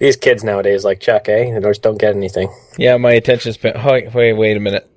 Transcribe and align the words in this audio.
These 0.00 0.16
kids 0.16 0.42
nowadays, 0.42 0.82
like 0.82 0.98
Chuck, 0.98 1.28
eh? 1.28 1.52
They 1.52 1.60
just 1.60 1.82
don't 1.82 1.98
get 1.98 2.16
anything. 2.16 2.50
Yeah, 2.78 2.96
my 2.96 3.12
attention 3.12 3.52
span. 3.52 3.74
Oh, 3.76 3.92
wait, 3.92 4.14
wait, 4.14 4.32
wait 4.32 4.56
a 4.56 4.60
minute. 4.60 4.90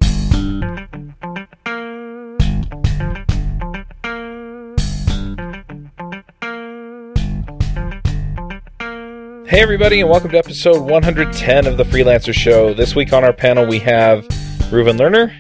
Hey, 9.45 9.61
everybody, 9.61 10.00
and 10.00 10.09
welcome 10.09 10.31
to 10.31 10.38
episode 10.38 10.81
110 10.89 11.68
of 11.68 11.76
the 11.76 11.84
Freelancer 11.84 12.34
Show. 12.34 12.74
This 12.74 12.96
week 12.96 13.12
on 13.12 13.26
our 13.26 13.34
panel, 13.34 13.68
we 13.68 13.78
have 13.80 14.24
Reuven 14.72 14.98
Lerner, 14.98 15.32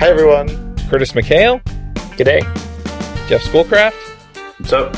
Hi, 0.00 0.08
everyone. 0.08 0.48
Curtis 0.88 1.12
McHale, 1.12 1.62
G'day. 2.16 2.40
Jeff 3.28 3.42
Schoolcraft, 3.42 3.94
What's 4.58 4.72
up? 4.72 4.94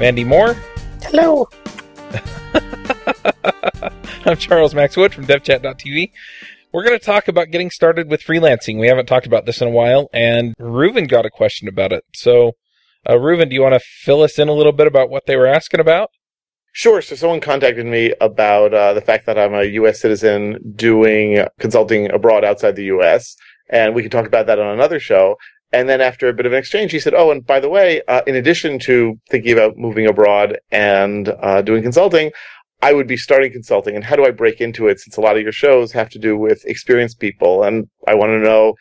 Mandy 0.00 0.24
Moore. 0.24 0.54
Hello. 1.02 1.48
I'm 4.24 4.36
Charles 4.36 4.74
Max 4.74 4.96
Wood 4.96 5.14
from 5.14 5.26
DevChat.tv. 5.26 6.10
We're 6.72 6.84
going 6.84 6.98
to 6.98 7.04
talk 7.04 7.28
about 7.28 7.50
getting 7.50 7.70
started 7.70 8.10
with 8.10 8.22
freelancing. 8.22 8.80
We 8.80 8.88
haven't 8.88 9.06
talked 9.06 9.26
about 9.26 9.46
this 9.46 9.60
in 9.60 9.68
a 9.68 9.70
while, 9.70 10.08
and 10.12 10.54
Reuven 10.58 11.08
got 11.08 11.24
a 11.24 11.30
question 11.30 11.68
about 11.68 11.92
it. 11.92 12.04
So, 12.14 12.52
uh, 13.08 13.14
Reuven, 13.14 13.48
do 13.48 13.54
you 13.54 13.62
want 13.62 13.74
to 13.74 13.80
fill 13.80 14.22
us 14.22 14.38
in 14.38 14.48
a 14.48 14.52
little 14.52 14.72
bit 14.72 14.86
about 14.86 15.10
what 15.10 15.26
they 15.26 15.36
were 15.36 15.46
asking 15.46 15.80
about? 15.80 16.10
Sure. 16.72 17.00
So, 17.00 17.14
someone 17.14 17.40
contacted 17.40 17.86
me 17.86 18.12
about 18.20 18.74
uh, 18.74 18.92
the 18.92 19.00
fact 19.00 19.26
that 19.26 19.38
I'm 19.38 19.54
a 19.54 19.64
U.S. 19.64 20.00
citizen 20.00 20.74
doing 20.74 21.44
consulting 21.58 22.10
abroad 22.10 22.44
outside 22.44 22.76
the 22.76 22.84
U.S., 22.84 23.36
and 23.70 23.94
we 23.94 24.02
can 24.02 24.10
talk 24.10 24.26
about 24.26 24.46
that 24.46 24.58
on 24.58 24.74
another 24.74 25.00
show. 25.00 25.36
And 25.72 25.88
then, 25.88 26.00
after 26.00 26.28
a 26.28 26.32
bit 26.32 26.46
of 26.46 26.52
an 26.52 26.58
exchange, 26.58 26.92
he 26.92 27.00
said, 27.00 27.14
"Oh, 27.14 27.30
and 27.30 27.44
by 27.46 27.60
the 27.60 27.68
way, 27.68 28.02
uh, 28.06 28.22
in 28.26 28.36
addition 28.36 28.78
to 28.80 29.18
thinking 29.30 29.52
about 29.52 29.76
moving 29.76 30.06
abroad 30.06 30.58
and 30.70 31.28
uh, 31.40 31.62
doing 31.62 31.82
consulting, 31.82 32.30
I 32.86 32.92
would 32.92 33.08
be 33.08 33.16
starting 33.16 33.50
consulting. 33.50 33.96
And 33.96 34.04
how 34.04 34.14
do 34.14 34.24
I 34.24 34.30
break 34.30 34.60
into 34.60 34.86
it? 34.86 35.00
Since 35.00 35.16
a 35.16 35.20
lot 35.20 35.36
of 35.36 35.42
your 35.42 35.50
shows 35.50 35.90
have 35.90 36.08
to 36.10 36.20
do 36.20 36.38
with 36.38 36.64
experienced 36.66 37.18
people, 37.18 37.64
and 37.64 37.88
I 38.06 38.14
want 38.14 38.30
to 38.30 38.38
know, 38.38 38.74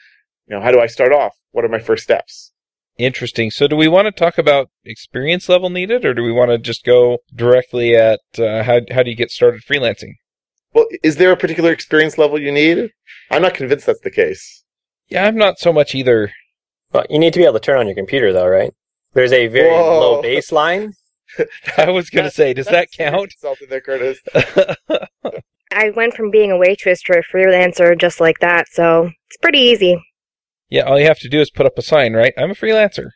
you 0.47 0.55
know, 0.55 0.61
how 0.61 0.71
do 0.71 0.79
I 0.79 0.85
start 0.85 1.11
off? 1.11 1.33
What 1.53 1.65
are 1.65 1.69
my 1.69 1.79
first 1.79 2.03
steps?" 2.03 2.51
Interesting. 2.99 3.49
So, 3.49 3.67
do 3.67 3.75
we 3.75 3.87
want 3.87 4.05
to 4.05 4.11
talk 4.11 4.37
about 4.37 4.69
experience 4.85 5.49
level 5.49 5.71
needed, 5.71 6.05
or 6.05 6.13
do 6.13 6.21
we 6.21 6.31
want 6.31 6.51
to 6.51 6.59
just 6.59 6.85
go 6.85 7.17
directly 7.33 7.95
at 7.95 8.19
uh, 8.37 8.61
how 8.61 8.81
how 8.91 9.01
do 9.01 9.09
you 9.09 9.15
get 9.15 9.31
started 9.31 9.63
freelancing? 9.63 10.13
Well, 10.71 10.85
is 11.01 11.15
there 11.15 11.31
a 11.31 11.37
particular 11.37 11.71
experience 11.71 12.19
level 12.19 12.39
you 12.39 12.51
need? 12.51 12.91
I'm 13.31 13.41
not 13.41 13.55
convinced 13.55 13.87
that's 13.87 14.01
the 14.01 14.11
case. 14.11 14.63
Yeah, 15.09 15.25
I'm 15.25 15.37
not 15.37 15.57
so 15.57 15.73
much 15.73 15.95
either. 15.95 16.31
Well, 16.93 17.05
you 17.09 17.17
need 17.17 17.33
to 17.33 17.39
be 17.39 17.45
able 17.45 17.53
to 17.53 17.59
turn 17.59 17.79
on 17.79 17.87
your 17.87 17.95
computer, 17.95 18.31
though, 18.31 18.47
right? 18.47 18.71
There's 19.13 19.33
a 19.33 19.47
very 19.47 19.71
Whoa. 19.71 19.99
low 19.99 20.21
baseline. 20.21 20.93
I 21.77 21.89
was 21.89 22.09
going 22.09 22.25
to 22.25 22.31
say, 22.31 22.53
does 22.53 22.67
that 22.67 22.89
count? 22.91 23.31
Consultant 23.31 23.69
there, 23.69 23.81
Curtis. 23.81 24.19
I 25.71 25.89
went 25.91 26.13
from 26.13 26.31
being 26.31 26.51
a 26.51 26.57
waitress 26.57 27.01
to 27.03 27.17
a 27.19 27.23
freelancer 27.23 27.99
just 27.99 28.19
like 28.21 28.39
that, 28.39 28.67
so 28.69 29.11
it's 29.27 29.37
pretty 29.41 29.59
easy. 29.59 30.01
yeah, 30.69 30.83
all 30.83 30.99
you 30.99 31.05
have 31.05 31.19
to 31.19 31.29
do 31.29 31.41
is 31.41 31.49
put 31.51 31.65
up 31.65 31.77
a 31.77 31.81
sign, 31.81 32.13
right? 32.13 32.33
I'm 32.37 32.51
a 32.51 32.55
freelancer. 32.55 33.09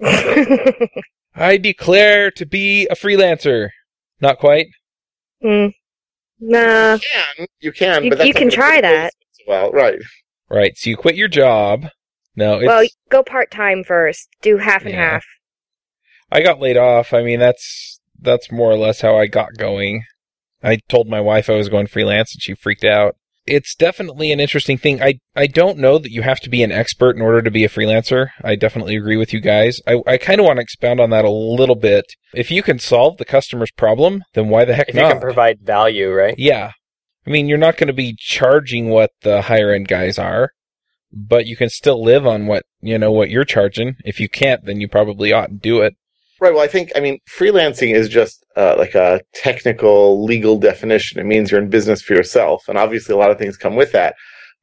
I 1.34 1.56
declare 1.56 2.30
to 2.32 2.46
be 2.46 2.86
a 2.88 2.94
freelancer. 2.94 3.68
Not 4.20 4.38
quite. 4.38 4.66
mm. 5.44 5.72
Nah, 6.40 6.94
You 6.94 7.00
can, 7.00 7.46
you 7.60 7.72
can, 7.72 8.04
You- 8.04 8.10
but 8.10 8.26
you 8.26 8.32
can 8.34 8.50
try 8.50 8.80
that. 8.80 9.12
Well, 9.46 9.70
right. 9.72 9.98
Right. 10.50 10.76
So 10.76 10.90
you 10.90 10.96
quit 10.96 11.16
your 11.16 11.28
job. 11.28 11.86
No, 12.36 12.58
it's, 12.58 12.66
well, 12.66 12.86
go 13.10 13.22
part 13.24 13.50
time 13.50 13.82
first. 13.82 14.28
Do 14.42 14.56
half 14.58 14.82
and 14.82 14.92
Yeah. 14.94 15.10
half. 15.10 15.24
I 16.30 16.40
got 16.40 16.60
laid 16.60 16.76
off. 16.76 17.12
I 17.12 17.22
mean, 17.22 17.38
that's 17.40 18.00
that's 18.20 18.50
more 18.50 18.70
or 18.70 18.76
less 18.76 19.00
how 19.00 19.16
I 19.16 19.26
got 19.26 19.56
going. 19.56 20.04
I 20.62 20.76
told 20.88 21.08
my 21.08 21.20
wife 21.20 21.48
I 21.48 21.56
was 21.56 21.68
going 21.68 21.86
freelance, 21.86 22.34
and 22.34 22.42
she 22.42 22.54
freaked 22.54 22.84
out. 22.84 23.16
It's 23.46 23.74
definitely 23.74 24.30
an 24.30 24.40
interesting 24.40 24.76
thing. 24.76 25.02
I 25.02 25.20
I 25.34 25.46
don't 25.46 25.78
know 25.78 25.98
that 25.98 26.12
you 26.12 26.22
have 26.22 26.40
to 26.40 26.50
be 26.50 26.62
an 26.62 26.72
expert 26.72 27.16
in 27.16 27.22
order 27.22 27.40
to 27.40 27.50
be 27.50 27.64
a 27.64 27.68
freelancer. 27.68 28.28
I 28.44 28.56
definitely 28.56 28.96
agree 28.96 29.16
with 29.16 29.32
you 29.32 29.40
guys. 29.40 29.80
I 29.86 30.02
I 30.06 30.18
kind 30.18 30.40
of 30.40 30.46
want 30.46 30.58
to 30.58 30.62
expound 30.62 31.00
on 31.00 31.10
that 31.10 31.24
a 31.24 31.30
little 31.30 31.76
bit. 31.76 32.04
If 32.34 32.50
you 32.50 32.62
can 32.62 32.78
solve 32.78 33.16
the 33.16 33.24
customer's 33.24 33.70
problem, 33.70 34.22
then 34.34 34.48
why 34.48 34.64
the 34.66 34.74
heck 34.74 34.92
not? 34.92 35.02
If 35.02 35.08
you 35.08 35.12
can 35.14 35.20
provide 35.20 35.60
value, 35.60 36.12
right? 36.12 36.34
Yeah. 36.36 36.72
I 37.26 37.30
mean, 37.30 37.46
you're 37.46 37.58
not 37.58 37.76
going 37.76 37.88
to 37.88 37.92
be 37.92 38.16
charging 38.18 38.88
what 38.88 39.10
the 39.20 39.42
higher 39.42 39.70
end 39.70 39.86
guys 39.86 40.18
are, 40.18 40.52
but 41.12 41.46
you 41.46 41.56
can 41.56 41.68
still 41.68 42.02
live 42.02 42.26
on 42.26 42.46
what, 42.46 42.64
you 42.80 42.96
know, 42.96 43.12
what 43.12 43.28
you're 43.28 43.44
charging. 43.44 43.96
If 44.02 44.18
you 44.18 44.30
can't, 44.30 44.64
then 44.64 44.80
you 44.80 44.88
probably 44.88 45.30
ought 45.30 45.48
to 45.48 45.54
do 45.54 45.82
it. 45.82 45.94
Right. 46.40 46.54
Well, 46.54 46.62
I 46.62 46.68
think, 46.68 46.92
I 46.94 47.00
mean, 47.00 47.18
freelancing 47.28 47.94
is 47.94 48.08
just 48.08 48.44
uh, 48.56 48.76
like 48.78 48.94
a 48.94 49.20
technical 49.34 50.24
legal 50.24 50.56
definition. 50.56 51.18
It 51.20 51.26
means 51.26 51.50
you're 51.50 51.60
in 51.60 51.68
business 51.68 52.00
for 52.00 52.14
yourself. 52.14 52.68
And 52.68 52.78
obviously, 52.78 53.12
a 53.12 53.18
lot 53.18 53.30
of 53.32 53.38
things 53.38 53.56
come 53.56 53.74
with 53.74 53.90
that. 53.92 54.14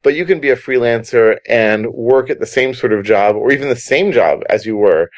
But 0.01 0.15
you 0.15 0.25
can 0.25 0.39
be 0.39 0.51
a 0.51 0.55
freelancer 0.55 1.37
and 1.49 1.87
work 1.91 2.29
at 2.29 2.39
the 2.39 2.45
same 2.45 2.73
sort 2.73 2.93
of 2.93 3.03
job 3.03 3.35
or 3.35 3.51
even 3.51 3.67
the 3.67 3.75
same 3.75 4.11
job 4.13 4.41
as 4.49 4.65
you 4.65 4.77
were 4.77 5.09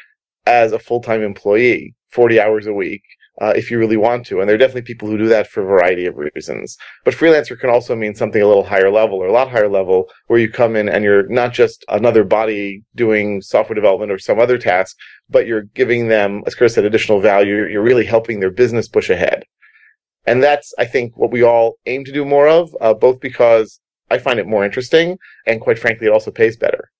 as 0.46 0.72
a 0.72 0.78
full 0.80 1.00
time 1.00 1.22
employee, 1.22 1.94
40 2.10 2.40
hours 2.40 2.66
a 2.66 2.72
week. 2.72 3.02
Uh, 3.40 3.52
if 3.54 3.70
you 3.70 3.78
really 3.78 3.96
want 3.96 4.26
to. 4.26 4.40
And 4.40 4.48
there 4.48 4.56
are 4.56 4.58
definitely 4.58 4.82
people 4.82 5.08
who 5.08 5.16
do 5.16 5.28
that 5.28 5.46
for 5.46 5.62
a 5.62 5.64
variety 5.64 6.06
of 6.06 6.16
reasons. 6.16 6.76
But 7.04 7.14
freelancer 7.14 7.56
can 7.56 7.70
also 7.70 7.94
mean 7.94 8.16
something 8.16 8.42
a 8.42 8.48
little 8.48 8.64
higher 8.64 8.90
level 8.90 9.18
or 9.18 9.28
a 9.28 9.32
lot 9.32 9.48
higher 9.48 9.68
level 9.68 10.08
where 10.26 10.40
you 10.40 10.50
come 10.50 10.74
in 10.74 10.88
and 10.88 11.04
you're 11.04 11.28
not 11.28 11.52
just 11.52 11.84
another 11.88 12.24
body 12.24 12.82
doing 12.96 13.40
software 13.40 13.76
development 13.76 14.10
or 14.10 14.18
some 14.18 14.40
other 14.40 14.58
task, 14.58 14.96
but 15.30 15.46
you're 15.46 15.62
giving 15.74 16.08
them, 16.08 16.42
as 16.48 16.56
Chris 16.56 16.74
said, 16.74 16.84
additional 16.84 17.20
value. 17.20 17.68
You're 17.68 17.80
really 17.80 18.06
helping 18.06 18.40
their 18.40 18.50
business 18.50 18.88
push 18.88 19.08
ahead. 19.08 19.44
And 20.26 20.42
that's, 20.42 20.74
I 20.76 20.84
think, 20.84 21.16
what 21.16 21.30
we 21.30 21.42
all 21.44 21.76
aim 21.86 22.04
to 22.06 22.12
do 22.12 22.24
more 22.24 22.48
of, 22.48 22.74
uh, 22.80 22.94
both 22.94 23.20
because 23.20 23.78
I 24.10 24.18
find 24.18 24.40
it 24.40 24.46
more 24.48 24.64
interesting 24.64 25.16
and 25.46 25.60
quite 25.60 25.78
frankly, 25.78 26.08
it 26.08 26.12
also 26.12 26.32
pays 26.32 26.56
better. 26.56 26.90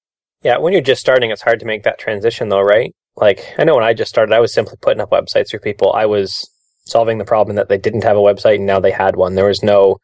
Yeah, 0.43 0.59
when 0.59 0.72
you're 0.72 0.82
just 0.82 1.00
starting, 1.00 1.32
it's 1.32 1.43
hard 1.43 1.59
to 1.60 1.66
make 1.66 1.82
that 1.82 1.99
transition, 1.99 2.49
though, 2.49 2.62
right? 2.62 2.94
Like, 3.20 3.54
I 3.58 3.64
know 3.64 3.74
when 3.74 3.84
I 3.84 3.94
just 3.94 4.10
started, 4.10 4.32
I 4.32 4.40
was 4.40 4.52
simply 4.52 4.76
putting 4.80 5.00
up 5.00 5.10
websites 5.10 5.50
for 5.50 5.58
people. 5.58 5.92
I 5.92 6.06
was 6.06 6.48
solving 6.86 7.18
the 7.18 7.24
problem 7.24 7.56
that 7.56 7.68
they 7.68 7.78
didn't 7.78 8.04
have 8.04 8.16
a 8.16 8.20
website 8.20 8.56
and 8.56 8.66
now 8.66 8.80
they 8.80 8.90
had 8.90 9.16
one. 9.16 9.34
There 9.34 9.44
was 9.44 9.62
no 9.62 9.98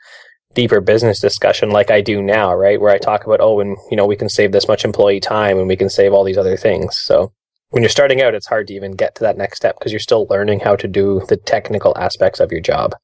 deeper 0.54 0.80
business 0.80 1.20
discussion 1.20 1.70
like 1.70 1.90
I 1.90 2.00
do 2.00 2.22
now, 2.22 2.54
right? 2.54 2.80
Where 2.80 2.92
I 2.92 2.98
talk 2.98 3.24
about, 3.24 3.40
oh, 3.40 3.60
and, 3.60 3.76
you 3.90 3.96
know, 3.96 4.06
we 4.06 4.16
can 4.16 4.28
save 4.28 4.52
this 4.52 4.68
much 4.68 4.84
employee 4.84 5.20
time 5.20 5.58
and 5.58 5.68
we 5.68 5.76
can 5.76 5.88
save 5.88 6.12
all 6.12 6.24
these 6.24 6.38
other 6.38 6.56
things. 6.56 6.96
So 6.96 7.32
when 7.70 7.82
you're 7.82 7.90
starting 7.90 8.20
out, 8.20 8.34
it's 8.34 8.46
hard 8.46 8.68
to 8.68 8.74
even 8.74 8.92
get 8.92 9.14
to 9.16 9.22
that 9.22 9.36
next 9.36 9.56
step 9.56 9.76
because 9.78 9.92
you're 9.92 9.98
still 10.00 10.26
learning 10.28 10.60
how 10.60 10.76
to 10.76 10.86
do 10.86 11.22
the 11.28 11.36
technical 11.36 11.96
aspects 11.96 12.40
of 12.40 12.52
your 12.52 12.60
job. 12.60 12.94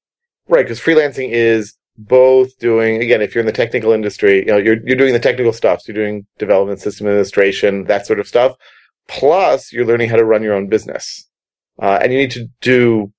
Right, 0.49 0.65
because 0.65 0.81
freelancing 0.81 1.31
is 1.31 1.75
both 1.97 2.57
doing 2.59 3.03
again, 3.03 3.21
if 3.21 3.35
you're 3.35 3.41
in 3.41 3.47
the 3.47 3.53
technical 3.53 3.93
industry, 3.93 4.39
you 4.39 4.47
know, 4.47 4.57
you're 4.57 4.79
you're 4.87 4.97
doing 4.97 5.13
the 5.13 5.19
technical 5.19 5.53
stuff, 5.53 5.81
so 5.81 5.93
you're 5.93 6.05
doing 6.05 6.27
development, 6.39 6.81
system 6.81 7.07
administration, 7.07 7.85
that 7.85 8.07
sort 8.07 8.21
of 8.21 8.27
stuff. 8.27 8.57
Plus, 9.11 9.73
you're 9.73 9.87
learning 9.87 10.09
how 10.09 10.17
to 10.17 10.25
run 10.25 10.43
your 10.43 10.55
own 10.55 10.69
business, 10.69 11.29
uh, 11.83 11.99
and 12.01 12.13
you 12.13 12.19
need 12.19 12.31
to 12.31 12.47
do 12.61 13.13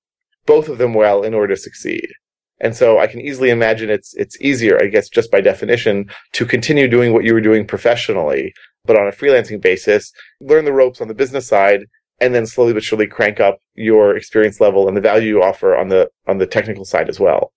both 0.46 0.68
of 0.68 0.78
them 0.78 0.94
well 0.94 1.22
in 1.22 1.34
order 1.34 1.54
to 1.54 1.60
succeed. 1.60 2.08
And 2.60 2.74
so, 2.74 2.98
I 2.98 3.06
can 3.06 3.20
easily 3.20 3.50
imagine 3.50 3.90
it's 3.90 4.14
it's 4.14 4.40
easier, 4.40 4.82
I 4.82 4.86
guess, 4.86 5.08
just 5.08 5.30
by 5.30 5.40
definition, 5.40 6.10
to 6.32 6.46
continue 6.46 6.88
doing 6.88 7.12
what 7.12 7.24
you 7.24 7.34
were 7.34 7.40
doing 7.40 7.66
professionally, 7.66 8.54
but 8.84 8.96
on 8.96 9.06
a 9.06 9.12
freelancing 9.12 9.60
basis, 9.60 10.12
learn 10.40 10.64
the 10.64 10.72
ropes 10.72 11.00
on 11.00 11.08
the 11.08 11.14
business 11.14 11.46
side, 11.46 11.84
and 12.20 12.34
then 12.34 12.46
slowly 12.46 12.72
but 12.72 12.84
surely 12.84 13.06
crank 13.06 13.40
up 13.40 13.58
your 13.74 14.16
experience 14.16 14.60
level 14.60 14.88
and 14.88 14.96
the 14.96 15.00
value 15.00 15.28
you 15.28 15.42
offer 15.42 15.76
on 15.76 15.88
the 15.88 16.08
on 16.26 16.38
the 16.38 16.46
technical 16.46 16.84
side 16.84 17.08
as 17.08 17.20
well. 17.20 17.52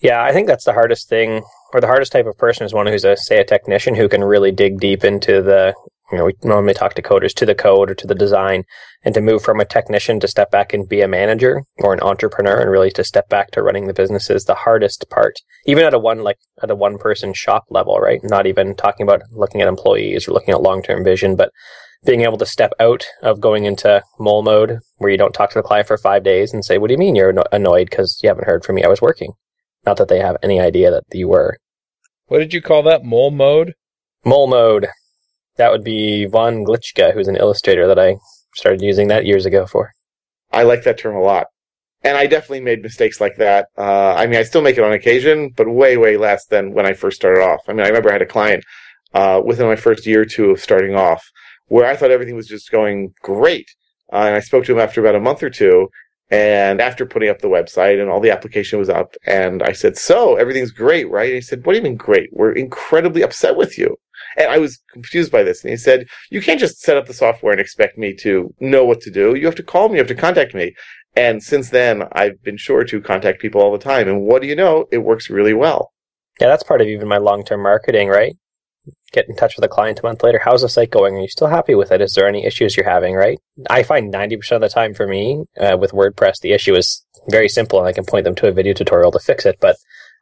Yeah, 0.00 0.22
I 0.22 0.32
think 0.32 0.46
that's 0.46 0.64
the 0.64 0.72
hardest 0.72 1.08
thing, 1.08 1.42
or 1.72 1.80
the 1.80 1.86
hardest 1.86 2.12
type 2.12 2.26
of 2.26 2.38
person 2.38 2.64
is 2.64 2.72
one 2.72 2.86
who's 2.86 3.04
a 3.04 3.16
say 3.16 3.38
a 3.38 3.44
technician 3.44 3.94
who 3.94 4.08
can 4.08 4.24
really 4.24 4.50
dig 4.50 4.80
deep 4.80 5.04
into 5.04 5.42
the. 5.42 5.74
You 6.10 6.18
know, 6.18 6.24
we 6.24 6.34
normally 6.42 6.74
talk 6.74 6.94
to 6.94 7.02
coders 7.02 7.34
to 7.34 7.46
the 7.46 7.54
code 7.54 7.90
or 7.90 7.94
to 7.94 8.06
the 8.06 8.14
design, 8.14 8.64
and 9.04 9.14
to 9.14 9.20
move 9.20 9.42
from 9.42 9.60
a 9.60 9.64
technician 9.64 10.20
to 10.20 10.28
step 10.28 10.50
back 10.50 10.72
and 10.72 10.88
be 10.88 11.02
a 11.02 11.08
manager 11.08 11.62
or 11.78 11.92
an 11.92 12.00
entrepreneur, 12.00 12.60
and 12.60 12.70
really 12.70 12.90
to 12.92 13.04
step 13.04 13.28
back 13.28 13.50
to 13.50 13.62
running 13.62 13.86
the 13.86 13.92
business 13.92 14.30
is 14.30 14.44
the 14.44 14.54
hardest 14.54 15.04
part. 15.10 15.34
Even 15.66 15.84
at 15.84 15.94
a 15.94 15.98
one 15.98 16.22
like 16.22 16.38
at 16.62 16.70
a 16.70 16.74
one 16.74 16.98
person 16.98 17.34
shop 17.34 17.64
level, 17.70 17.98
right? 17.98 18.20
Not 18.22 18.46
even 18.46 18.74
talking 18.74 19.04
about 19.04 19.22
looking 19.32 19.60
at 19.60 19.68
employees 19.68 20.26
or 20.26 20.32
looking 20.32 20.54
at 20.54 20.62
long 20.62 20.82
term 20.82 21.04
vision, 21.04 21.36
but 21.36 21.50
being 22.04 22.22
able 22.22 22.38
to 22.38 22.46
step 22.46 22.72
out 22.80 23.04
of 23.22 23.40
going 23.40 23.64
into 23.64 24.02
mole 24.18 24.42
mode 24.42 24.78
where 24.96 25.10
you 25.10 25.18
don't 25.18 25.34
talk 25.34 25.50
to 25.50 25.58
the 25.58 25.62
client 25.62 25.88
for 25.88 25.98
five 25.98 26.22
days 26.22 26.54
and 26.54 26.64
say, 26.64 26.78
"What 26.78 26.88
do 26.88 26.94
you 26.94 26.98
mean 26.98 27.16
you're 27.16 27.34
annoyed 27.52 27.90
because 27.90 28.18
you 28.22 28.28
haven't 28.28 28.46
heard 28.46 28.64
from 28.64 28.76
me? 28.76 28.84
I 28.84 28.88
was 28.88 29.02
working." 29.02 29.32
Not 29.84 29.96
that 29.98 30.08
they 30.08 30.20
have 30.20 30.36
any 30.42 30.60
idea 30.60 30.90
that 30.90 31.04
you 31.12 31.28
were. 31.28 31.58
What 32.26 32.38
did 32.38 32.54
you 32.54 32.62
call 32.62 32.82
that? 32.84 33.04
Mole 33.04 33.30
mode? 33.30 33.74
Mole 34.24 34.46
mode. 34.46 34.88
That 35.58 35.70
would 35.70 35.84
be 35.84 36.26
Von 36.26 36.64
Glitschka, 36.64 37.12
who's 37.12 37.28
an 37.28 37.36
illustrator 37.36 37.86
that 37.86 37.98
I 37.98 38.16
started 38.54 38.80
using 38.80 39.08
that 39.08 39.26
years 39.26 39.44
ago 39.44 39.66
for. 39.66 39.90
I 40.52 40.62
like 40.62 40.84
that 40.84 40.98
term 40.98 41.16
a 41.16 41.20
lot. 41.20 41.48
And 42.02 42.16
I 42.16 42.26
definitely 42.26 42.60
made 42.60 42.82
mistakes 42.82 43.20
like 43.20 43.36
that. 43.36 43.66
Uh, 43.76 44.14
I 44.14 44.26
mean, 44.26 44.38
I 44.38 44.44
still 44.44 44.62
make 44.62 44.78
it 44.78 44.84
on 44.84 44.92
occasion, 44.92 45.50
but 45.56 45.68
way, 45.68 45.96
way 45.96 46.16
less 46.16 46.46
than 46.46 46.72
when 46.72 46.86
I 46.86 46.92
first 46.92 47.16
started 47.16 47.42
off. 47.42 47.60
I 47.66 47.72
mean, 47.72 47.84
I 47.84 47.88
remember 47.88 48.08
I 48.08 48.12
had 48.12 48.22
a 48.22 48.26
client 48.26 48.64
uh, 49.14 49.42
within 49.44 49.66
my 49.66 49.76
first 49.76 50.06
year 50.06 50.22
or 50.22 50.24
two 50.24 50.50
of 50.50 50.60
starting 50.60 50.94
off 50.94 51.28
where 51.66 51.86
I 51.86 51.96
thought 51.96 52.10
everything 52.10 52.36
was 52.36 52.46
just 52.46 52.70
going 52.70 53.12
great. 53.22 53.68
Uh, 54.12 54.24
and 54.26 54.36
I 54.36 54.40
spoke 54.40 54.64
to 54.66 54.72
him 54.72 54.78
after 54.78 55.00
about 55.00 55.16
a 55.16 55.20
month 55.20 55.42
or 55.42 55.50
two, 55.50 55.88
And 56.30 56.80
after 56.80 57.04
putting 57.06 57.30
up 57.30 57.40
the 57.40 57.48
website 57.48 58.00
and 58.00 58.10
all 58.10 58.20
the 58.20 58.30
application 58.30 58.78
was 58.78 58.88
up, 58.88 59.14
and 59.26 59.62
I 59.62 59.72
said, 59.72 59.96
So 59.96 60.36
everything's 60.36 60.70
great, 60.72 61.10
right? 61.10 61.26
And 61.26 61.34
he 61.34 61.40
said, 61.40 61.64
What 61.64 61.72
do 61.72 61.78
you 61.78 61.82
mean 61.84 61.96
great? 61.96 62.30
We're 62.32 62.52
incredibly 62.52 63.22
upset 63.22 63.56
with 63.56 63.78
you. 63.78 63.96
And 64.36 64.50
I 64.50 64.58
was 64.58 64.80
confused 64.92 65.32
by 65.32 65.42
this. 65.42 65.62
And 65.62 65.70
he 65.70 65.76
said, 65.76 66.06
You 66.30 66.40
can't 66.40 66.60
just 66.60 66.80
set 66.80 66.96
up 66.96 67.06
the 67.06 67.14
software 67.14 67.52
and 67.52 67.60
expect 67.60 67.98
me 67.98 68.14
to 68.16 68.52
know 68.60 68.84
what 68.84 69.00
to 69.02 69.10
do. 69.10 69.34
You 69.34 69.46
have 69.46 69.54
to 69.56 69.62
call 69.62 69.88
me, 69.88 69.94
you 69.94 70.00
have 70.00 70.08
to 70.08 70.14
contact 70.14 70.54
me. 70.54 70.74
And 71.16 71.42
since 71.42 71.70
then, 71.70 72.04
I've 72.12 72.42
been 72.42 72.56
sure 72.56 72.84
to 72.84 73.00
contact 73.00 73.40
people 73.40 73.60
all 73.60 73.72
the 73.72 73.78
time. 73.78 74.08
And 74.08 74.22
what 74.22 74.42
do 74.42 74.48
you 74.48 74.54
know? 74.54 74.86
It 74.92 74.98
works 74.98 75.30
really 75.30 75.54
well. 75.54 75.92
Yeah, 76.40 76.48
that's 76.48 76.62
part 76.62 76.80
of 76.80 76.86
even 76.86 77.08
my 77.08 77.18
long 77.18 77.44
term 77.44 77.62
marketing, 77.62 78.08
right? 78.08 78.36
Get 79.12 79.28
in 79.28 79.36
touch 79.36 79.56
with 79.56 79.64
a 79.64 79.68
client 79.68 80.00
a 80.00 80.02
month 80.02 80.22
later. 80.22 80.40
How's 80.42 80.62
the 80.62 80.68
site 80.68 80.90
going? 80.90 81.16
Are 81.16 81.20
you 81.20 81.28
still 81.28 81.48
happy 81.48 81.74
with 81.74 81.90
it? 81.90 82.00
Is 82.00 82.14
there 82.14 82.28
any 82.28 82.44
issues 82.44 82.76
you're 82.76 82.88
having, 82.88 83.14
right? 83.14 83.38
I 83.68 83.82
find 83.82 84.12
90% 84.12 84.52
of 84.52 84.60
the 84.60 84.68
time 84.68 84.94
for 84.94 85.06
me 85.06 85.44
uh, 85.58 85.76
with 85.80 85.92
WordPress, 85.92 86.40
the 86.40 86.52
issue 86.52 86.74
is 86.76 87.04
very 87.28 87.48
simple 87.48 87.78
and 87.78 87.88
I 87.88 87.92
can 87.92 88.04
point 88.04 88.24
them 88.24 88.34
to 88.36 88.48
a 88.48 88.52
video 88.52 88.74
tutorial 88.74 89.10
to 89.12 89.18
fix 89.18 89.44
it. 89.44 89.56
But 89.60 89.76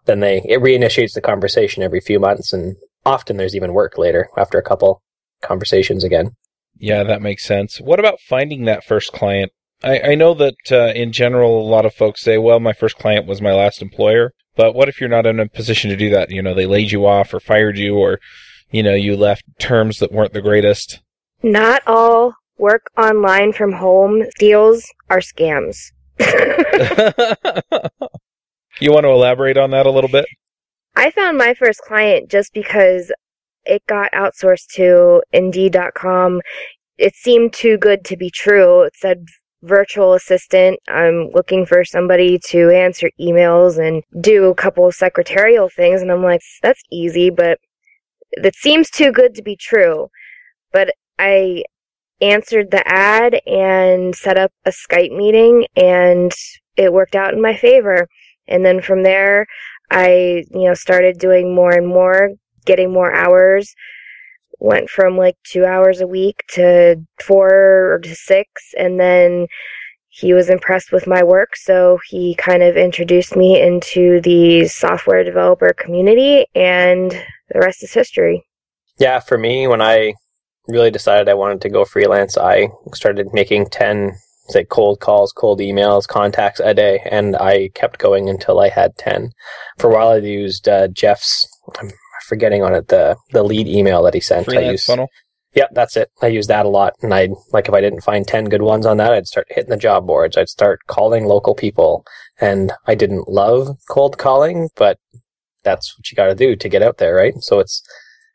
then 0.07 0.21
they, 0.21 0.39
it 0.39 0.61
reinitiates 0.61 1.13
the 1.15 1.21
conversation 1.21 1.83
every 1.83 2.01
few 2.01 2.19
months. 2.19 2.53
And 2.53 2.77
often 3.07 3.37
there's 3.37 3.57
even 3.57 3.73
work 3.73 3.97
later 3.97 4.29
after 4.37 4.59
a 4.59 4.63
couple 4.63 5.01
conversations 5.43 6.05
again. 6.05 6.33
Yeah, 6.79 7.05
that 7.05 7.23
makes 7.23 7.47
sense. 7.47 7.81
What 7.81 8.01
about 8.01 8.21
finding 8.21 8.65
that 8.65 8.85
first 8.85 9.13
client? 9.13 9.53
I, 9.83 10.01
I 10.01 10.15
know 10.15 10.35
that 10.35 10.57
uh, 10.71 10.93
in 10.95 11.13
general, 11.13 11.59
a 11.61 11.71
lot 11.71 11.87
of 11.87 11.95
folks 11.95 12.23
say, 12.23 12.37
well, 12.37 12.61
my 12.61 12.73
first 12.73 12.99
client 12.99 13.27
was 13.27 13.41
my 13.41 13.53
last 13.53 13.81
employer. 13.81 14.33
But 14.57 14.75
what 14.75 14.89
if 14.89 15.01
you're 15.01 15.09
not 15.09 15.27
in 15.27 15.39
a 15.39 15.49
position 15.49 15.91
to 15.91 15.97
do 15.97 16.11
that? 16.11 16.31
You 16.31 16.43
know, 16.43 16.55
they 16.55 16.67
laid 16.67 16.91
you 16.91 17.07
off 17.07 17.33
or 17.33 17.41
fired 17.41 17.79
you 17.79 17.97
or, 17.97 18.19
you 18.71 18.83
know, 18.83 18.95
you 18.95 19.17
left 19.17 19.45
terms 19.59 19.99
that 19.99 20.13
weren't 20.13 20.33
the 20.33 20.43
greatest. 20.43 21.01
Not 21.43 21.83
all 21.87 22.35
work 22.59 22.87
online 22.97 23.53
from 23.53 23.73
home 23.73 24.25
deals 24.39 24.91
are 25.11 25.21
scams. 25.21 25.77
you 28.81 28.93
want 28.93 29.05
to 29.05 29.11
elaborate 29.11 29.59
on 29.59 29.71
that 29.71 29.87
a 29.87 29.91
little 29.91 30.11
bit? 30.11 30.27
I 30.97 31.11
found 31.11 31.37
my 31.37 31.53
first 31.53 31.81
client 31.83 32.31
just 32.31 32.55
because 32.55 33.13
it 33.67 33.83
got 33.87 34.11
outsourced 34.13 34.69
to 34.77 35.23
Indeed.com. 35.33 36.41
It 36.97 37.15
seemed 37.15 37.53
too 37.53 37.77
good 37.77 38.05
to 38.07 38.17
be 38.17 38.31
true. 38.31 38.83
It 38.83 38.95
said 38.97 39.27
virtual 39.63 40.15
assistant. 40.15 40.81
I'm 40.89 41.31
looking 41.35 41.67
for 41.67 41.85
somebody 41.85 42.39
to 42.49 42.71
answer 42.71 43.11
emails 43.21 43.79
and 43.79 44.03
do 44.23 44.47
a 44.47 44.55
couple 44.55 44.87
of 44.87 44.95
secretarial 44.95 45.69
things. 45.69 46.01
And 46.01 46.11
I'm 46.11 46.23
like, 46.23 46.41
that's 46.63 46.83
easy, 46.91 47.29
but 47.29 47.59
that 48.41 48.55
seems 48.55 48.89
too 48.91 49.13
good 49.13 49.35
to 49.35 49.43
be 49.43 49.57
true. 49.57 50.09
But 50.73 50.93
I 51.19 51.65
answered 52.23 52.71
the 52.71 52.87
ad 52.87 53.41
and 53.47 54.15
set 54.15 54.39
up 54.39 54.53
a 54.65 54.71
Skype 54.71 55.15
meeting 55.15 55.67
and 55.77 56.33
it 56.77 56.93
worked 56.93 57.15
out 57.15 57.35
in 57.35 57.43
my 57.43 57.55
favor. 57.55 58.09
And 58.49 58.65
then 58.65 58.81
from 58.81 59.03
there, 59.03 59.47
I, 59.91 60.45
you 60.51 60.69
know, 60.69 60.75
started 60.75 61.19
doing 61.19 61.55
more 61.55 61.73
and 61.73 61.87
more, 61.87 62.31
getting 62.65 62.93
more 62.93 63.13
hours, 63.15 63.75
went 64.59 64.89
from 64.89 65.17
like 65.17 65.37
two 65.45 65.65
hours 65.65 66.01
a 66.01 66.07
week 66.07 66.43
to 66.49 66.97
four 67.23 67.93
or 67.93 67.99
to 68.03 68.15
six 68.15 68.75
and 68.79 68.99
then 68.99 69.47
he 70.09 70.33
was 70.33 70.49
impressed 70.49 70.93
with 70.93 71.07
my 71.07 71.23
work 71.23 71.55
so 71.57 71.99
he 72.09 72.35
kind 72.37 72.63
of 72.63 72.77
introduced 72.77 73.37
me 73.37 73.61
into 73.61 74.21
the 74.23 74.67
software 74.67 75.23
developer 75.23 75.75
community 75.75 76.47
and 76.55 77.11
the 77.51 77.61
rest 77.61 77.83
is 77.83 77.93
history. 77.93 78.45
Yeah 78.99 79.21
for 79.21 79.37
me 79.37 79.67
when 79.67 79.83
i 79.83 80.15
really 80.69 80.91
decided 80.91 81.29
i 81.29 81.35
wanted 81.35 81.61
to 81.61 81.69
go 81.69 81.85
freelance 81.85 82.37
i 82.39 82.69
started 82.95 83.29
making 83.33 83.67
10 83.67 84.17
say 84.49 84.65
cold 84.65 85.01
calls 85.01 85.33
cold 85.33 85.61
emails 85.61 86.07
contacts 86.07 86.61
a 86.61 86.75
day 86.75 87.01
and 87.11 87.37
i 87.37 87.69
kept 87.75 87.99
going 87.99 88.29
until 88.29 88.61
i 88.61 88.69
had 88.69 88.97
10 88.97 89.31
for 89.79 89.91
a 89.91 89.95
while 89.95 90.09
i 90.09 90.17
used 90.17 90.69
uh, 90.69 90.89
jeff's 90.89 91.47
I'm 91.79 91.91
forgetting 92.27 92.63
on 92.63 92.75
it 92.75 92.89
the 92.89 93.17
the 93.31 93.43
lead 93.43 93.69
email 93.69 94.03
that 94.03 94.15
he 94.15 94.21
sent. 94.21 94.47
Freelance 94.47 94.67
I 94.67 94.73
use, 94.73 94.85
funnel. 94.85 95.09
Yep, 95.55 95.71
that's 95.73 95.97
it. 95.97 96.11
I 96.21 96.27
use 96.27 96.49
that 96.49 96.67
a 96.67 96.69
lot, 96.69 96.93
and 97.03 97.15
I 97.15 97.29
like 97.53 97.69
if 97.69 97.75
I 97.75 97.81
didn't 97.81 98.03
find 98.03 98.27
ten 98.27 98.47
good 98.47 98.63
ones 98.63 98.85
on 98.85 98.99
that, 98.99 99.13
I'd 99.13 99.27
start 99.27 99.47
hitting 99.51 99.71
the 99.71 99.77
job 99.77 100.07
boards. 100.07 100.37
I'd 100.37 100.49
start 100.49 100.81
calling 100.87 101.25
local 101.25 101.55
people, 101.55 102.05
and 102.41 102.73
I 102.87 102.95
didn't 102.95 103.29
love 103.29 103.77
cold 103.89 104.19
calling, 104.19 104.69
but 104.77 104.99
that's 105.65 105.97
what 105.99 106.11
you 106.11 106.17
got 106.17 106.27
to 106.27 106.35
do 106.35 106.57
to 106.57 106.69
get 106.69 106.83
out 106.83 106.99
there, 106.99 107.15
right? 107.15 107.35
So 107.39 107.59
it's 107.59 107.83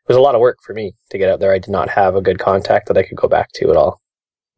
it 0.04 0.08
was 0.08 0.16
a 0.16 0.20
lot 0.20 0.34
of 0.34 0.40
work 0.40 0.58
for 0.64 0.74
me 0.74 0.94
to 1.10 1.18
get 1.18 1.30
out 1.30 1.40
there. 1.40 1.52
I 1.52 1.58
did 1.58 1.70
not 1.70 1.90
have 1.90 2.16
a 2.16 2.22
good 2.22 2.38
contact 2.38 2.88
that 2.88 2.98
I 2.98 3.04
could 3.04 3.16
go 3.16 3.28
back 3.28 3.50
to 3.54 3.70
at 3.70 3.76
all. 3.76 4.00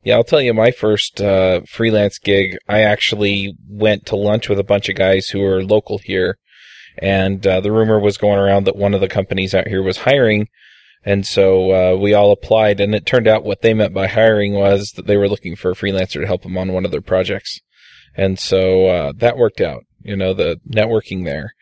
Yeah, 0.05 0.17
I'll 0.17 0.25
tell 0.25 0.41
you, 0.41 0.55
my 0.55 0.71
first 0.71 1.21
uh, 1.21 1.63
freelance 1.67 2.19
gig, 2.19 2.59
I 2.69 2.83
actually 2.83 3.57
went 3.69 4.07
to 4.07 4.17
lunch 4.17 4.49
with 4.49 4.59
a 4.59 4.65
bunch 4.65 4.89
of 4.89 4.97
guys 4.97 5.29
who 5.29 5.43
are 5.45 5.65
local 5.65 5.99
here 5.99 6.39
and 6.99 7.45
uh, 7.47 7.61
the 7.61 7.73
rumor 7.73 7.99
was 7.99 8.17
going 8.17 8.39
around 8.39 8.65
that 8.65 8.77
one 8.77 8.95
of 8.95 9.01
the 9.01 9.09
companies 9.09 9.55
out 9.55 9.69
here 9.69 9.83
was 9.83 9.99
hiring. 9.99 10.49
And 11.05 11.27
so 11.27 11.73
uh, 11.73 11.97
we 11.99 12.15
all 12.15 12.33
applied, 12.33 12.81
and 12.81 12.95
it 12.95 13.05
turned 13.05 13.29
out 13.29 13.45
what 13.45 13.61
they 13.61 13.75
meant 13.75 13.93
by 13.93 14.07
hiring 14.07 14.55
was 14.55 14.93
that 14.93 15.07
they 15.07 15.19
were 15.19 15.29
looking 15.29 15.55
for 15.55 15.71
a 15.71 15.75
freelancer 15.75 16.21
to 16.21 16.27
help 16.27 16.43
them 16.43 16.57
on 16.57 16.73
one 16.73 16.85
of 16.85 16.93
their 16.93 17.03
projects. 17.03 17.61
And 18.17 18.39
so 18.39 18.87
uh, 18.87 19.13
that 19.17 19.37
worked 19.37 19.61
out, 19.61 19.85
you 20.03 20.17
know, 20.17 20.33
the 20.33 20.61
networking 20.67 21.25
there. 21.25 21.55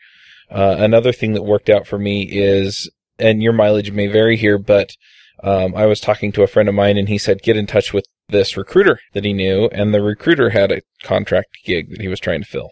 Uh, 0.49 0.75
another 0.79 1.11
thing 1.11 1.33
that 1.33 1.43
worked 1.43 1.69
out 1.69 1.87
for 1.87 1.97
me 1.97 2.23
is, 2.31 2.89
and 3.19 3.43
your 3.43 3.53
mileage 3.53 3.91
may 3.91 4.07
vary 4.07 4.37
here, 4.37 4.57
but 4.57 4.91
um, 5.43 5.75
I 5.75 5.87
was 5.87 5.99
talking 5.99 6.31
to 6.33 6.43
a 6.43 6.47
friend 6.47 6.69
of 6.69 6.75
mine, 6.75 6.97
and 6.97 7.09
he 7.09 7.17
said, 7.17 7.41
get 7.41 7.57
in 7.57 7.67
touch 7.67 7.91
with 7.91 8.05
this 8.29 8.57
recruiter 8.57 8.99
that 9.13 9.25
he 9.25 9.33
knew, 9.33 9.69
and 9.71 9.93
the 9.93 10.01
recruiter 10.01 10.51
had 10.51 10.71
a 10.71 10.81
contract 11.03 11.49
gig 11.65 11.89
that 11.91 12.01
he 12.01 12.07
was 12.07 12.19
trying 12.19 12.41
to 12.41 12.47
fill. 12.47 12.71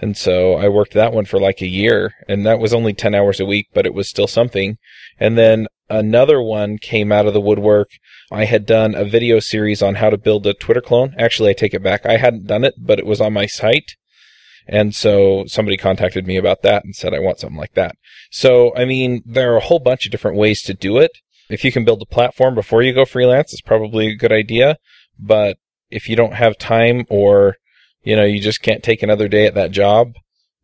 And 0.00 0.16
so 0.16 0.54
I 0.54 0.68
worked 0.68 0.94
that 0.94 1.12
one 1.12 1.26
for 1.26 1.38
like 1.38 1.60
a 1.60 1.66
year 1.66 2.14
and 2.26 2.46
that 2.46 2.58
was 2.58 2.72
only 2.72 2.94
10 2.94 3.14
hours 3.14 3.38
a 3.38 3.44
week, 3.44 3.66
but 3.74 3.84
it 3.84 3.92
was 3.92 4.08
still 4.08 4.26
something. 4.26 4.78
And 5.18 5.36
then 5.36 5.66
another 5.90 6.40
one 6.40 6.78
came 6.78 7.12
out 7.12 7.26
of 7.26 7.34
the 7.34 7.40
woodwork. 7.40 7.90
I 8.32 8.46
had 8.46 8.64
done 8.64 8.94
a 8.94 9.04
video 9.04 9.40
series 9.40 9.82
on 9.82 9.96
how 9.96 10.08
to 10.08 10.16
build 10.16 10.46
a 10.46 10.54
Twitter 10.54 10.80
clone. 10.80 11.14
Actually, 11.18 11.50
I 11.50 11.54
take 11.54 11.74
it 11.74 11.82
back. 11.82 12.06
I 12.06 12.16
hadn't 12.16 12.46
done 12.46 12.64
it, 12.64 12.74
but 12.78 12.98
it 12.98 13.06
was 13.06 13.20
on 13.20 13.34
my 13.34 13.44
site. 13.44 13.96
And 14.66 14.94
so 14.94 15.44
somebody 15.46 15.76
contacted 15.76 16.26
me 16.26 16.36
about 16.36 16.62
that 16.62 16.84
and 16.84 16.94
said, 16.94 17.12
I 17.12 17.18
want 17.18 17.40
something 17.40 17.58
like 17.58 17.74
that. 17.74 17.96
So, 18.30 18.74
I 18.76 18.84
mean, 18.84 19.22
there 19.26 19.52
are 19.52 19.56
a 19.56 19.64
whole 19.64 19.80
bunch 19.80 20.06
of 20.06 20.12
different 20.12 20.36
ways 20.36 20.62
to 20.62 20.74
do 20.74 20.98
it. 20.98 21.10
If 21.50 21.64
you 21.64 21.72
can 21.72 21.84
build 21.84 22.02
a 22.02 22.06
platform 22.06 22.54
before 22.54 22.82
you 22.82 22.92
go 22.92 23.04
freelance, 23.04 23.52
it's 23.52 23.62
probably 23.62 24.08
a 24.08 24.16
good 24.16 24.32
idea. 24.32 24.76
But 25.18 25.58
if 25.90 26.08
you 26.08 26.16
don't 26.16 26.34
have 26.34 26.56
time 26.56 27.04
or 27.10 27.56
you 28.02 28.16
know, 28.16 28.24
you 28.24 28.40
just 28.40 28.62
can't 28.62 28.82
take 28.82 29.02
another 29.02 29.28
day 29.28 29.46
at 29.46 29.54
that 29.54 29.70
job, 29.70 30.14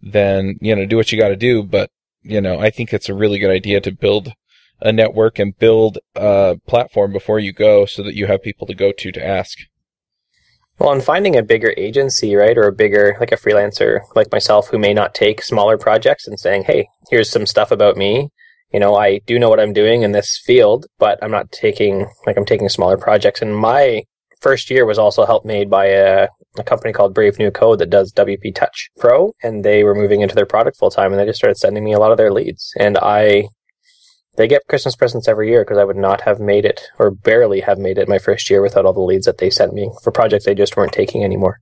then, 0.01 0.57
you 0.61 0.75
know, 0.75 0.87
do 0.87 0.97
what 0.97 1.13
you 1.13 1.19
got 1.19 1.29
to 1.29 1.37
do. 1.37 1.63
But, 1.63 1.91
you 2.23 2.41
know, 2.41 2.59
I 2.59 2.71
think 2.71 2.93
it's 2.93 3.09
a 3.09 3.15
really 3.15 3.39
good 3.39 3.51
idea 3.51 3.81
to 3.81 3.93
build 3.93 4.33
a 4.81 4.93
network 4.93 5.39
and 5.39 5.59
build 5.59 5.99
a 6.15 6.59
platform 6.67 7.13
before 7.13 7.39
you 7.39 7.53
go 7.53 7.87
so 7.87 8.03
that 8.03 8.15
you 8.15 8.27
have 8.27 8.43
people 8.43 8.67
to 8.67 8.75
go 8.75 8.93
to 8.93 9.13
to 9.13 9.27
ask. 9.27 9.59
Well, 10.79 10.93
and 10.93 11.03
finding 11.03 11.37
a 11.37 11.43
bigger 11.43 11.73
agency, 11.79 12.35
right, 12.37 12.57
or 12.57 12.69
a 12.69 12.73
bigger, 12.73 13.17
like 13.19 13.33
a 13.33 13.37
freelancer 13.37 14.01
like 14.15 14.31
myself 14.31 14.69
who 14.69 14.79
may 14.79 14.93
not 14.93 15.15
take 15.15 15.43
smaller 15.43 15.79
projects 15.79 16.27
and 16.27 16.39
saying, 16.39 16.65
hey, 16.65 16.89
here's 17.11 17.31
some 17.31 17.47
stuff 17.47 17.71
about 17.71 17.97
me. 17.97 18.31
You 18.77 18.81
know, 18.81 18.95
I 18.95 19.21
do 19.21 19.39
know 19.39 19.49
what 19.49 19.59
I'm 19.59 19.73
doing 19.73 20.03
in 20.03 20.13
this 20.13 20.39
field, 20.45 20.85
but 20.99 21.19
I'm 21.23 21.31
not 21.31 21.51
taking, 21.51 22.09
like, 22.27 22.37
I'm 22.37 22.45
taking 22.45 22.69
smaller 22.69 22.99
projects. 22.99 23.41
And 23.41 23.57
my 23.57 24.03
first 24.43 24.69
year 24.69 24.85
was 24.85 24.99
also 24.99 25.25
helped 25.25 25.47
made 25.47 25.71
by 25.71 25.87
a, 25.87 26.29
a 26.59 26.63
company 26.63 26.93
called 26.93 27.15
Brave 27.15 27.39
New 27.39 27.51
Code 27.51 27.79
that 27.79 27.89
does 27.89 28.13
WPtouch 28.13 28.91
Pro, 28.99 29.33
and 29.43 29.65
they 29.65 29.83
were 29.83 29.95
moving 29.95 30.21
into 30.21 30.35
their 30.35 30.45
product 30.45 30.77
full 30.77 30.91
time, 30.91 31.11
and 31.11 31.19
they 31.19 31.25
just 31.25 31.39
started 31.39 31.57
sending 31.57 31.85
me 31.85 31.95
a 31.95 31.99
lot 31.99 32.11
of 32.11 32.19
their 32.19 32.31
leads, 32.31 32.75
and 32.79 32.99
I. 32.99 33.49
They 34.37 34.47
get 34.47 34.69
Christmas 34.69 34.95
presents 34.95 35.27
every 35.27 35.49
year 35.49 35.65
because 35.65 35.79
I 35.79 35.85
would 35.85 35.97
not 35.97 36.21
have 36.21 36.39
made 36.39 36.67
it 36.67 36.83
or 36.99 37.11
barely 37.11 37.61
have 37.61 37.79
made 37.79 37.97
it 37.97 38.11
my 38.11 38.19
first 38.19 38.51
year 38.51 38.61
without 38.61 38.85
all 38.85 38.93
the 38.93 39.01
leads 39.01 39.25
that 39.25 39.39
they 39.39 39.49
sent 39.49 39.73
me 39.73 39.91
for 40.05 40.11
projects 40.11 40.45
they 40.45 40.55
just 40.55 40.77
weren't 40.77 40.93
taking 40.93 41.25
anymore. 41.25 41.61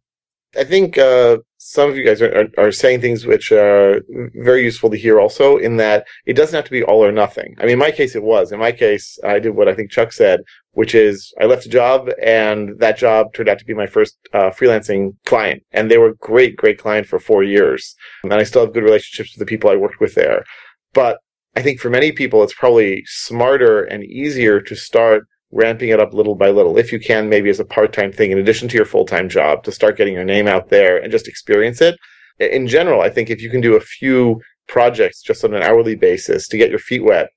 I 0.57 0.65
think 0.65 0.99
uh, 0.99 1.39
some 1.59 1.91
of 1.91 1.97
you 1.97 2.05
guys 2.05 2.21
are, 2.23 2.33
are, 2.59 2.67
are, 2.67 2.73
saying 2.73 3.01
things 3.01 3.27
which 3.27 3.51
are 3.51 4.03
very 4.35 4.63
useful 4.63 4.91
to 4.91 4.97
hear 4.97 5.19
also 5.19 5.57
in 5.57 5.77
that 5.79 6.07
it 6.27 6.35
doesn't 6.35 6.55
have 6.55 6.65
to 6.67 6.71
be 6.71 6.83
all 6.83 7.05
or 7.05 7.11
nothing. 7.11 7.55
I 7.59 7.63
mean, 7.63 7.73
in 7.73 7.79
my 7.79 7.91
case, 7.91 8.15
it 8.15 8.23
was. 8.23 8.53
In 8.53 8.59
my 8.59 8.71
case, 8.71 9.19
I 9.25 9.39
did 9.39 9.57
what 9.57 9.69
I 9.69 9.75
think 9.75 9.91
Chuck 9.91 10.13
said, 10.13 10.41
which 10.73 10.95
is 10.95 11.33
I 11.41 11.47
left 11.47 11.67
a 11.67 11.71
job 11.71 12.11
and 12.23 12.79
that 12.79 12.99
job 12.99 13.33
turned 13.33 13.49
out 13.49 13.59
to 13.59 13.65
be 13.65 13.75
my 13.75 13.87
first 13.87 14.17
uh, 14.33 14.51
freelancing 14.51 15.17
client. 15.25 15.63
And 15.73 15.91
they 15.91 15.99
were 15.99 16.11
a 16.11 16.17
great, 16.17 16.57
great 16.57 16.79
client 16.79 17.07
for 17.07 17.19
four 17.19 17.43
years. 17.43 17.95
And 18.23 18.35
I 18.35 18.43
still 18.45 18.65
have 18.65 18.75
good 18.75 18.85
relationships 18.85 19.35
with 19.35 19.41
the 19.41 19.51
people 19.51 19.71
I 19.71 19.77
worked 19.77 20.01
with 20.01 20.15
there. 20.15 20.45
But 20.93 21.19
I 21.57 21.63
think 21.63 21.81
for 21.81 21.91
many 21.91 22.13
people, 22.13 22.43
it's 22.43 22.55
probably 22.55 23.03
smarter 23.07 23.85
and 23.85 24.05
easier 24.05 24.61
to 24.61 24.77
start 24.77 25.27
ramping 25.55 25.89
it 25.91 26.01
up 26.01 26.13
little 26.13 26.35
by 26.35 26.51
little, 26.51 26.77
if 26.77 26.93
you 26.93 26.99
can, 26.99 27.29
maybe 27.29 27.49
as 27.49 27.61
a 27.61 27.65
part 27.65 27.93
time 27.93 28.13
thing 28.13 28.33
in 28.33 28.39
addition 28.39 28.69
to 28.69 28.77
your 28.77 28.85
full 28.85 29.07
time 29.07 29.29
job 29.29 29.63
to 29.65 29.73
start 29.73 29.97
getting 29.97 30.13
your 30.13 30.25
name 30.25 30.49
out 30.49 30.69
there 30.69 30.99
and 30.99 31.13
just 31.13 31.29
experience 31.29 31.81
it. 31.81 31.97
In 32.41 32.67
general, 32.67 33.01
I 33.01 33.11
think 33.11 33.31
if 33.31 33.41
you 33.41 33.49
can 33.49 33.61
do 33.61 33.77
a 33.77 33.81
few 33.81 34.41
projects 34.67 35.23
just 35.23 35.45
on 35.45 35.55
an 35.55 35.63
hourly 35.63 35.95
basis 35.95 36.49
to 36.49 36.59
get 36.59 36.71
your 36.71 36.81
feet 36.81 37.05
wet 37.05 37.29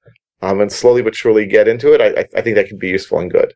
um, 0.42 0.60
and 0.60 0.72
slowly 0.72 1.04
but 1.04 1.16
surely 1.16 1.46
get 1.46 1.68
into 1.68 1.94
it, 1.94 2.02
I, 2.02 2.26
I 2.38 2.42
think 2.42 2.56
that 2.56 2.68
could 2.68 2.80
be 2.80 2.90
useful 2.90 3.20
and 3.20 3.30
good. 3.30 3.54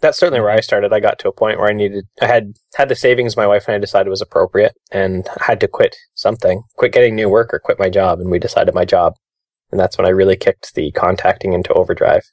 that's 0.00 0.18
certainly 0.18 0.40
where 0.40 0.50
I 0.50 0.60
started. 0.60 0.92
I 0.92 1.00
got 1.00 1.18
to 1.20 1.28
a 1.28 1.32
point 1.32 1.58
where 1.58 1.68
I 1.68 1.72
needed, 1.72 2.06
I 2.20 2.26
had 2.26 2.54
had 2.74 2.88
the 2.88 2.94
savings 2.94 3.36
my 3.36 3.46
wife 3.46 3.66
and 3.66 3.74
I 3.74 3.78
decided 3.78 4.10
was 4.10 4.22
appropriate, 4.22 4.74
and 4.90 5.28
had 5.40 5.60
to 5.60 5.68
quit 5.68 5.96
something, 6.14 6.62
quit 6.76 6.92
getting 6.92 7.14
new 7.14 7.28
work 7.28 7.52
or 7.52 7.58
quit 7.58 7.78
my 7.78 7.90
job, 7.90 8.20
and 8.20 8.30
we 8.30 8.38
decided 8.38 8.74
my 8.74 8.84
job, 8.84 9.14
and 9.70 9.78
that's 9.80 9.98
when 9.98 10.06
I 10.06 10.10
really 10.10 10.36
kicked 10.36 10.74
the 10.74 10.90
contacting 10.92 11.52
into 11.52 11.72
overdrive. 11.74 12.24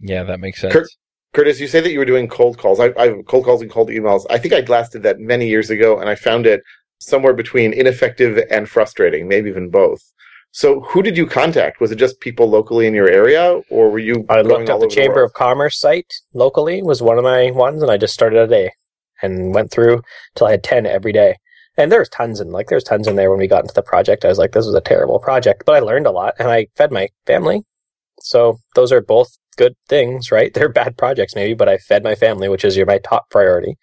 Yeah, 0.00 0.22
that 0.24 0.40
makes 0.40 0.60
sense. 0.60 0.72
Kurt- 0.72 0.88
Curtis, 1.34 1.60
you 1.60 1.68
say 1.68 1.80
that 1.80 1.92
you 1.92 1.98
were 1.98 2.04
doing 2.04 2.28
cold 2.28 2.58
calls. 2.58 2.80
I, 2.80 2.86
I 2.98 3.22
cold 3.26 3.44
calls 3.44 3.60
and 3.60 3.70
cold 3.70 3.90
emails. 3.90 4.24
I 4.30 4.38
think 4.38 4.54
I 4.54 4.60
last 4.60 4.92
did 4.92 5.02
that 5.02 5.18
many 5.18 5.46
years 5.48 5.70
ago, 5.70 5.98
and 5.98 6.08
I 6.08 6.14
found 6.14 6.46
it 6.46 6.62
somewhere 6.98 7.34
between 7.34 7.72
ineffective 7.72 8.42
and 8.50 8.68
frustrating, 8.68 9.28
maybe 9.28 9.50
even 9.50 9.70
both. 9.70 10.00
So, 10.50 10.80
who 10.80 11.02
did 11.02 11.16
you 11.16 11.26
contact? 11.26 11.80
Was 11.80 11.92
it 11.92 11.96
just 11.96 12.20
people 12.20 12.48
locally 12.48 12.86
in 12.86 12.94
your 12.94 13.08
area, 13.08 13.60
or 13.70 13.90
were 13.90 13.98
you? 13.98 14.24
I 14.30 14.36
going 14.36 14.46
looked 14.46 14.70
all 14.70 14.82
up 14.82 14.88
the 14.88 14.94
Chamber 14.94 15.16
world? 15.16 15.30
of 15.30 15.34
Commerce 15.34 15.78
site 15.78 16.12
locally 16.32 16.82
was 16.82 17.02
one 17.02 17.18
of 17.18 17.24
my 17.24 17.50
ones, 17.50 17.82
and 17.82 17.90
I 17.90 17.98
just 17.98 18.14
started 18.14 18.38
a 18.38 18.46
day 18.46 18.72
and 19.20 19.54
went 19.54 19.70
through 19.70 20.02
till 20.34 20.46
I 20.46 20.52
had 20.52 20.64
ten 20.64 20.86
every 20.86 21.12
day. 21.12 21.36
And 21.76 21.92
there's 21.92 22.08
tons 22.08 22.40
in 22.40 22.50
like 22.50 22.68
there's 22.68 22.82
tons 22.82 23.06
in 23.06 23.16
there 23.16 23.30
when 23.30 23.38
we 23.38 23.46
got 23.46 23.62
into 23.62 23.74
the 23.74 23.82
project. 23.82 24.24
I 24.24 24.28
was 24.28 24.38
like, 24.38 24.52
this 24.52 24.66
was 24.66 24.74
a 24.74 24.80
terrible 24.80 25.20
project, 25.20 25.64
but 25.64 25.76
I 25.76 25.80
learned 25.80 26.06
a 26.06 26.10
lot 26.10 26.34
and 26.38 26.48
I 26.48 26.66
fed 26.74 26.90
my 26.90 27.08
family. 27.26 27.62
So 28.20 28.58
those 28.74 28.90
are 28.90 29.00
both 29.00 29.36
good 29.58 29.74
things, 29.88 30.32
right? 30.32 30.52
They're 30.54 30.70
bad 30.70 30.96
projects 30.96 31.34
maybe, 31.34 31.52
but 31.52 31.68
I 31.68 31.76
fed 31.76 32.02
my 32.02 32.14
family, 32.14 32.48
which 32.48 32.64
is 32.64 32.78
my 32.86 32.98
top 32.98 33.28
priority. 33.30 33.76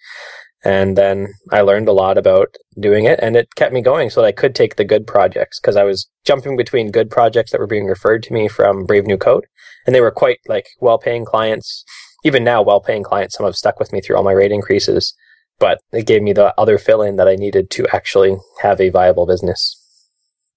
And 0.63 0.97
then 0.97 1.27
I 1.51 1.61
learned 1.61 1.87
a 1.87 1.93
lot 1.93 2.17
about 2.17 2.55
doing 2.79 3.05
it 3.05 3.19
and 3.21 3.35
it 3.35 3.53
kept 3.55 3.71
me 3.71 3.81
going 3.81 4.09
so 4.09 4.21
that 4.21 4.27
I 4.27 4.31
could 4.31 4.55
take 4.55 4.77
the 4.77 4.83
good 4.83 5.05
projects 5.05 5.59
because 5.59 5.75
I 5.75 5.83
was 5.83 6.09
jumping 6.25 6.57
between 6.57 6.89
good 6.89 7.11
projects 7.11 7.51
that 7.51 7.59
were 7.59 7.67
being 7.67 7.85
referred 7.85 8.23
to 8.23 8.33
me 8.33 8.47
from 8.47 8.83
Brave 8.85 9.05
New 9.05 9.17
Code 9.17 9.45
and 9.85 9.93
they 9.93 10.01
were 10.01 10.11
quite 10.11 10.39
like 10.47 10.65
well 10.79 10.97
paying 10.97 11.23
clients. 11.23 11.83
Even 12.23 12.43
now, 12.43 12.63
well 12.63 12.81
paying 12.81 13.03
clients, 13.03 13.35
some 13.35 13.45
have 13.45 13.55
stuck 13.55 13.79
with 13.79 13.93
me 13.93 14.01
through 14.01 14.17
all 14.17 14.23
my 14.23 14.31
rate 14.31 14.51
increases, 14.51 15.13
but 15.59 15.79
it 15.91 16.07
gave 16.07 16.23
me 16.23 16.33
the 16.33 16.59
other 16.59 16.79
fill 16.79 17.03
in 17.03 17.17
that 17.17 17.27
I 17.27 17.35
needed 17.35 17.69
to 17.71 17.85
actually 17.93 18.35
have 18.61 18.81
a 18.81 18.89
viable 18.89 19.27
business. 19.27 19.79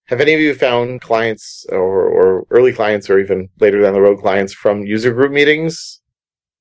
Have 0.08 0.20
any 0.20 0.32
of 0.32 0.40
you 0.40 0.54
found 0.54 1.02
clients 1.02 1.66
or, 1.68 2.06
or 2.06 2.46
early 2.50 2.72
clients 2.72 3.10
or 3.10 3.18
even 3.18 3.48
later 3.60 3.82
down 3.82 3.92
the 3.92 4.00
road 4.00 4.20
clients 4.20 4.54
from 4.54 4.84
user 4.84 5.12
group 5.12 5.32
meetings? 5.32 6.00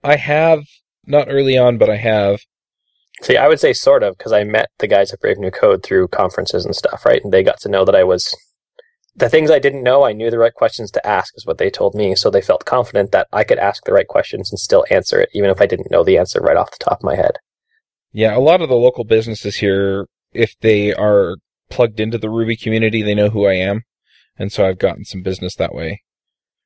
I 0.04 0.18
have 0.18 0.64
not 1.06 1.28
early 1.30 1.58
on, 1.58 1.78
but 1.78 1.90
I 1.90 1.96
have. 1.96 2.42
See, 3.22 3.38
I 3.38 3.48
would 3.48 3.60
say 3.60 3.74
sort 3.74 4.04
of 4.04 4.18
because 4.18 4.34
I 4.34 4.44
met 4.44 4.68
the 4.80 4.88
guys 4.88 5.14
at 5.14 5.22
Brave 5.22 5.40
New 5.40 5.50
Code 5.50 5.82
through 5.82 6.10
conferences 6.10 6.66
and 6.66 6.76
stuff, 6.76 7.06
right? 7.06 7.24
And 7.24 7.32
they 7.32 7.42
got 7.42 7.60
to 7.62 7.70
know 7.70 7.86
that 7.86 7.96
I 7.96 8.04
was 8.04 8.36
the 9.16 9.30
things 9.30 9.50
I 9.50 9.60
didn't 9.60 9.82
know, 9.82 10.06
I 10.06 10.14
knew 10.14 10.30
the 10.30 10.38
right 10.38 10.54
questions 10.54 10.92
to 10.92 11.08
ask, 11.08 11.34
is 11.36 11.46
what 11.46 11.58
they 11.58 11.72
told 11.72 11.96
me. 11.96 12.16
So 12.16 12.30
they 12.30 12.42
felt 12.42 12.66
confident 12.66 13.12
that 13.12 13.28
I 13.34 13.44
could 13.44 13.58
ask 13.58 13.84
the 13.84 13.94
right 13.94 14.08
questions 14.08 14.52
and 14.52 14.60
still 14.60 14.86
answer 14.92 15.20
it, 15.20 15.30
even 15.34 15.50
if 15.50 15.60
I 15.60 15.66
didn't 15.66 15.90
know 15.90 16.04
the 16.04 16.18
answer 16.18 16.40
right 16.40 16.56
off 16.56 16.72
the 16.72 16.84
top 16.84 17.00
of 17.00 17.04
my 17.04 17.16
head. 17.16 17.40
Yeah, 18.12 18.38
a 18.38 18.40
lot 18.40 18.62
of 18.62 18.70
the 18.70 18.76
local 18.76 19.06
businesses 19.06 19.56
here, 19.56 20.06
if 20.34 20.54
they 20.62 20.94
are 20.94 21.38
plugged 21.70 22.00
into 22.00 22.18
the 22.18 22.30
Ruby 22.30 22.56
community, 22.56 23.02
they 23.02 23.16
know 23.16 23.30
who 23.30 23.46
I 23.46 23.54
am. 23.54 23.84
And 24.38 24.52
so 24.52 24.68
I've 24.68 24.80
gotten 24.80 25.06
some 25.06 25.22
business 25.22 25.56
that 25.56 25.74
way 25.74 26.04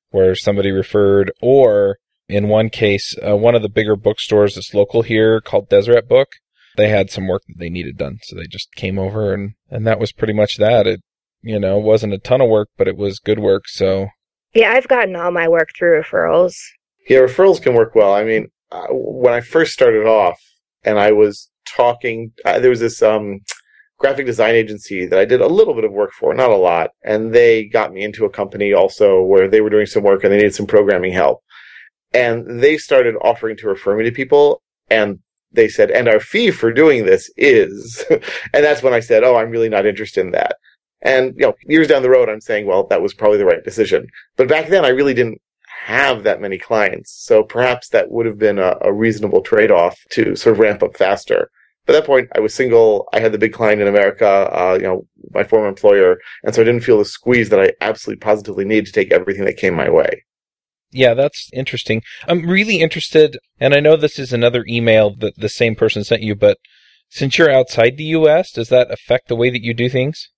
where 0.09 0.35
somebody 0.35 0.71
referred, 0.71 1.31
or 1.41 1.97
in 2.27 2.47
one 2.47 2.69
case, 2.69 3.15
uh, 3.25 3.35
one 3.35 3.55
of 3.55 3.61
the 3.61 3.69
bigger 3.69 3.95
bookstores 3.95 4.55
that's 4.55 4.73
local 4.73 5.01
here 5.01 5.41
called 5.41 5.69
Deseret 5.69 6.07
Book, 6.07 6.27
they 6.77 6.89
had 6.89 7.09
some 7.09 7.27
work 7.27 7.43
that 7.47 7.57
they 7.57 7.69
needed 7.69 7.97
done. 7.97 8.19
So 8.23 8.35
they 8.35 8.45
just 8.49 8.73
came 8.75 8.99
over 8.99 9.33
and, 9.33 9.53
and 9.69 9.87
that 9.87 9.99
was 9.99 10.11
pretty 10.11 10.33
much 10.33 10.57
that. 10.57 10.87
It, 10.87 11.01
you 11.41 11.59
know, 11.59 11.77
wasn't 11.77 12.13
a 12.13 12.19
ton 12.19 12.41
of 12.41 12.49
work, 12.49 12.69
but 12.77 12.87
it 12.87 12.97
was 12.97 13.19
good 13.19 13.39
work. 13.39 13.63
So 13.67 14.07
Yeah, 14.53 14.71
I've 14.71 14.87
gotten 14.87 15.15
all 15.15 15.31
my 15.31 15.47
work 15.47 15.69
through 15.77 16.01
referrals. 16.01 16.55
Yeah, 17.09 17.19
referrals 17.19 17.61
can 17.61 17.73
work 17.73 17.95
well. 17.95 18.13
I 18.13 18.23
mean, 18.23 18.47
uh, 18.71 18.87
when 18.91 19.33
I 19.33 19.41
first 19.41 19.73
started 19.73 20.05
off 20.05 20.39
and 20.83 20.99
I 20.99 21.11
was 21.11 21.49
talking, 21.65 22.31
uh, 22.45 22.59
there 22.59 22.69
was 22.69 22.79
this 22.79 23.01
um, 23.01 23.39
graphic 24.01 24.25
design 24.25 24.55
agency 24.55 25.05
that 25.05 25.19
I 25.19 25.25
did 25.25 25.41
a 25.41 25.47
little 25.47 25.73
bit 25.73 25.83
of 25.83 25.91
work 25.91 26.11
for, 26.11 26.33
not 26.33 26.49
a 26.49 26.55
lot. 26.57 26.89
And 27.03 27.33
they 27.33 27.65
got 27.65 27.93
me 27.93 28.03
into 28.03 28.25
a 28.25 28.29
company 28.29 28.73
also 28.73 29.21
where 29.21 29.47
they 29.47 29.61
were 29.61 29.69
doing 29.69 29.85
some 29.85 30.03
work 30.03 30.23
and 30.23 30.33
they 30.33 30.37
needed 30.37 30.55
some 30.55 30.67
programming 30.67 31.13
help. 31.13 31.43
And 32.13 32.61
they 32.61 32.77
started 32.77 33.15
offering 33.21 33.55
to 33.57 33.67
refer 33.67 33.95
me 33.95 34.03
to 34.03 34.11
people. 34.11 34.61
And 34.89 35.19
they 35.51 35.69
said, 35.69 35.91
and 35.91 36.07
our 36.07 36.19
fee 36.19 36.51
for 36.51 36.73
doing 36.73 37.05
this 37.05 37.31
is, 37.37 38.03
and 38.09 38.63
that's 38.63 38.83
when 38.83 38.93
I 38.93 38.99
said, 38.99 39.23
oh, 39.23 39.37
I'm 39.37 39.51
really 39.51 39.69
not 39.69 39.85
interested 39.85 40.25
in 40.25 40.31
that. 40.31 40.55
And, 41.03 41.33
you 41.37 41.47
know, 41.47 41.55
years 41.65 41.87
down 41.87 42.03
the 42.03 42.09
road, 42.09 42.29
I'm 42.29 42.41
saying, 42.41 42.67
well, 42.67 42.85
that 42.87 43.01
was 43.01 43.13
probably 43.13 43.37
the 43.37 43.45
right 43.45 43.63
decision. 43.63 44.07
But 44.35 44.47
back 44.47 44.67
then, 44.67 44.85
I 44.85 44.89
really 44.89 45.13
didn't 45.13 45.41
have 45.85 46.23
that 46.23 46.41
many 46.41 46.57
clients. 46.57 47.11
So 47.11 47.43
perhaps 47.43 47.89
that 47.89 48.11
would 48.11 48.25
have 48.25 48.37
been 48.37 48.59
a, 48.59 48.75
a 48.81 48.93
reasonable 48.93 49.41
trade 49.41 49.71
off 49.71 49.97
to 50.11 50.35
sort 50.35 50.53
of 50.53 50.59
ramp 50.59 50.83
up 50.83 50.95
faster. 50.95 51.49
But 51.85 51.95
at 51.95 52.01
that 52.01 52.07
point, 52.07 52.29
I 52.35 52.39
was 52.39 52.53
single. 52.53 53.07
I 53.13 53.19
had 53.19 53.31
the 53.31 53.37
big 53.39 53.53
client 53.53 53.81
in 53.81 53.87
America, 53.87 54.27
uh, 54.27 54.75
you 54.79 54.83
know, 54.83 55.07
my 55.31 55.43
former 55.43 55.67
employer. 55.67 56.19
And 56.43 56.53
so 56.53 56.61
I 56.61 56.65
didn't 56.65 56.83
feel 56.83 56.99
the 56.99 57.05
squeeze 57.05 57.49
that 57.49 57.59
I 57.59 57.73
absolutely 57.81 58.19
positively 58.19 58.65
needed 58.65 58.85
to 58.87 58.91
take 58.91 59.11
everything 59.11 59.45
that 59.45 59.57
came 59.57 59.73
my 59.73 59.89
way. 59.89 60.23
yeah, 60.91 61.13
that's 61.13 61.49
interesting. 61.53 62.03
I'm 62.27 62.45
really 62.47 62.81
interested, 62.81 63.37
and 63.59 63.73
I 63.73 63.79
know 63.79 63.95
this 63.95 64.19
is 64.19 64.33
another 64.33 64.65
email 64.67 65.15
that 65.17 65.37
the 65.37 65.49
same 65.49 65.75
person 65.75 66.03
sent 66.03 66.21
you, 66.21 66.35
but 66.35 66.57
since 67.09 67.37
you're 67.37 67.51
outside 67.51 67.97
the 67.97 68.03
US, 68.05 68.51
does 68.51 68.69
that 68.69 68.91
affect 68.91 69.27
the 69.27 69.35
way 69.35 69.49
that 69.49 69.63
you 69.63 69.73
do 69.73 69.89
things? 69.89 70.29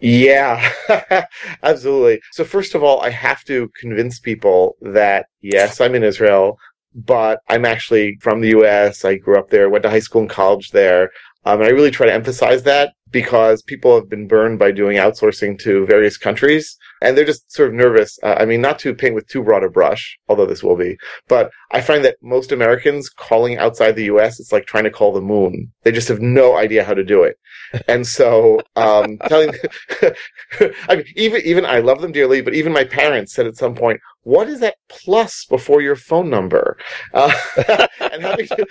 Yeah, 0.00 0.72
absolutely. 1.62 2.20
So 2.32 2.44
first 2.44 2.74
of 2.74 2.82
all, 2.82 3.00
I 3.00 3.10
have 3.10 3.44
to 3.44 3.68
convince 3.80 4.20
people 4.20 4.76
that 4.80 5.26
yes, 5.40 5.80
I'm 5.80 5.94
in 5.94 6.04
Israel, 6.04 6.56
but 7.06 7.40
I'm 7.48 7.64
actually 7.64 8.18
from 8.20 8.40
the 8.40 8.48
U.S. 8.48 9.04
I 9.04 9.16
grew 9.16 9.38
up 9.38 9.50
there, 9.50 9.70
went 9.70 9.82
to 9.84 9.90
high 9.90 9.98
school 10.00 10.22
and 10.22 10.30
college 10.30 10.70
there. 10.70 11.10
Um, 11.44 11.60
and 11.60 11.68
I 11.68 11.72
really 11.72 11.90
try 11.90 12.06
to 12.06 12.12
emphasize 12.12 12.64
that 12.64 12.92
because 13.10 13.62
people 13.62 13.94
have 13.94 14.08
been 14.08 14.26
burned 14.26 14.58
by 14.58 14.70
doing 14.70 14.96
outsourcing 14.96 15.58
to 15.60 15.86
various 15.86 16.16
countries 16.16 16.76
and 17.00 17.16
they're 17.16 17.24
just 17.24 17.50
sort 17.52 17.68
of 17.68 17.74
nervous. 17.74 18.18
Uh, 18.22 18.36
I 18.38 18.44
mean, 18.44 18.60
not 18.60 18.78
to 18.80 18.94
paint 18.94 19.14
with 19.14 19.28
too 19.28 19.42
broad 19.42 19.64
a 19.64 19.68
brush, 19.68 20.18
although 20.28 20.46
this 20.46 20.62
will 20.62 20.76
be, 20.76 20.96
but 21.28 21.50
I 21.70 21.80
find 21.80 22.04
that 22.04 22.16
most 22.22 22.52
Americans 22.52 23.08
calling 23.08 23.58
outside 23.58 23.92
the 23.92 24.04
U.S. 24.04 24.40
it's 24.40 24.52
like 24.52 24.66
trying 24.66 24.84
to 24.84 24.90
call 24.90 25.12
the 25.12 25.20
moon. 25.20 25.72
They 25.82 25.92
just 25.92 26.08
have 26.08 26.20
no 26.20 26.56
idea 26.56 26.84
how 26.84 26.94
to 26.94 27.04
do 27.04 27.22
it. 27.22 27.38
And 27.86 28.06
so, 28.06 28.60
um, 28.76 29.18
telling, 29.28 29.52
I 30.88 30.96
mean, 30.96 31.04
even, 31.16 31.42
even 31.42 31.64
I 31.66 31.78
love 31.78 32.00
them 32.00 32.12
dearly, 32.12 32.40
but 32.40 32.54
even 32.54 32.72
my 32.72 32.84
parents 32.84 33.34
said 33.34 33.46
at 33.46 33.56
some 33.56 33.74
point, 33.74 34.00
what 34.22 34.48
is 34.48 34.60
that 34.60 34.76
plus 34.88 35.46
before 35.46 35.80
your 35.80 35.96
phone 35.96 36.28
number? 36.28 36.76
Uh, 37.14 37.32
and 38.00 38.22
having 38.22 38.46
to, 38.48 38.66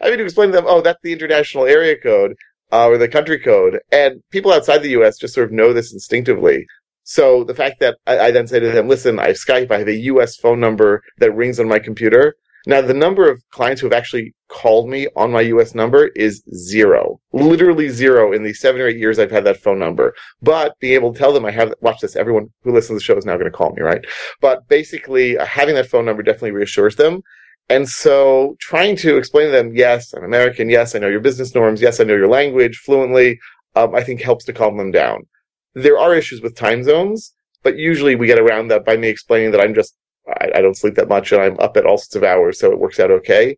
having 0.00 0.18
to 0.18 0.24
explain 0.24 0.50
to 0.50 0.52
them, 0.52 0.64
oh, 0.66 0.80
that's 0.80 1.00
the 1.02 1.12
international 1.12 1.66
area 1.66 1.96
code, 1.98 2.36
uh, 2.72 2.88
or 2.88 2.98
the 2.98 3.08
country 3.08 3.38
code. 3.38 3.80
And 3.92 4.22
people 4.30 4.52
outside 4.52 4.78
the 4.78 4.90
U.S. 4.90 5.18
just 5.18 5.34
sort 5.34 5.46
of 5.46 5.52
know 5.52 5.72
this 5.72 5.92
instinctively. 5.92 6.66
So 7.04 7.44
the 7.44 7.54
fact 7.54 7.80
that 7.80 7.98
I, 8.06 8.18
I 8.18 8.30
then 8.30 8.46
say 8.46 8.60
to 8.60 8.70
them, 8.70 8.88
listen, 8.88 9.18
I 9.18 9.28
have 9.28 9.36
Skype, 9.36 9.70
I 9.70 9.78
have 9.78 9.88
a 9.88 9.94
US 9.94 10.36
phone 10.36 10.60
number 10.60 11.02
that 11.18 11.32
rings 11.32 11.58
on 11.58 11.68
my 11.68 11.78
computer. 11.78 12.34
Now, 12.64 12.80
the 12.80 12.94
number 12.94 13.28
of 13.28 13.42
clients 13.50 13.80
who 13.80 13.88
have 13.88 13.92
actually 13.92 14.34
called 14.48 14.88
me 14.88 15.08
on 15.16 15.32
my 15.32 15.40
US 15.40 15.74
number 15.74 16.10
is 16.14 16.44
zero. 16.54 17.20
Literally 17.32 17.88
zero 17.88 18.32
in 18.32 18.44
the 18.44 18.54
seven 18.54 18.80
or 18.80 18.86
eight 18.86 18.98
years 18.98 19.18
I've 19.18 19.32
had 19.32 19.44
that 19.44 19.60
phone 19.60 19.80
number. 19.80 20.14
But 20.40 20.78
being 20.78 20.94
able 20.94 21.12
to 21.12 21.18
tell 21.18 21.32
them 21.32 21.44
I 21.44 21.50
have, 21.50 21.74
watch 21.80 22.00
this, 22.00 22.14
everyone 22.14 22.50
who 22.62 22.72
listens 22.72 22.88
to 22.88 22.94
the 22.94 23.00
show 23.00 23.18
is 23.18 23.26
now 23.26 23.36
going 23.36 23.50
to 23.50 23.56
call 23.56 23.72
me, 23.72 23.82
right? 23.82 24.04
But 24.40 24.68
basically, 24.68 25.36
uh, 25.36 25.44
having 25.44 25.74
that 25.74 25.88
phone 25.88 26.04
number 26.04 26.22
definitely 26.22 26.52
reassures 26.52 26.94
them. 26.94 27.22
And 27.72 27.88
so 27.88 28.54
trying 28.60 28.96
to 28.96 29.16
explain 29.16 29.46
to 29.46 29.52
them, 29.52 29.74
yes, 29.74 30.12
I'm 30.12 30.24
American. 30.24 30.68
Yes, 30.68 30.94
I 30.94 30.98
know 30.98 31.08
your 31.08 31.20
business 31.20 31.54
norms. 31.54 31.80
Yes, 31.80 32.00
I 32.00 32.04
know 32.04 32.14
your 32.14 32.28
language 32.28 32.76
fluently. 32.76 33.40
Um, 33.74 33.94
I 33.94 34.02
think 34.02 34.20
helps 34.20 34.44
to 34.44 34.52
calm 34.52 34.76
them 34.76 34.90
down. 34.90 35.22
There 35.72 35.98
are 35.98 36.14
issues 36.14 36.42
with 36.42 36.54
time 36.54 36.84
zones, 36.84 37.32
but 37.62 37.78
usually 37.78 38.14
we 38.14 38.26
get 38.26 38.38
around 38.38 38.68
that 38.68 38.84
by 38.84 38.98
me 38.98 39.08
explaining 39.08 39.52
that 39.52 39.62
I'm 39.62 39.72
just, 39.72 39.96
I, 40.28 40.50
I 40.56 40.60
don't 40.60 40.76
sleep 40.76 40.96
that 40.96 41.08
much 41.08 41.32
and 41.32 41.40
I'm 41.40 41.58
up 41.60 41.78
at 41.78 41.86
all 41.86 41.96
sorts 41.96 42.14
of 42.14 42.24
hours. 42.24 42.58
So 42.58 42.70
it 42.72 42.78
works 42.78 43.00
out 43.00 43.10
okay. 43.10 43.56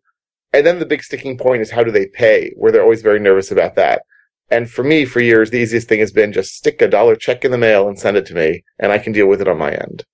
And 0.52 0.64
then 0.64 0.78
the 0.78 0.86
big 0.86 1.02
sticking 1.02 1.36
point 1.36 1.62
is 1.62 1.72
how 1.72 1.82
do 1.82 1.90
they 1.90 2.06
pay 2.06 2.52
where 2.54 2.70
they're 2.70 2.84
always 2.84 3.02
very 3.02 3.18
nervous 3.18 3.50
about 3.50 3.74
that. 3.74 4.02
And 4.48 4.70
for 4.70 4.84
me, 4.84 5.06
for 5.06 5.18
years, 5.18 5.50
the 5.50 5.58
easiest 5.58 5.88
thing 5.88 5.98
has 5.98 6.12
been 6.12 6.32
just 6.32 6.54
stick 6.54 6.80
a 6.80 6.86
dollar 6.86 7.16
check 7.16 7.44
in 7.44 7.50
the 7.50 7.58
mail 7.58 7.88
and 7.88 7.98
send 7.98 8.16
it 8.16 8.26
to 8.26 8.34
me 8.34 8.62
and 8.78 8.92
I 8.92 8.98
can 8.98 9.12
deal 9.12 9.26
with 9.26 9.40
it 9.40 9.48
on 9.48 9.58
my 9.58 9.72
end. 9.72 10.04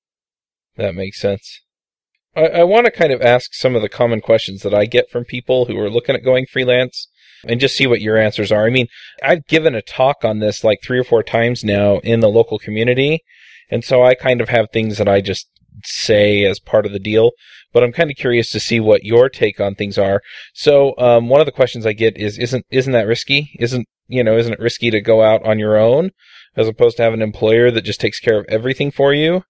That 0.77 0.95
makes 0.95 1.21
sense. 1.21 1.61
I, 2.37 2.47
I 2.47 2.65
want 2.65 2.87
to 2.87 2.93
kind 2.93 3.13
of 3.13 3.23
ask 3.23 3.55
some 3.55 3.75
of 3.75 3.83
the 3.83 3.89
common 3.89 4.21
questions 4.21 4.63
that 4.63 4.75
I 4.75 4.87
get 4.87 5.11
from 5.11 5.25
people 5.25 5.67
who 5.67 5.79
are 5.79 5.91
looking 5.91 6.15
at 6.15 6.25
going 6.25 6.47
freelance 6.47 7.09
and 7.45 7.61
just 7.61 7.77
see 7.77 7.87
what 7.87 8.01
your 8.01 8.19
answers 8.19 8.53
are. 8.53 8.67
I 8.67 8.71
mean, 8.71 8.87
I've 9.23 9.47
given 9.47 9.75
a 9.75 9.83
talk 9.83 10.25
on 10.25 10.39
this 10.39 10.63
like 10.63 10.81
three 10.83 10.99
or 10.99 11.05
four 11.05 11.23
times 11.23 11.65
now 11.65 11.99
in 11.99 12.21
the 12.21 12.29
local 12.29 12.59
community. 12.59 13.25
And 13.71 13.85
so 13.85 14.03
I 14.03 14.15
kind 14.15 14.41
of 14.41 14.49
have 14.49 14.67
things 14.73 14.99
that 14.99 15.09
I 15.09 15.21
just 15.21 15.49
say 15.85 16.45
as 16.45 16.59
part 16.59 16.85
of 16.85 16.93
the 16.93 16.99
deal, 16.99 17.31
but 17.73 17.83
I'm 17.83 17.93
kind 17.93 18.11
of 18.11 18.17
curious 18.17 18.51
to 18.53 18.61
see 18.61 18.81
what 18.81 19.05
your 19.05 19.29
take 19.29 19.61
on 19.61 19.75
things 19.75 19.97
are. 19.97 20.21
So, 20.53 20.95
um, 20.99 21.29
one 21.29 21.41
of 21.41 21.47
the 21.47 21.53
questions 21.53 21.87
I 21.87 21.93
get 21.93 22.17
is, 22.17 22.37
isn't, 22.39 22.67
isn't 22.71 22.93
that 22.93 23.07
risky? 23.07 23.53
Isn't, 23.59 23.87
you 24.09 24.25
know, 24.25 24.37
isn't 24.37 24.53
it 24.53 24.61
risky 24.61 24.91
to 24.91 25.01
go 25.01 25.23
out 25.23 25.45
on 25.47 25.59
your 25.59 25.79
own 25.79 26.11
as 26.57 26.69
opposed 26.69 26.97
to 26.97 27.05
have 27.05 27.15
an 27.15 27.23
employer 27.23 27.71
that 27.71 27.83
just 27.83 28.01
takes 28.01 28.19
care 28.19 28.39
of 28.39 28.47
everything 28.49 28.91
for 28.91 29.15
you? 29.15 29.45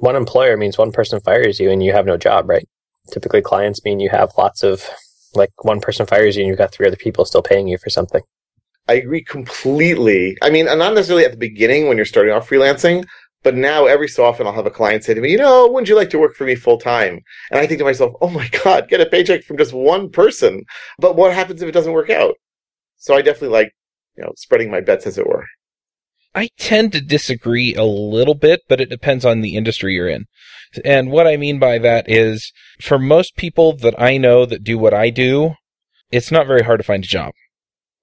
One 0.00 0.16
employer 0.16 0.56
means 0.56 0.76
one 0.76 0.92
person 0.92 1.20
fires 1.20 1.60
you 1.60 1.70
and 1.70 1.82
you 1.82 1.92
have 1.92 2.06
no 2.06 2.16
job, 2.16 2.48
right? 2.48 2.66
Typically, 3.12 3.42
clients 3.42 3.84
mean 3.84 4.00
you 4.00 4.10
have 4.10 4.32
lots 4.36 4.62
of 4.62 4.88
Like 5.34 5.52
one 5.64 5.80
person 5.80 6.06
fires 6.06 6.36
you 6.36 6.42
and 6.42 6.48
you've 6.48 6.58
got 6.58 6.72
three 6.72 6.86
other 6.86 6.96
people 6.96 7.24
still 7.24 7.42
paying 7.42 7.68
you 7.68 7.78
for 7.78 7.90
something. 7.90 8.22
I 8.88 8.94
agree 8.94 9.22
completely. 9.22 10.36
I 10.42 10.50
mean, 10.50 10.66
not 10.66 10.94
necessarily 10.94 11.24
at 11.24 11.30
the 11.30 11.36
beginning 11.36 11.86
when 11.86 11.96
you're 11.96 12.06
starting 12.06 12.34
off 12.34 12.48
freelancing, 12.48 13.04
but 13.42 13.54
now 13.54 13.86
every 13.86 14.08
so 14.08 14.24
often 14.24 14.46
I'll 14.46 14.52
have 14.52 14.66
a 14.66 14.70
client 14.70 15.04
say 15.04 15.14
to 15.14 15.20
me, 15.20 15.30
you 15.30 15.38
know, 15.38 15.68
wouldn't 15.68 15.88
you 15.88 15.94
like 15.94 16.10
to 16.10 16.18
work 16.18 16.34
for 16.34 16.44
me 16.44 16.56
full 16.56 16.78
time? 16.78 17.20
And 17.50 17.60
I 17.60 17.66
think 17.66 17.78
to 17.78 17.84
myself, 17.84 18.14
oh 18.20 18.28
my 18.28 18.48
God, 18.64 18.88
get 18.88 19.00
a 19.00 19.06
paycheck 19.06 19.44
from 19.44 19.58
just 19.58 19.72
one 19.72 20.10
person. 20.10 20.64
But 20.98 21.14
what 21.16 21.32
happens 21.32 21.62
if 21.62 21.68
it 21.68 21.72
doesn't 21.72 21.92
work 21.92 22.10
out? 22.10 22.34
So 22.96 23.14
I 23.14 23.22
definitely 23.22 23.56
like, 23.56 23.72
you 24.16 24.24
know, 24.24 24.32
spreading 24.36 24.70
my 24.70 24.80
bets 24.80 25.06
as 25.06 25.18
it 25.18 25.26
were. 25.26 25.46
I 26.34 26.48
tend 26.58 26.92
to 26.92 27.00
disagree 27.00 27.74
a 27.74 27.84
little 27.84 28.34
bit, 28.34 28.60
but 28.68 28.80
it 28.80 28.88
depends 28.88 29.24
on 29.24 29.40
the 29.40 29.56
industry 29.56 29.94
you're 29.94 30.08
in. 30.08 30.26
And 30.84 31.10
what 31.10 31.26
I 31.26 31.36
mean 31.36 31.58
by 31.58 31.78
that 31.78 32.08
is 32.08 32.52
for 32.80 32.98
most 32.98 33.36
people 33.36 33.76
that 33.78 34.00
I 34.00 34.16
know 34.16 34.46
that 34.46 34.62
do 34.62 34.78
what 34.78 34.94
I 34.94 35.10
do, 35.10 35.54
it's 36.12 36.30
not 36.30 36.46
very 36.46 36.62
hard 36.62 36.80
to 36.80 36.84
find 36.84 37.04
a 37.04 37.08
job. 37.08 37.32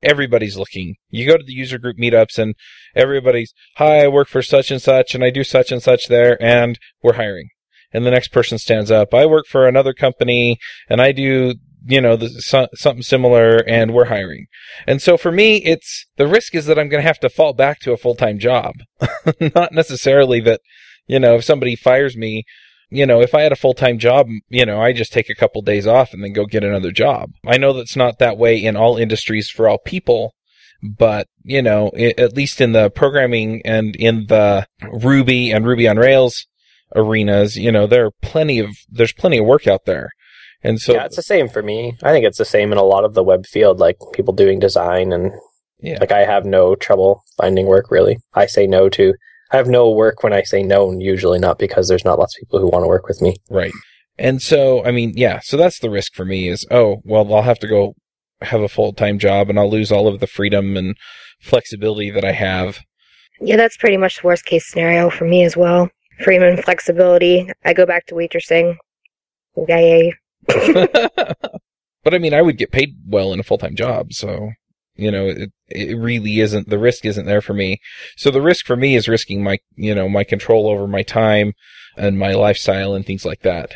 Everybody's 0.03 0.57
looking. 0.57 0.95
You 1.09 1.25
go 1.27 1.37
to 1.37 1.43
the 1.43 1.53
user 1.53 1.77
group 1.77 1.97
meetups 1.97 2.37
and 2.37 2.55
everybody's, 2.95 3.53
hi, 3.77 4.03
I 4.03 4.07
work 4.09 4.27
for 4.27 4.41
such 4.41 4.71
and 4.71 4.81
such 4.81 5.15
and 5.15 5.23
I 5.23 5.29
do 5.29 5.43
such 5.43 5.71
and 5.71 5.81
such 5.81 6.07
there 6.07 6.41
and 6.43 6.77
we're 7.01 7.13
hiring. 7.13 7.49
And 7.93 8.05
the 8.05 8.11
next 8.11 8.29
person 8.29 8.57
stands 8.57 8.91
up, 8.91 9.13
I 9.13 9.25
work 9.25 9.45
for 9.47 9.67
another 9.67 9.93
company 9.93 10.59
and 10.89 11.01
I 11.01 11.13
do 11.13 11.55
you 11.87 12.01
know, 12.01 12.15
the, 12.15 12.29
so, 12.29 12.67
something 12.73 13.01
similar 13.01 13.57
and 13.67 13.93
we're 13.93 14.05
hiring. 14.05 14.47
And 14.85 15.01
so 15.01 15.17
for 15.17 15.31
me, 15.31 15.57
it's 15.63 16.05
the 16.17 16.27
risk 16.27 16.53
is 16.53 16.65
that 16.65 16.77
I'm 16.77 16.89
going 16.89 17.01
to 17.01 17.07
have 17.07 17.19
to 17.21 17.29
fall 17.29 17.53
back 17.53 17.79
to 17.81 17.93
a 17.93 17.97
full 17.97 18.15
time 18.15 18.39
job. 18.39 18.75
Not 19.55 19.71
necessarily 19.71 20.41
that, 20.41 20.61
you 21.07 21.19
know, 21.19 21.35
if 21.35 21.45
somebody 21.45 21.75
fires 21.75 22.17
me, 22.17 22.43
you 22.89 23.05
know, 23.05 23.21
if 23.21 23.33
I 23.33 23.41
had 23.41 23.51
a 23.51 23.57
full 23.57 23.73
time 23.73 23.99
job, 23.99 24.27
you 24.49 24.65
know, 24.65 24.81
I 24.81 24.93
just 24.93 25.13
take 25.13 25.29
a 25.29 25.35
couple 25.35 25.61
days 25.61 25.87
off 25.87 26.13
and 26.13 26.23
then 26.23 26.33
go 26.33 26.45
get 26.45 26.63
another 26.63 26.91
job. 26.91 27.31
I 27.45 27.57
know 27.57 27.73
that's 27.73 27.95
not 27.95 28.19
that 28.19 28.37
way 28.37 28.57
in 28.57 28.75
all 28.75 28.97
industries 28.97 29.49
for 29.49 29.69
all 29.69 29.77
people, 29.77 30.35
but 30.83 31.27
you 31.43 31.61
know, 31.61 31.91
it, 31.93 32.19
at 32.19 32.35
least 32.35 32.59
in 32.59 32.73
the 32.73 32.89
programming 32.89 33.61
and 33.63 33.95
in 33.95 34.27
the 34.27 34.67
Ruby 34.91 35.51
and 35.51 35.65
Ruby 35.65 35.87
on 35.87 35.97
Rails 35.97 36.47
arenas, 36.95 37.57
you 37.57 37.71
know, 37.71 37.87
there 37.87 38.05
are 38.05 38.11
plenty 38.21 38.59
of 38.59 38.69
there's 38.89 39.13
plenty 39.13 39.37
of 39.37 39.45
work 39.45 39.67
out 39.67 39.85
there. 39.85 40.11
And 40.63 40.79
so 40.79 40.93
Yeah, 40.93 41.05
it's 41.05 41.15
the 41.15 41.23
same 41.23 41.47
for 41.47 41.61
me. 41.61 41.97
I 42.03 42.11
think 42.11 42.25
it's 42.25 42.37
the 42.37 42.45
same 42.45 42.71
in 42.71 42.77
a 42.77 42.83
lot 42.83 43.03
of 43.03 43.13
the 43.13 43.23
web 43.23 43.45
field, 43.45 43.79
like 43.79 43.97
people 44.13 44.33
doing 44.33 44.59
design 44.59 45.11
and 45.11 45.31
yeah. 45.79 45.97
like 45.99 46.11
I 46.11 46.25
have 46.25 46.45
no 46.45 46.75
trouble 46.75 47.23
finding 47.37 47.67
work 47.67 47.91
really. 47.91 48.17
I 48.33 48.45
say 48.47 48.67
no 48.67 48.89
to 48.89 49.13
I 49.51 49.57
have 49.57 49.67
no 49.67 49.89
work 49.89 50.23
when 50.23 50.33
I 50.33 50.43
say 50.43 50.63
no, 50.63 50.91
usually 50.91 51.39
not 51.39 51.57
because 51.57 51.87
there's 51.87 52.05
not 52.05 52.19
lots 52.19 52.35
of 52.35 52.41
people 52.41 52.59
who 52.59 52.67
want 52.67 52.83
to 52.83 52.87
work 52.87 53.07
with 53.07 53.21
me. 53.21 53.37
Right. 53.49 53.71
And 54.17 54.41
so, 54.41 54.83
I 54.83 54.91
mean, 54.91 55.13
yeah, 55.15 55.39
so 55.43 55.57
that's 55.57 55.79
the 55.79 55.89
risk 55.89 56.15
for 56.15 56.25
me 56.25 56.49
is, 56.49 56.65
oh, 56.71 56.97
well, 57.05 57.33
I'll 57.33 57.43
have 57.43 57.59
to 57.59 57.67
go 57.67 57.93
have 58.41 58.61
a 58.61 58.67
full 58.67 58.93
time 58.93 59.19
job 59.19 59.49
and 59.49 59.57
I'll 59.57 59.69
lose 59.69 59.91
all 59.91 60.07
of 60.07 60.19
the 60.19 60.27
freedom 60.27 60.75
and 60.75 60.95
flexibility 61.39 62.09
that 62.11 62.25
I 62.25 62.33
have. 62.33 62.79
Yeah, 63.39 63.55
that's 63.55 63.77
pretty 63.77 63.97
much 63.97 64.21
the 64.21 64.27
worst 64.27 64.45
case 64.45 64.67
scenario 64.67 65.09
for 65.09 65.25
me 65.25 65.43
as 65.43 65.55
well. 65.55 65.89
Freedom 66.23 66.49
and 66.49 66.63
flexibility. 66.63 67.49
I 67.63 67.73
go 67.73 67.85
back 67.85 68.07
to 68.07 68.15
waitressing. 68.15 68.75
Yay. 69.67 70.13
But 70.47 72.13
I 72.13 72.17
mean, 72.17 72.33
I 72.33 72.41
would 72.41 72.57
get 72.57 72.71
paid 72.71 72.95
well 73.05 73.33
in 73.33 73.39
a 73.39 73.43
full 73.43 73.57
time 73.57 73.75
job, 73.75 74.13
so 74.13 74.51
you 74.95 75.11
know, 75.11 75.27
it 75.27 75.51
it 75.67 75.97
really 75.97 76.39
isn't 76.39 76.69
the 76.69 76.79
risk 76.79 77.05
isn't 77.05 77.25
there 77.25 77.41
for 77.41 77.53
me. 77.53 77.79
So 78.15 78.31
the 78.31 78.41
risk 78.41 78.65
for 78.65 78.75
me 78.75 78.95
is 78.95 79.07
risking 79.07 79.43
my 79.43 79.59
you 79.75 79.93
know 79.93 80.09
my 80.09 80.23
control 80.23 80.67
over 80.67 80.87
my 80.87 81.03
time 81.03 81.53
and 81.95 82.19
my 82.19 82.33
lifestyle 82.33 82.93
and 82.93 83.05
things 83.05 83.25
like 83.25 83.41
that 83.41 83.75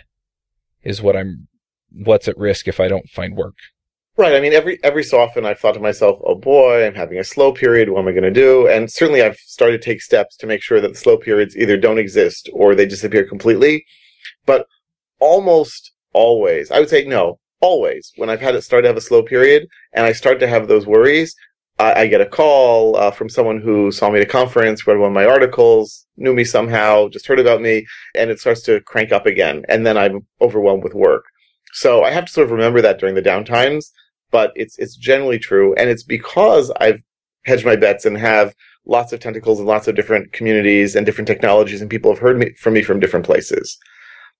is 0.83 1.01
what 1.01 1.15
I'm 1.15 1.47
what's 1.91 2.27
at 2.27 2.37
risk 2.37 2.67
if 2.67 2.79
I 2.79 2.87
don't 2.87 3.09
find 3.09 3.35
work. 3.35 3.55
Right. 4.17 4.35
I 4.35 4.41
mean, 4.41 4.53
every 4.53 4.79
every 4.83 5.03
so 5.03 5.19
often 5.19 5.45
I've 5.45 5.59
thought 5.59 5.73
to 5.73 5.79
myself, 5.79 6.19
"Oh 6.23 6.35
boy, 6.35 6.85
I'm 6.85 6.95
having 6.95 7.17
a 7.17 7.23
slow 7.23 7.53
period. 7.53 7.89
What 7.89 8.01
am 8.01 8.07
I 8.07 8.11
going 8.11 8.23
to 8.23 8.31
do?" 8.31 8.67
And 8.67 8.91
certainly, 8.91 9.21
I've 9.21 9.37
started 9.37 9.81
to 9.81 9.85
take 9.85 10.01
steps 10.01 10.35
to 10.37 10.47
make 10.47 10.61
sure 10.61 10.81
that 10.81 10.89
the 10.89 10.97
slow 10.97 11.17
periods 11.17 11.55
either 11.55 11.77
don't 11.77 11.97
exist 11.99 12.49
or 12.51 12.75
they 12.75 12.85
disappear 12.85 13.23
completely. 13.23 13.85
But 14.45 14.67
almost 15.19 15.91
always, 16.13 16.71
I 16.71 16.79
would 16.79 16.89
say 16.89 17.05
no, 17.05 17.39
always. 17.59 18.11
When 18.17 18.29
I've 18.29 18.41
had 18.41 18.55
it 18.55 18.63
start 18.63 18.83
to 18.83 18.87
have 18.89 18.97
a 18.97 19.01
slow 19.01 19.23
period 19.23 19.67
and 19.93 20.05
I 20.05 20.11
start 20.11 20.39
to 20.39 20.47
have 20.47 20.67
those 20.67 20.85
worries, 20.85 21.35
I, 21.79 22.01
I 22.01 22.07
get 22.07 22.21
a 22.21 22.25
call 22.25 22.95
uh, 22.95 23.11
from 23.11 23.29
someone 23.29 23.59
who 23.59 23.91
saw 23.91 24.09
me 24.09 24.19
at 24.19 24.25
a 24.25 24.29
conference, 24.29 24.85
read 24.85 24.97
one 24.97 25.09
of 25.09 25.13
my 25.13 25.25
articles, 25.25 26.05
knew 26.17 26.33
me 26.33 26.43
somehow, 26.43 27.07
just 27.09 27.27
heard 27.27 27.39
about 27.39 27.61
me, 27.61 27.85
and 28.15 28.29
it 28.29 28.39
starts 28.39 28.61
to 28.63 28.81
crank 28.81 29.11
up 29.11 29.25
again. 29.25 29.63
And 29.67 29.85
then 29.85 29.97
I'm 29.97 30.25
overwhelmed 30.41 30.83
with 30.83 30.93
work. 30.93 31.25
So 31.73 32.03
I 32.03 32.11
have 32.11 32.25
to 32.25 32.31
sort 32.31 32.45
of 32.45 32.51
remember 32.51 32.81
that 32.81 32.99
during 32.99 33.15
the 33.15 33.21
downtimes, 33.21 33.85
but 34.29 34.51
it's 34.55 34.77
it's 34.77 34.95
generally 34.95 35.39
true, 35.39 35.73
and 35.75 35.89
it's 35.89 36.03
because 36.03 36.71
I've 36.79 37.01
hedged 37.45 37.65
my 37.65 37.75
bets 37.75 38.05
and 38.05 38.17
have 38.17 38.53
lots 38.85 39.13
of 39.13 39.19
tentacles 39.19 39.59
and 39.59 39.67
lots 39.67 39.87
of 39.87 39.95
different 39.95 40.33
communities 40.33 40.95
and 40.95 41.05
different 41.05 41.27
technologies, 41.27 41.81
and 41.81 41.89
people 41.89 42.11
have 42.11 42.19
heard 42.19 42.37
me, 42.37 42.53
from 42.59 42.73
me 42.73 42.83
from 42.83 42.99
different 42.99 43.25
places. 43.25 43.77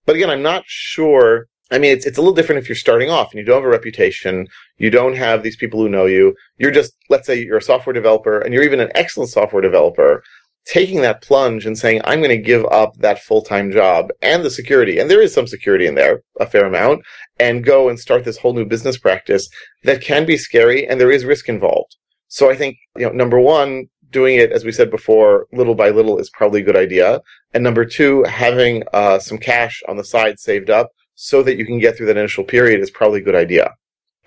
But 0.05 0.15
again, 0.15 0.29
I'm 0.29 0.41
not 0.41 0.63
sure 0.65 1.47
I 1.71 1.79
mean, 1.79 1.91
it's, 1.91 2.05
it's 2.05 2.17
a 2.17 2.21
little 2.21 2.35
different 2.35 2.61
if 2.61 2.67
you're 2.67 2.75
starting 2.75 3.09
off 3.09 3.31
and 3.31 3.39
you 3.39 3.45
don't 3.45 3.57
have 3.57 3.65
a 3.65 3.69
reputation. 3.69 4.47
You 4.77 4.89
don't 4.89 5.15
have 5.15 5.41
these 5.41 5.55
people 5.55 5.79
who 5.79 5.89
know 5.89 6.05
you. 6.05 6.35
You're 6.57 6.71
just, 6.71 6.93
let's 7.09 7.25
say 7.25 7.41
you're 7.41 7.57
a 7.57 7.61
software 7.61 7.93
developer 7.93 8.39
and 8.39 8.53
you're 8.53 8.63
even 8.63 8.81
an 8.81 8.91
excellent 8.93 9.29
software 9.29 9.61
developer. 9.61 10.21
Taking 10.65 11.01
that 11.01 11.23
plunge 11.23 11.65
and 11.65 11.75
saying, 11.75 12.01
I'm 12.03 12.19
going 12.19 12.29
to 12.29 12.37
give 12.37 12.65
up 12.65 12.95
that 12.97 13.23
full-time 13.23 13.71
job 13.71 14.09
and 14.21 14.43
the 14.43 14.51
security, 14.51 14.99
and 14.99 15.09
there 15.09 15.21
is 15.21 15.33
some 15.33 15.47
security 15.47 15.87
in 15.87 15.95
there, 15.95 16.21
a 16.39 16.45
fair 16.45 16.65
amount, 16.65 17.01
and 17.39 17.65
go 17.65 17.89
and 17.89 17.99
start 17.99 18.25
this 18.25 18.37
whole 18.37 18.53
new 18.53 18.65
business 18.65 18.95
practice 18.95 19.49
that 19.85 20.03
can 20.03 20.23
be 20.23 20.37
scary 20.37 20.87
and 20.87 21.01
there 21.01 21.09
is 21.09 21.25
risk 21.25 21.49
involved. 21.49 21.95
So 22.27 22.51
I 22.51 22.55
think, 22.55 22.77
you 22.95 23.07
know, 23.07 23.11
number 23.11 23.39
one, 23.39 23.87
doing 24.11 24.35
it, 24.35 24.51
as 24.51 24.63
we 24.63 24.71
said 24.71 24.91
before, 24.91 25.47
little 25.51 25.73
by 25.73 25.89
little 25.89 26.19
is 26.19 26.29
probably 26.29 26.61
a 26.61 26.65
good 26.65 26.77
idea. 26.77 27.21
And 27.55 27.63
number 27.63 27.83
two, 27.83 28.23
having 28.25 28.83
uh, 28.93 29.17
some 29.17 29.39
cash 29.39 29.81
on 29.87 29.97
the 29.97 30.03
side 30.03 30.39
saved 30.39 30.69
up 30.69 30.91
so 31.23 31.43
that 31.43 31.55
you 31.55 31.67
can 31.67 31.77
get 31.77 31.95
through 31.95 32.07
that 32.07 32.17
initial 32.17 32.43
period 32.43 32.81
is 32.81 32.89
probably 32.89 33.19
a 33.19 33.23
good 33.23 33.35
idea. 33.35 33.71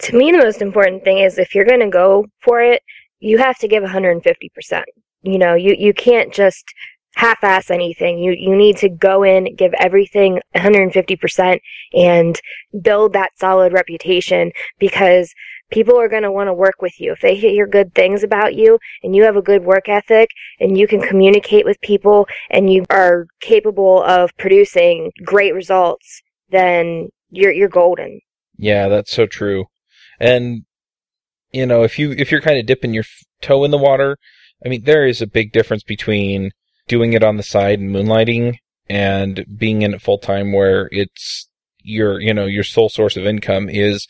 To 0.02 0.16
me, 0.16 0.30
the 0.30 0.38
most 0.38 0.62
important 0.62 1.02
thing 1.02 1.18
is 1.18 1.38
if 1.38 1.52
you're 1.52 1.64
going 1.64 1.80
to 1.80 1.90
go 1.90 2.24
for 2.40 2.62
it, 2.62 2.82
you 3.18 3.36
have 3.38 3.58
to 3.58 3.68
give 3.68 3.82
150%. 3.82 4.82
You 5.22 5.38
know, 5.38 5.54
you, 5.54 5.74
you 5.76 5.92
can't 5.92 6.32
just 6.32 6.72
half-ass 7.16 7.70
anything. 7.70 8.18
You 8.18 8.32
you 8.32 8.54
need 8.54 8.76
to 8.78 8.88
go 8.88 9.24
in, 9.24 9.56
give 9.56 9.72
everything 9.80 10.40
150% 10.54 11.60
and 11.94 12.40
build 12.80 13.12
that 13.12 13.30
solid 13.38 13.72
reputation 13.72 14.52
because 14.78 15.32
people 15.72 15.98
are 15.98 16.08
going 16.08 16.22
to 16.22 16.30
want 16.30 16.46
to 16.46 16.54
work 16.54 16.80
with 16.80 17.00
you. 17.00 17.12
If 17.12 17.20
they 17.20 17.34
hear 17.34 17.66
good 17.66 17.92
things 17.94 18.22
about 18.22 18.54
you 18.54 18.78
and 19.02 19.16
you 19.16 19.24
have 19.24 19.36
a 19.36 19.42
good 19.42 19.64
work 19.64 19.88
ethic 19.88 20.28
and 20.60 20.78
you 20.78 20.86
can 20.86 21.00
communicate 21.00 21.64
with 21.64 21.80
people 21.80 22.28
and 22.50 22.72
you 22.72 22.84
are 22.90 23.26
capable 23.40 24.02
of 24.04 24.30
producing 24.36 25.10
great 25.24 25.54
results, 25.54 26.22
then 26.54 27.08
you're 27.30 27.52
you're 27.52 27.68
golden. 27.68 28.20
Yeah, 28.56 28.88
that's 28.88 29.12
so 29.12 29.26
true. 29.26 29.66
And 30.20 30.64
you 31.52 31.66
know, 31.66 31.82
if 31.82 31.98
you 31.98 32.12
if 32.12 32.30
you're 32.30 32.40
kind 32.40 32.58
of 32.58 32.66
dipping 32.66 32.94
your 32.94 33.04
toe 33.40 33.64
in 33.64 33.70
the 33.70 33.78
water, 33.78 34.16
I 34.64 34.68
mean, 34.68 34.84
there 34.84 35.06
is 35.06 35.20
a 35.20 35.26
big 35.26 35.52
difference 35.52 35.82
between 35.82 36.50
doing 36.88 37.12
it 37.12 37.22
on 37.22 37.36
the 37.36 37.42
side 37.42 37.78
and 37.78 37.94
moonlighting 37.94 38.56
and 38.88 39.44
being 39.56 39.82
in 39.82 39.94
it 39.94 40.02
full 40.02 40.18
time, 40.18 40.52
where 40.52 40.88
it's 40.92 41.48
your 41.78 42.20
you 42.20 42.34
know 42.34 42.46
your 42.46 42.64
sole 42.64 42.88
source 42.88 43.16
of 43.16 43.26
income 43.26 43.68
is 43.68 44.06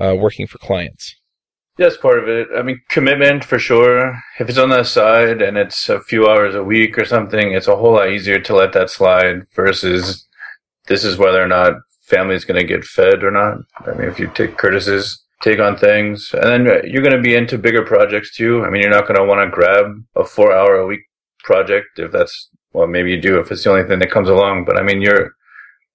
uh, 0.00 0.14
working 0.18 0.46
for 0.46 0.58
clients. 0.58 1.14
That's 1.78 1.96
part 1.98 2.18
of 2.18 2.28
it. 2.28 2.48
I 2.56 2.62
mean, 2.62 2.80
commitment 2.88 3.44
for 3.44 3.58
sure. 3.58 4.18
If 4.40 4.48
it's 4.48 4.56
on 4.56 4.70
the 4.70 4.82
side 4.82 5.42
and 5.42 5.58
it's 5.58 5.90
a 5.90 6.00
few 6.00 6.26
hours 6.26 6.54
a 6.54 6.64
week 6.64 6.96
or 6.96 7.04
something, 7.04 7.52
it's 7.52 7.68
a 7.68 7.76
whole 7.76 7.92
lot 7.92 8.10
easier 8.10 8.40
to 8.40 8.54
let 8.54 8.72
that 8.72 8.88
slide 8.88 9.42
versus 9.54 10.26
this 10.86 11.04
is 11.04 11.18
whether 11.18 11.42
or 11.42 11.48
not 11.48 11.74
family's 12.06 12.44
going 12.44 12.60
to 12.60 12.66
get 12.66 12.84
fed 12.84 13.22
or 13.22 13.30
not. 13.30 13.58
I 13.86 13.92
mean, 13.96 14.08
if 14.08 14.18
you 14.18 14.30
take 14.34 14.56
Curtis's 14.56 15.22
take 15.42 15.60
on 15.60 15.76
things, 15.76 16.30
and 16.32 16.44
then 16.44 16.68
uh, 16.68 16.80
you're 16.84 17.02
going 17.02 17.16
to 17.16 17.20
be 17.20 17.34
into 17.34 17.58
bigger 17.58 17.84
projects 17.84 18.34
too. 18.34 18.64
I 18.64 18.70
mean, 18.70 18.82
you're 18.82 18.90
not 18.90 19.06
going 19.06 19.18
to 19.18 19.24
want 19.24 19.46
to 19.46 19.54
grab 19.54 20.02
a 20.14 20.24
four 20.24 20.52
hour 20.52 20.76
a 20.76 20.86
week 20.86 21.00
project 21.44 21.98
if 21.98 22.10
that's 22.10 22.50
well, 22.72 22.86
maybe 22.86 23.10
you 23.10 23.20
do 23.20 23.38
if 23.40 23.50
it's 23.50 23.64
the 23.64 23.70
only 23.70 23.88
thing 23.88 23.98
that 24.00 24.10
comes 24.10 24.28
along. 24.28 24.64
But 24.64 24.78
I 24.78 24.82
mean, 24.82 25.00
you're 25.00 25.34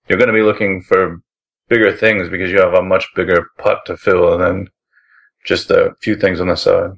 you're 0.07 0.17
going 0.17 0.27
to 0.27 0.33
be 0.33 0.43
looking 0.43 0.81
for 0.81 1.21
bigger 1.69 1.95
things 1.95 2.29
because 2.29 2.51
you 2.51 2.59
have 2.59 2.73
a 2.73 2.83
much 2.83 3.07
bigger 3.15 3.47
pot 3.57 3.85
to 3.85 3.95
fill 3.95 4.37
than 4.37 4.67
just 5.45 5.71
a 5.71 5.93
few 6.01 6.15
things 6.15 6.41
on 6.41 6.47
the 6.47 6.55
side. 6.55 6.91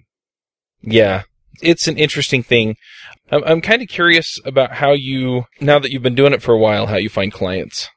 Yeah, 0.82 1.24
it's 1.62 1.88
an 1.88 1.98
interesting 1.98 2.44
thing. 2.44 2.76
I'm 3.32 3.62
kind 3.62 3.82
of 3.82 3.88
curious 3.88 4.40
about 4.46 4.74
how 4.74 4.92
you, 4.92 5.46
now 5.62 5.80
that 5.80 5.92
you've 5.92 6.04
been 6.04 6.16
doing 6.16 6.34
it 6.34 6.42
for 6.42 6.54
a 6.54 6.60
while, 6.60 6.88
how 6.88 6.98
you 6.98 7.10
find 7.10 7.32
clients. 7.32 7.90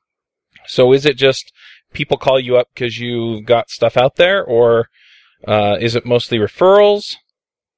So 0.69 0.93
is 0.93 1.07
it 1.07 1.17
just 1.17 1.53
people 1.93 2.17
call 2.17 2.39
you 2.39 2.57
up 2.57 2.69
because 2.75 2.99
you've 2.99 3.45
got 3.45 3.71
stuff 3.71 3.97
out 3.97 4.17
there, 4.17 4.45
or 4.45 4.89
uh, 5.47 5.77
is 5.81 5.95
it 5.95 6.07
mostly 6.07 6.39
referrals? 6.39 7.17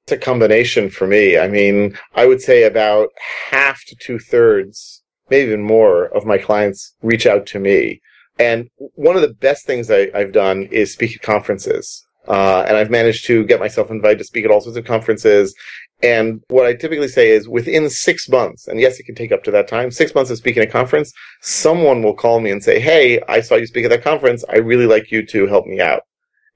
It's 0.03 0.11
a 0.13 0.17
combination 0.17 0.89
for 0.89 1.07
me. 1.07 1.37
I 1.37 1.47
mean, 1.47 1.97
I 2.15 2.25
would 2.25 2.41
say 2.41 2.63
about 2.63 3.09
half 3.49 3.83
to 3.85 3.95
two 3.95 4.19
thirds, 4.19 5.03
maybe 5.29 5.47
even 5.47 5.63
more, 5.63 6.05
of 6.05 6.25
my 6.25 6.37
clients 6.37 6.95
reach 7.01 7.25
out 7.25 7.45
to 7.47 7.59
me. 7.59 8.01
And 8.39 8.69
one 8.95 9.15
of 9.15 9.21
the 9.21 9.33
best 9.33 9.65
things 9.65 9.91
I, 9.91 10.09
have 10.17 10.31
done 10.31 10.63
is 10.71 10.93
speak 10.93 11.15
at 11.15 11.21
conferences. 11.21 12.05
Uh, 12.27 12.63
and 12.67 12.77
I've 12.77 12.89
managed 12.89 13.25
to 13.25 13.43
get 13.45 13.59
myself 13.59 13.91
invited 13.91 14.19
to 14.19 14.23
speak 14.23 14.45
at 14.45 14.51
all 14.51 14.61
sorts 14.61 14.77
of 14.77 14.85
conferences. 14.85 15.53
And 16.01 16.41
what 16.47 16.65
I 16.65 16.73
typically 16.73 17.09
say 17.09 17.29
is 17.29 17.49
within 17.49 17.89
six 17.89 18.29
months, 18.29 18.67
and 18.67 18.79
yes, 18.79 18.99
it 18.99 19.03
can 19.03 19.15
take 19.15 19.33
up 19.33 19.43
to 19.43 19.51
that 19.51 19.67
time, 19.67 19.91
six 19.91 20.15
months 20.15 20.31
of 20.31 20.37
speaking 20.37 20.63
at 20.63 20.69
a 20.69 20.71
conference, 20.71 21.11
someone 21.41 22.01
will 22.01 22.15
call 22.15 22.39
me 22.39 22.51
and 22.51 22.63
say, 22.63 22.79
Hey, 22.79 23.21
I 23.27 23.41
saw 23.41 23.55
you 23.55 23.67
speak 23.67 23.85
at 23.85 23.89
that 23.89 24.03
conference. 24.03 24.45
I 24.49 24.57
really 24.57 24.85
like 24.85 25.11
you 25.11 25.25
to 25.25 25.47
help 25.47 25.65
me 25.65 25.81
out. 25.81 26.03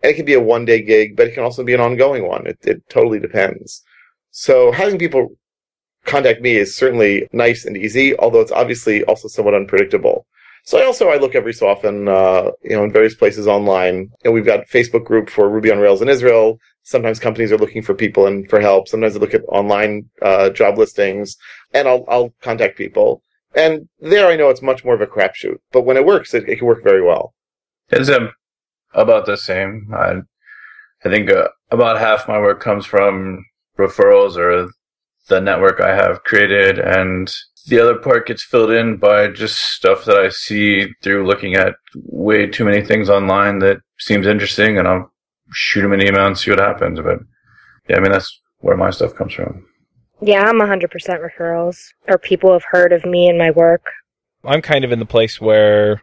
And 0.02 0.12
it 0.12 0.16
can 0.16 0.26
be 0.26 0.34
a 0.34 0.42
one 0.42 0.64
day 0.66 0.82
gig, 0.82 1.18
but 1.18 1.28
it 1.28 1.34
can 1.34 1.44
also 1.44 1.64
be 1.64 1.74
an 1.74 1.82
ongoing 1.82 2.28
one. 2.28 2.48
It, 2.48 2.60
it 2.64 2.88
totally 2.90 3.20
depends. 3.20 3.84
So 4.32 4.72
having 4.72 4.98
people 4.98 5.36
contact 6.06 6.42
me 6.42 6.56
is 6.56 6.76
certainly 6.76 7.28
nice 7.34 7.66
and 7.66 7.78
easy, 7.78 8.18
although 8.20 8.42
it's 8.42 8.52
obviously 8.52 9.04
also 9.06 9.28
somewhat 9.28 9.56
unpredictable. 9.56 10.26
So 10.66 10.80
I 10.80 10.86
also 10.86 11.10
I 11.10 11.18
look 11.18 11.36
every 11.36 11.54
so 11.54 11.68
often, 11.68 12.08
uh, 12.08 12.52
you 12.64 12.76
know, 12.76 12.84
in 12.86 12.92
various 12.92 13.16
places 13.16 13.48
online. 13.48 14.10
And 14.24 14.34
we've 14.34 14.46
got 14.46 14.68
Facebook 14.68 15.04
group 15.04 15.30
for 15.30 15.50
Ruby 15.50 15.72
on 15.72 15.80
Rails 15.80 16.02
in 16.02 16.08
Israel. 16.08 16.58
Sometimes 16.84 17.20
companies 17.20 17.52
are 17.52 17.58
looking 17.58 17.82
for 17.82 17.94
people 17.94 18.28
and 18.28 18.50
for 18.50 18.60
help. 18.60 18.88
Sometimes 18.88 19.16
I 19.16 19.20
look 19.20 19.34
at 19.34 19.44
online 19.50 20.10
uh, 20.22 20.50
job 20.50 20.78
listings, 20.78 21.36
and 21.74 21.88
I'll 21.88 22.06
I'll 22.08 22.34
contact 22.42 22.78
people. 22.78 23.22
And 23.56 23.88
there 24.00 24.28
I 24.28 24.36
know 24.36 24.50
it's 24.50 24.62
much 24.62 24.84
more 24.86 24.96
of 24.96 25.02
a 25.02 25.08
crapshoot. 25.08 25.58
But 25.72 25.84
when 25.84 25.98
it 25.98 26.06
works, 26.06 26.34
it, 26.34 26.48
it 26.48 26.58
can 26.58 26.68
work 26.68 26.84
very 26.84 27.02
well. 27.02 27.34
It's 27.90 28.10
um, 28.10 28.32
about 28.94 29.26
the 29.26 29.38
same. 29.38 29.90
I 29.94 30.22
I 31.06 31.10
think 31.10 31.30
uh, 31.30 31.50
about 31.72 32.00
half 32.00 32.28
my 32.28 32.40
work 32.40 32.62
comes 32.62 32.86
from 32.86 33.46
referrals 33.78 34.38
or 34.38 34.70
the 35.28 35.42
network 35.42 35.82
I 35.82 35.96
have 35.96 36.24
created 36.24 36.80
and 36.80 37.34
the 37.68 37.80
other 37.80 37.96
part 37.96 38.28
gets 38.28 38.44
filled 38.44 38.72
in 38.72 38.98
by 38.98 39.28
just 39.28 39.58
stuff 39.58 40.06
that 40.06 40.18
I 40.18 40.30
see 40.30 40.88
through 41.02 41.26
looking 41.26 41.56
at 41.56 41.76
way 41.96 42.48
too 42.48 42.66
many 42.66 42.84
things 42.84 43.10
online 43.10 43.60
that 43.60 43.78
seems 44.00 44.28
interesting, 44.28 44.78
and 44.78 44.88
I'll 44.88 45.12
shoot 45.52 45.82
them 45.82 45.94
an 45.94 46.02
email 46.02 46.26
and 46.28 46.38
see 46.38 46.52
what 46.52 46.60
happens. 46.60 47.00
But 47.00 47.20
yeah, 47.90 47.98
I 47.98 48.00
mean 48.00 48.12
that's 48.12 48.42
where 48.60 48.78
my 48.78 48.90
stuff 48.90 49.16
comes 49.16 49.34
from. 49.34 49.66
Yeah, 50.22 50.44
I'm 50.44 50.60
100% 50.60 50.88
referrals, 51.20 51.78
or 52.08 52.18
people 52.18 52.54
have 52.54 52.64
heard 52.70 52.94
of 52.94 53.06
me 53.06 53.28
and 53.28 53.38
my 53.38 53.52
work. 53.52 53.86
I'm 54.46 54.62
kind 54.62 54.86
of 54.86 54.92
in 54.92 55.00
the 55.00 55.06
place 55.06 55.42
where 55.42 56.02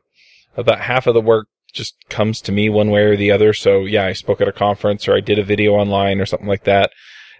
about 0.57 0.81
half 0.81 1.07
of 1.07 1.15
the 1.15 1.21
work 1.21 1.47
just 1.73 1.95
comes 2.09 2.41
to 2.43 2.53
me 2.53 2.69
one 2.69 2.91
way 2.91 3.03
or 3.03 3.17
the 3.17 3.31
other. 3.31 3.53
So 3.53 3.85
yeah, 3.85 4.05
I 4.05 4.13
spoke 4.13 4.41
at 4.41 4.49
a 4.49 4.53
conference 4.53 5.09
or 5.09 5.17
I 5.17 5.21
did 5.21 5.39
a 5.39 5.45
video 5.45 5.73
online 5.73 6.21
or 6.21 6.27
something 6.27 6.49
like 6.49 6.65
that. 6.65 6.91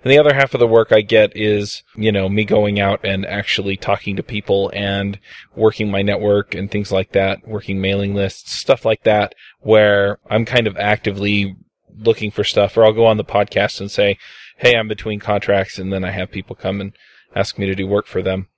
And 0.03 0.11
the 0.11 0.19
other 0.19 0.35
half 0.35 0.55
of 0.55 0.61
the 0.61 0.67
work 0.67 0.93
I 0.93 1.03
get 1.03 1.37
is, 1.37 1.83
you 1.95 2.11
know, 2.11 2.29
me 2.29 2.45
going 2.45 2.81
out 2.81 3.01
and 3.05 3.27
actually 3.27 3.77
talking 3.77 4.17
to 4.17 4.23
people 4.23 4.71
and 4.75 5.19
working 5.55 5.91
my 5.91 6.01
network 6.01 6.55
and 6.55 6.71
things 6.71 6.91
like 6.91 7.13
that, 7.13 7.47
working 7.47 7.81
mailing 7.81 8.15
lists, 8.15 8.53
stuff 8.53 8.87
like 8.87 9.03
that, 9.03 9.35
where 9.61 10.19
I'm 10.29 10.47
kind 10.47 10.67
of 10.67 10.79
actively 10.79 11.55
looking 11.99 12.31
for 12.31 12.45
stuff 12.45 12.77
or 12.77 12.85
I'll 12.85 12.95
go 12.95 13.05
on 13.05 13.19
the 13.19 13.25
podcast 13.25 13.81
and 13.81 13.91
say, 13.91 14.17
Hey, 14.57 14.75
I'm 14.75 14.89
between 14.89 15.21
contracts. 15.21 15.79
And 15.79 15.93
then 15.93 16.05
I 16.05 16.13
have 16.13 16.31
people 16.31 16.57
come 16.57 16.81
and 16.81 16.93
ask 17.35 17.59
me 17.59 17.67
to 17.67 17.75
do 17.75 17.87
work 17.87 18.07
for 18.07 18.23
them. 18.23 18.49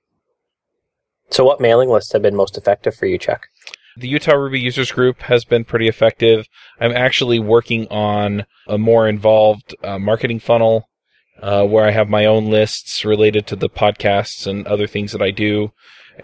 So 1.30 1.44
what 1.44 1.60
mailing 1.60 1.88
lists 1.88 2.12
have 2.12 2.22
been 2.22 2.36
most 2.36 2.56
effective 2.56 2.94
for 2.94 3.06
you, 3.06 3.18
Chuck? 3.18 3.48
The 3.96 4.08
Utah 4.08 4.34
Ruby 4.34 4.60
Users 4.60 4.92
Group 4.92 5.22
has 5.22 5.44
been 5.44 5.64
pretty 5.64 5.88
effective. 5.88 6.46
I'm 6.80 6.92
actually 6.92 7.38
working 7.38 7.88
on 7.88 8.46
a 8.66 8.78
more 8.78 9.08
involved 9.08 9.74
uh, 9.82 9.98
marketing 9.98 10.40
funnel 10.40 10.88
uh, 11.40 11.64
where 11.64 11.84
I 11.84 11.90
have 11.90 12.08
my 12.08 12.26
own 12.26 12.46
lists 12.46 13.04
related 13.04 13.46
to 13.48 13.56
the 13.56 13.68
podcasts 13.68 14.46
and 14.46 14.66
other 14.66 14.86
things 14.86 15.12
that 15.12 15.22
I 15.22 15.30
do, 15.30 15.72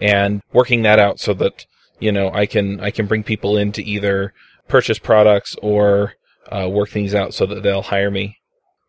and 0.01 0.41
working 0.53 0.83
that 0.83 0.99
out 0.99 1.19
so 1.19 1.33
that 1.35 1.65
you 1.99 2.11
know 2.11 2.31
I 2.31 2.45
can 2.45 2.79
I 2.79 2.91
can 2.91 3.07
bring 3.07 3.23
people 3.23 3.57
in 3.57 3.71
to 3.73 3.83
either 3.83 4.33
purchase 4.67 4.99
products 4.99 5.55
or 5.61 6.13
uh, 6.51 6.69
work 6.69 6.89
things 6.89 7.13
out 7.13 7.33
so 7.33 7.45
that 7.45 7.63
they'll 7.63 7.81
hire 7.81 8.11
me. 8.11 8.37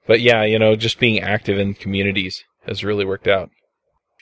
But 0.07 0.21
yeah, 0.21 0.45
you 0.45 0.59
know, 0.59 0.77
just 0.77 0.99
being 0.99 1.21
active 1.21 1.59
in 1.59 1.75
communities 1.75 2.45
has 2.67 2.85
really 2.85 3.05
worked 3.05 3.29
out. 3.29 3.51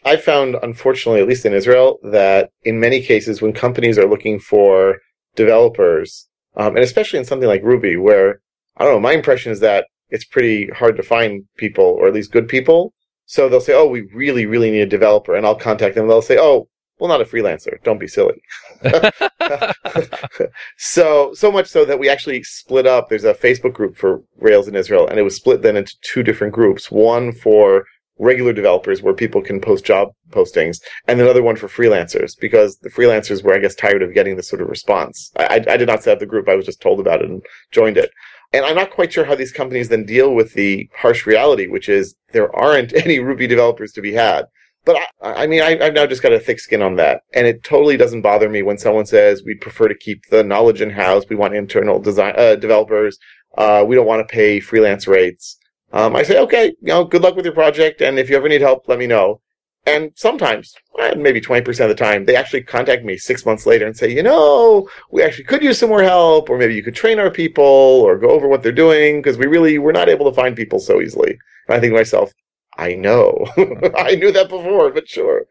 I 0.04 0.16
found, 0.16 0.56
unfortunately, 0.62 1.20
at 1.20 1.28
least 1.28 1.44
in 1.44 1.52
Israel, 1.52 1.98
that 2.02 2.50
in 2.62 2.80
many 2.80 3.02
cases, 3.02 3.42
when 3.42 3.52
companies 3.52 3.98
are 3.98 4.08
looking 4.08 4.38
for 4.38 4.98
developers, 5.34 6.28
um, 6.56 6.76
and 6.76 6.84
especially 6.84 7.18
in 7.18 7.24
something 7.24 7.48
like 7.48 7.62
Ruby, 7.62 7.96
where 7.96 8.40
I 8.76 8.84
don't 8.84 8.94
know, 8.94 9.00
my 9.00 9.12
impression 9.12 9.52
is 9.52 9.60
that 9.60 9.86
it's 10.10 10.24
pretty 10.24 10.68
hard 10.68 10.96
to 10.96 11.02
find 11.02 11.44
people, 11.56 11.84
or 11.84 12.06
at 12.06 12.14
least 12.14 12.32
good 12.32 12.48
people. 12.48 12.92
So 13.26 13.48
they'll 13.48 13.60
say, 13.60 13.74
"Oh, 13.74 13.86
we 13.86 14.02
really, 14.14 14.46
really 14.46 14.70
need 14.70 14.80
a 14.80 14.86
developer," 14.86 15.34
and 15.34 15.46
I'll 15.46 15.54
contact 15.54 15.94
them. 15.94 16.08
They'll 16.08 16.22
say, 16.22 16.38
"Oh, 16.38 16.68
well, 16.98 17.08
not 17.08 17.20
a 17.20 17.24
freelancer. 17.24 17.82
Don't 17.84 18.00
be 18.00 18.08
silly." 18.08 18.40
so, 20.78 21.32
so 21.34 21.52
much 21.52 21.66
so 21.66 21.84
that 21.84 21.98
we 21.98 22.08
actually 22.08 22.42
split 22.42 22.86
up. 22.86 23.08
There's 23.08 23.24
a 23.24 23.34
Facebook 23.34 23.74
group 23.74 23.96
for 23.96 24.22
Rails 24.38 24.68
in 24.68 24.76
Israel, 24.76 25.06
and 25.06 25.18
it 25.18 25.22
was 25.22 25.36
split 25.36 25.62
then 25.62 25.76
into 25.76 25.94
two 26.02 26.22
different 26.22 26.54
groups. 26.54 26.90
One 26.90 27.32
for 27.32 27.84
regular 28.18 28.52
developers 28.52 29.02
where 29.02 29.14
people 29.14 29.40
can 29.40 29.60
post 29.60 29.84
job 29.84 30.08
postings 30.30 30.78
and 31.06 31.20
another 31.20 31.42
one 31.42 31.56
for 31.56 31.68
freelancers 31.68 32.32
because 32.40 32.76
the 32.78 32.90
freelancers 32.90 33.42
were, 33.42 33.54
I 33.54 33.58
guess, 33.58 33.74
tired 33.74 34.02
of 34.02 34.12
getting 34.12 34.36
this 34.36 34.48
sort 34.48 34.60
of 34.60 34.68
response. 34.68 35.30
I, 35.36 35.64
I, 35.68 35.76
did 35.76 35.86
not 35.86 36.02
set 36.02 36.14
up 36.14 36.18
the 36.18 36.26
group. 36.26 36.48
I 36.48 36.56
was 36.56 36.66
just 36.66 36.80
told 36.80 37.00
about 37.00 37.22
it 37.22 37.30
and 37.30 37.42
joined 37.70 37.96
it. 37.96 38.10
And 38.52 38.64
I'm 38.64 38.76
not 38.76 38.90
quite 38.90 39.12
sure 39.12 39.24
how 39.24 39.34
these 39.34 39.52
companies 39.52 39.88
then 39.88 40.04
deal 40.04 40.34
with 40.34 40.54
the 40.54 40.88
harsh 40.94 41.26
reality, 41.26 41.66
which 41.66 41.88
is 41.88 42.14
there 42.32 42.54
aren't 42.54 42.94
any 43.04 43.18
Ruby 43.18 43.46
developers 43.46 43.92
to 43.92 44.00
be 44.00 44.12
had. 44.12 44.46
But 44.84 44.96
I, 45.20 45.44
I 45.44 45.46
mean, 45.46 45.60
I, 45.60 45.82
have 45.84 45.92
now 45.92 46.06
just 46.06 46.22
got 46.22 46.32
a 46.32 46.40
thick 46.40 46.60
skin 46.60 46.80
on 46.80 46.96
that. 46.96 47.22
And 47.34 47.46
it 47.46 47.62
totally 47.62 47.96
doesn't 47.96 48.22
bother 48.22 48.48
me 48.48 48.62
when 48.62 48.78
someone 48.78 49.06
says 49.06 49.42
we'd 49.44 49.60
prefer 49.60 49.88
to 49.88 49.94
keep 49.94 50.26
the 50.30 50.42
knowledge 50.42 50.80
in 50.80 50.90
house. 50.90 51.24
We 51.28 51.36
want 51.36 51.54
internal 51.54 51.98
design, 51.98 52.34
uh, 52.38 52.54
developers. 52.54 53.18
Uh, 53.56 53.84
we 53.86 53.96
don't 53.96 54.06
want 54.06 54.26
to 54.26 54.32
pay 54.32 54.60
freelance 54.60 55.06
rates. 55.06 55.58
Um, 55.92 56.14
I 56.16 56.22
say, 56.22 56.38
okay, 56.40 56.66
you 56.66 56.88
know, 56.88 57.04
good 57.04 57.22
luck 57.22 57.34
with 57.34 57.44
your 57.44 57.54
project. 57.54 58.00
And 58.00 58.18
if 58.18 58.30
you 58.30 58.36
ever 58.36 58.48
need 58.48 58.60
help, 58.60 58.88
let 58.88 58.98
me 58.98 59.06
know. 59.06 59.40
And 59.88 60.12
sometimes, 60.16 60.74
eh, 61.00 61.14
maybe 61.16 61.40
20% 61.40 61.66
of 61.80 61.88
the 61.88 61.94
time, 61.94 62.26
they 62.26 62.36
actually 62.36 62.62
contact 62.62 63.04
me 63.04 63.16
six 63.16 63.46
months 63.46 63.64
later 63.64 63.86
and 63.86 63.96
say, 63.96 64.12
you 64.12 64.22
know, 64.22 64.88
we 65.10 65.22
actually 65.22 65.44
could 65.44 65.62
use 65.62 65.78
some 65.78 65.88
more 65.88 66.02
help, 66.02 66.50
or 66.50 66.58
maybe 66.58 66.74
you 66.74 66.82
could 66.82 66.94
train 66.94 67.18
our 67.18 67.30
people 67.30 67.64
or 67.64 68.18
go 68.18 68.28
over 68.30 68.48
what 68.48 68.62
they're 68.62 68.72
doing 68.72 69.20
because 69.20 69.38
we 69.38 69.46
really 69.46 69.78
were 69.78 69.92
not 69.92 70.08
able 70.08 70.30
to 70.30 70.34
find 70.34 70.54
people 70.54 70.78
so 70.78 71.00
easily. 71.00 71.38
And 71.68 71.76
I 71.76 71.80
think 71.80 71.92
to 71.92 71.96
myself, 71.96 72.32
I 72.76 72.94
know. 72.94 73.46
I 73.96 74.14
knew 74.16 74.30
that 74.32 74.48
before, 74.48 74.90
but 74.90 75.08
sure. 75.08 75.46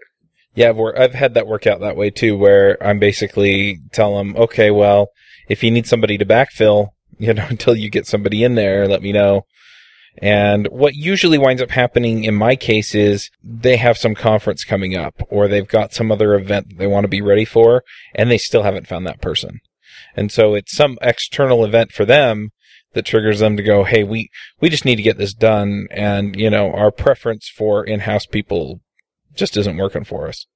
Yeah, 0.55 0.69
I've, 0.69 0.79
I've 0.97 1.13
had 1.13 1.33
that 1.33 1.47
work 1.47 1.67
out 1.67 1.81
that 1.81 1.97
way 1.97 2.09
too, 2.09 2.37
where 2.37 2.81
I'm 2.81 2.99
basically 2.99 3.79
tell 3.91 4.17
them, 4.17 4.35
okay, 4.37 4.71
well, 4.71 5.09
if 5.49 5.63
you 5.63 5.71
need 5.71 5.87
somebody 5.87 6.17
to 6.17 6.25
backfill, 6.25 6.89
you 7.17 7.33
know, 7.33 7.45
until 7.49 7.75
you 7.75 7.89
get 7.89 8.05
somebody 8.05 8.43
in 8.43 8.55
there, 8.55 8.87
let 8.87 9.01
me 9.01 9.11
know. 9.11 9.45
And 10.19 10.67
what 10.67 10.95
usually 10.95 11.37
winds 11.37 11.61
up 11.61 11.71
happening 11.71 12.23
in 12.23 12.33
my 12.33 12.55
case 12.55 12.95
is 12.95 13.29
they 13.43 13.77
have 13.77 13.97
some 13.97 14.15
conference 14.15 14.63
coming 14.63 14.95
up 14.95 15.21
or 15.29 15.47
they've 15.47 15.67
got 15.67 15.93
some 15.93 16.11
other 16.11 16.33
event 16.33 16.77
they 16.77 16.87
want 16.87 17.03
to 17.03 17.09
be 17.09 17.21
ready 17.21 17.45
for 17.45 17.83
and 18.15 18.31
they 18.31 18.37
still 18.37 18.63
haven't 18.63 18.87
found 18.87 19.05
that 19.05 19.21
person. 19.21 19.59
And 20.15 20.31
so 20.31 20.55
it's 20.55 20.75
some 20.75 20.97
external 21.01 21.63
event 21.63 21.91
for 21.91 22.05
them 22.05 22.49
that 22.93 23.05
triggers 23.05 23.39
them 23.39 23.57
to 23.57 23.63
go, 23.63 23.83
Hey, 23.83 24.03
we, 24.03 24.29
we 24.59 24.69
just 24.69 24.85
need 24.85 24.95
to 24.95 25.03
get 25.03 25.17
this 25.17 25.33
done. 25.33 25.87
And, 25.91 26.35
you 26.35 26.49
know, 26.49 26.71
our 26.71 26.91
preference 26.91 27.47
for 27.47 27.83
in-house 27.83 28.25
people 28.25 28.81
just 29.35 29.55
isn't 29.55 29.77
working 29.77 30.03
for 30.03 30.27
us. 30.27 30.47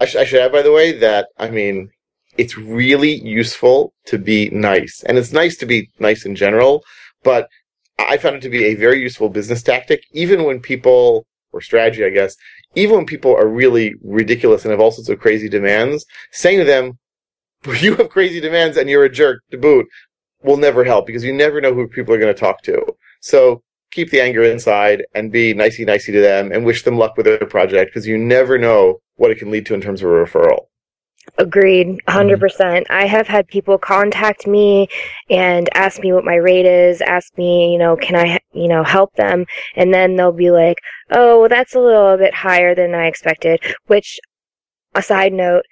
I, 0.00 0.06
sh- 0.06 0.16
I 0.16 0.24
should 0.24 0.40
add, 0.40 0.52
by 0.52 0.62
the 0.62 0.72
way, 0.72 0.92
that, 0.92 1.28
I 1.38 1.50
mean, 1.50 1.90
it's 2.38 2.56
really 2.56 3.14
useful 3.14 3.92
to 4.06 4.18
be 4.18 4.48
nice. 4.50 5.02
And 5.06 5.18
it's 5.18 5.32
nice 5.32 5.56
to 5.58 5.66
be 5.66 5.88
nice 5.98 6.24
in 6.24 6.36
general, 6.36 6.84
but 7.24 7.48
I 8.08 8.18
found 8.18 8.36
it 8.36 8.42
to 8.42 8.50
be 8.50 8.64
a 8.64 8.74
very 8.74 9.00
useful 9.00 9.28
business 9.28 9.62
tactic, 9.62 10.04
even 10.12 10.44
when 10.44 10.60
people, 10.60 11.26
or 11.52 11.60
strategy, 11.60 12.04
I 12.04 12.10
guess, 12.10 12.36
even 12.74 12.96
when 12.96 13.06
people 13.06 13.34
are 13.34 13.48
really 13.48 13.94
ridiculous 14.02 14.64
and 14.64 14.70
have 14.70 14.80
all 14.80 14.90
sorts 14.90 15.08
of 15.08 15.20
crazy 15.20 15.48
demands, 15.48 16.04
saying 16.30 16.58
to 16.58 16.64
them, 16.64 16.98
you 17.80 17.94
have 17.96 18.08
crazy 18.08 18.40
demands 18.40 18.76
and 18.76 18.88
you're 18.88 19.04
a 19.04 19.10
jerk 19.10 19.42
to 19.50 19.58
boot 19.58 19.86
will 20.42 20.56
never 20.56 20.84
help 20.84 21.06
because 21.06 21.24
you 21.24 21.32
never 21.32 21.60
know 21.60 21.72
who 21.72 21.86
people 21.86 22.14
are 22.14 22.18
going 22.18 22.34
to 22.34 22.38
talk 22.38 22.62
to. 22.62 22.84
So 23.20 23.62
keep 23.90 24.10
the 24.10 24.20
anger 24.20 24.42
inside 24.42 25.04
and 25.14 25.30
be 25.30 25.54
nicey 25.54 25.84
nicey 25.84 26.12
to 26.12 26.20
them 26.20 26.50
and 26.50 26.64
wish 26.64 26.82
them 26.82 26.98
luck 26.98 27.16
with 27.16 27.26
their 27.26 27.46
project 27.46 27.92
because 27.92 28.06
you 28.06 28.18
never 28.18 28.58
know 28.58 29.00
what 29.16 29.30
it 29.30 29.38
can 29.38 29.50
lead 29.50 29.66
to 29.66 29.74
in 29.74 29.80
terms 29.80 30.02
of 30.02 30.10
a 30.10 30.12
referral. 30.12 30.66
Agreed, 31.38 31.86
mm-hmm. 32.06 32.28
100%. 32.28 32.40
percent 32.40 32.86
I 32.90 33.06
have 33.06 33.26
had 33.26 33.46
people 33.48 33.78
contact 33.78 34.46
me 34.46 34.88
and 35.30 35.68
ask 35.74 36.00
me 36.00 36.12
what 36.12 36.24
my 36.24 36.34
rate 36.34 36.66
is, 36.66 37.00
ask 37.00 37.36
me, 37.38 37.72
you 37.72 37.78
know, 37.78 37.96
can 37.96 38.16
I, 38.16 38.38
you 38.52 38.68
know, 38.68 38.84
help 38.84 39.14
them? 39.14 39.46
And 39.76 39.94
then 39.94 40.16
they'll 40.16 40.32
be 40.32 40.50
like, 40.50 40.78
oh, 41.10 41.40
well, 41.40 41.48
that's 41.48 41.74
a 41.74 41.80
little 41.80 42.16
bit 42.16 42.34
higher 42.34 42.74
than 42.74 42.94
I 42.94 43.06
expected, 43.06 43.60
which, 43.86 44.20
a 44.94 45.02
side 45.02 45.32
note, 45.32 45.64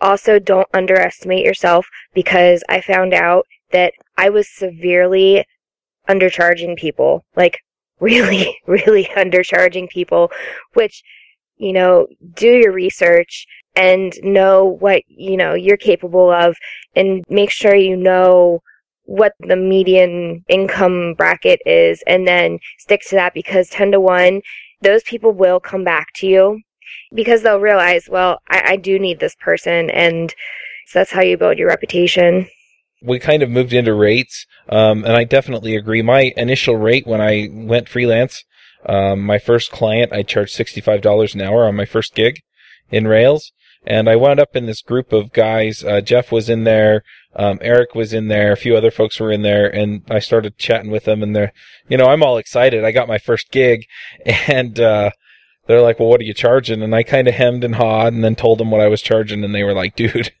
also 0.00 0.38
don't 0.38 0.68
underestimate 0.72 1.44
yourself 1.44 1.86
because 2.14 2.62
I 2.68 2.80
found 2.80 3.12
out 3.12 3.44
that 3.72 3.92
I 4.16 4.30
was 4.30 4.48
severely 4.48 5.44
undercharging 6.08 6.76
people, 6.76 7.24
like 7.36 7.58
really, 8.00 8.56
really 8.66 9.06
undercharging 9.16 9.88
people, 9.88 10.30
which, 10.74 11.02
you 11.56 11.72
know, 11.72 12.06
do 12.34 12.48
your 12.48 12.72
research 12.72 13.46
and 13.78 14.12
know 14.24 14.76
what, 14.80 15.02
you 15.06 15.36
know, 15.36 15.54
you're 15.54 15.76
capable 15.76 16.30
of 16.30 16.56
and 16.96 17.24
make 17.28 17.50
sure 17.50 17.76
you 17.76 17.96
know 17.96 18.60
what 19.04 19.34
the 19.38 19.56
median 19.56 20.44
income 20.48 21.14
bracket 21.16 21.60
is 21.64 22.02
and 22.08 22.26
then 22.26 22.58
stick 22.78 23.02
to 23.08 23.14
that 23.14 23.32
because 23.34 23.70
10 23.70 23.92
to 23.92 24.00
1, 24.00 24.42
those 24.82 25.04
people 25.04 25.32
will 25.32 25.60
come 25.60 25.84
back 25.84 26.08
to 26.16 26.26
you 26.26 26.60
because 27.14 27.42
they'll 27.42 27.60
realize, 27.60 28.08
well, 28.08 28.40
I, 28.50 28.72
I 28.72 28.76
do 28.76 28.98
need 28.98 29.20
this 29.20 29.36
person. 29.36 29.90
And 29.90 30.34
so 30.86 30.98
that's 30.98 31.12
how 31.12 31.22
you 31.22 31.36
build 31.36 31.56
your 31.56 31.68
reputation. 31.68 32.48
We 33.00 33.20
kind 33.20 33.44
of 33.44 33.50
moved 33.50 33.72
into 33.72 33.94
rates, 33.94 34.44
um, 34.68 35.04
and 35.04 35.12
I 35.12 35.22
definitely 35.22 35.76
agree. 35.76 36.02
My 36.02 36.32
initial 36.36 36.76
rate 36.76 37.06
when 37.06 37.20
I 37.20 37.48
went 37.48 37.88
freelance, 37.88 38.42
um, 38.86 39.20
my 39.20 39.38
first 39.38 39.70
client, 39.70 40.12
I 40.12 40.24
charged 40.24 40.58
$65 40.58 41.34
an 41.34 41.42
hour 41.42 41.64
on 41.64 41.76
my 41.76 41.84
first 41.84 42.16
gig 42.16 42.40
in 42.90 43.06
Rails. 43.06 43.52
And 43.86 44.08
I 44.08 44.16
wound 44.16 44.40
up 44.40 44.54
in 44.54 44.66
this 44.66 44.82
group 44.82 45.12
of 45.12 45.32
guys. 45.32 45.82
Uh, 45.82 46.00
Jeff 46.00 46.30
was 46.30 46.48
in 46.48 46.64
there. 46.64 47.04
Um, 47.34 47.58
Eric 47.62 47.94
was 47.94 48.12
in 48.12 48.28
there. 48.28 48.52
A 48.52 48.56
few 48.56 48.76
other 48.76 48.90
folks 48.90 49.20
were 49.20 49.30
in 49.30 49.42
there 49.42 49.68
and 49.72 50.02
I 50.10 50.18
started 50.18 50.58
chatting 50.58 50.90
with 50.90 51.04
them 51.04 51.22
and 51.22 51.34
they're, 51.34 51.52
you 51.88 51.96
know, 51.96 52.06
I'm 52.06 52.22
all 52.22 52.38
excited. 52.38 52.84
I 52.84 52.90
got 52.90 53.08
my 53.08 53.18
first 53.18 53.50
gig 53.50 53.86
and, 54.26 54.78
uh, 54.80 55.10
they're 55.66 55.82
like, 55.82 56.00
well, 56.00 56.08
what 56.08 56.20
are 56.20 56.24
you 56.24 56.34
charging? 56.34 56.82
And 56.82 56.94
I 56.94 57.02
kind 57.02 57.28
of 57.28 57.34
hemmed 57.34 57.62
and 57.62 57.74
hawed 57.74 58.14
and 58.14 58.24
then 58.24 58.34
told 58.34 58.58
them 58.58 58.70
what 58.70 58.80
I 58.80 58.88
was 58.88 59.02
charging. 59.02 59.44
And 59.44 59.54
they 59.54 59.64
were 59.64 59.74
like, 59.74 59.94
dude, 59.96 60.32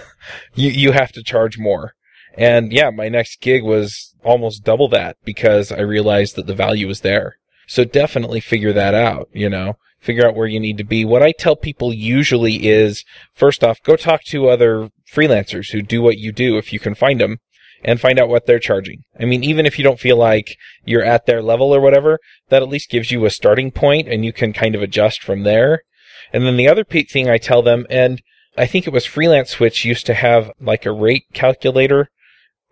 you, 0.54 0.68
you 0.68 0.92
have 0.92 1.10
to 1.12 1.22
charge 1.22 1.58
more. 1.58 1.94
And 2.36 2.72
yeah, 2.72 2.90
my 2.90 3.08
next 3.08 3.40
gig 3.40 3.62
was 3.62 4.14
almost 4.22 4.62
double 4.62 4.88
that 4.88 5.16
because 5.24 5.72
I 5.72 5.80
realized 5.80 6.36
that 6.36 6.46
the 6.46 6.54
value 6.54 6.86
was 6.86 7.00
there. 7.00 7.36
So 7.66 7.84
definitely 7.84 8.40
figure 8.40 8.74
that 8.74 8.94
out, 8.94 9.30
you 9.32 9.48
know, 9.48 9.78
figure 10.04 10.26
out 10.26 10.34
where 10.34 10.46
you 10.46 10.60
need 10.60 10.78
to 10.78 10.84
be. 10.84 11.04
What 11.04 11.22
I 11.22 11.32
tell 11.32 11.56
people 11.56 11.92
usually 11.92 12.66
is 12.66 13.04
first 13.32 13.64
off, 13.64 13.82
go 13.82 13.96
talk 13.96 14.22
to 14.24 14.48
other 14.48 14.90
freelancers 15.10 15.72
who 15.72 15.82
do 15.82 16.02
what 16.02 16.18
you 16.18 16.30
do 16.30 16.58
if 16.58 16.72
you 16.72 16.78
can 16.78 16.94
find 16.94 17.20
them 17.20 17.38
and 17.82 18.00
find 18.00 18.18
out 18.18 18.28
what 18.28 18.46
they're 18.46 18.58
charging. 18.58 19.02
I 19.18 19.24
mean, 19.24 19.42
even 19.42 19.66
if 19.66 19.78
you 19.78 19.84
don't 19.84 20.00
feel 20.00 20.16
like 20.16 20.56
you're 20.84 21.04
at 21.04 21.26
their 21.26 21.42
level 21.42 21.74
or 21.74 21.80
whatever, 21.80 22.18
that 22.48 22.62
at 22.62 22.68
least 22.68 22.90
gives 22.90 23.10
you 23.10 23.24
a 23.24 23.30
starting 23.30 23.70
point 23.70 24.08
and 24.08 24.24
you 24.24 24.32
can 24.32 24.52
kind 24.52 24.74
of 24.74 24.82
adjust 24.82 25.22
from 25.22 25.42
there. 25.42 25.82
And 26.32 26.44
then 26.44 26.56
the 26.56 26.68
other 26.68 26.84
thing 26.84 27.28
I 27.28 27.38
tell 27.38 27.62
them, 27.62 27.86
and 27.88 28.20
I 28.56 28.66
think 28.66 28.86
it 28.86 28.92
was 28.92 29.04
Freelance 29.04 29.50
Switch 29.50 29.84
used 29.84 30.06
to 30.06 30.14
have 30.14 30.50
like 30.60 30.86
a 30.86 30.92
rate 30.92 31.24
calculator. 31.32 32.08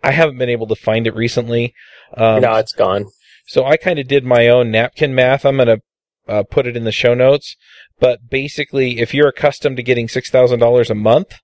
I 0.03 0.11
haven't 0.11 0.37
been 0.37 0.49
able 0.49 0.67
to 0.67 0.75
find 0.75 1.07
it 1.07 1.15
recently. 1.15 1.73
Um, 2.15 2.41
no, 2.41 2.55
it's 2.55 2.73
gone. 2.73 3.05
So 3.45 3.65
I 3.65 3.77
kind 3.77 3.99
of 3.99 4.07
did 4.07 4.23
my 4.23 4.47
own 4.47 4.71
napkin 4.71 5.13
math. 5.15 5.45
I'm 5.45 5.57
going 5.57 5.67
to 5.67 5.79
uh, 6.27 6.43
put 6.43 6.67
it 6.67 6.77
in 6.77 6.83
the 6.83 6.91
show 6.91 7.13
notes. 7.13 7.55
But 7.99 8.29
basically, 8.29 8.99
if 8.99 9.13
you're 9.13 9.29
accustomed 9.29 9.77
to 9.77 9.83
getting 9.83 10.07
$6,000 10.07 10.89
a 10.89 10.95
month, 10.95 11.39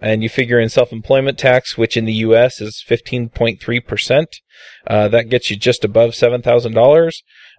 and 0.00 0.22
you 0.22 0.28
figure 0.28 0.58
in 0.58 0.68
self-employment 0.68 1.38
tax, 1.38 1.76
which 1.76 1.96
in 1.96 2.06
the 2.06 2.14
U.S. 2.14 2.60
is 2.60 2.82
15.3%. 2.88 4.26
Uh, 4.86 5.08
that 5.08 5.28
gets 5.28 5.50
you 5.50 5.56
just 5.56 5.84
above 5.84 6.12
$7,000. 6.12 7.12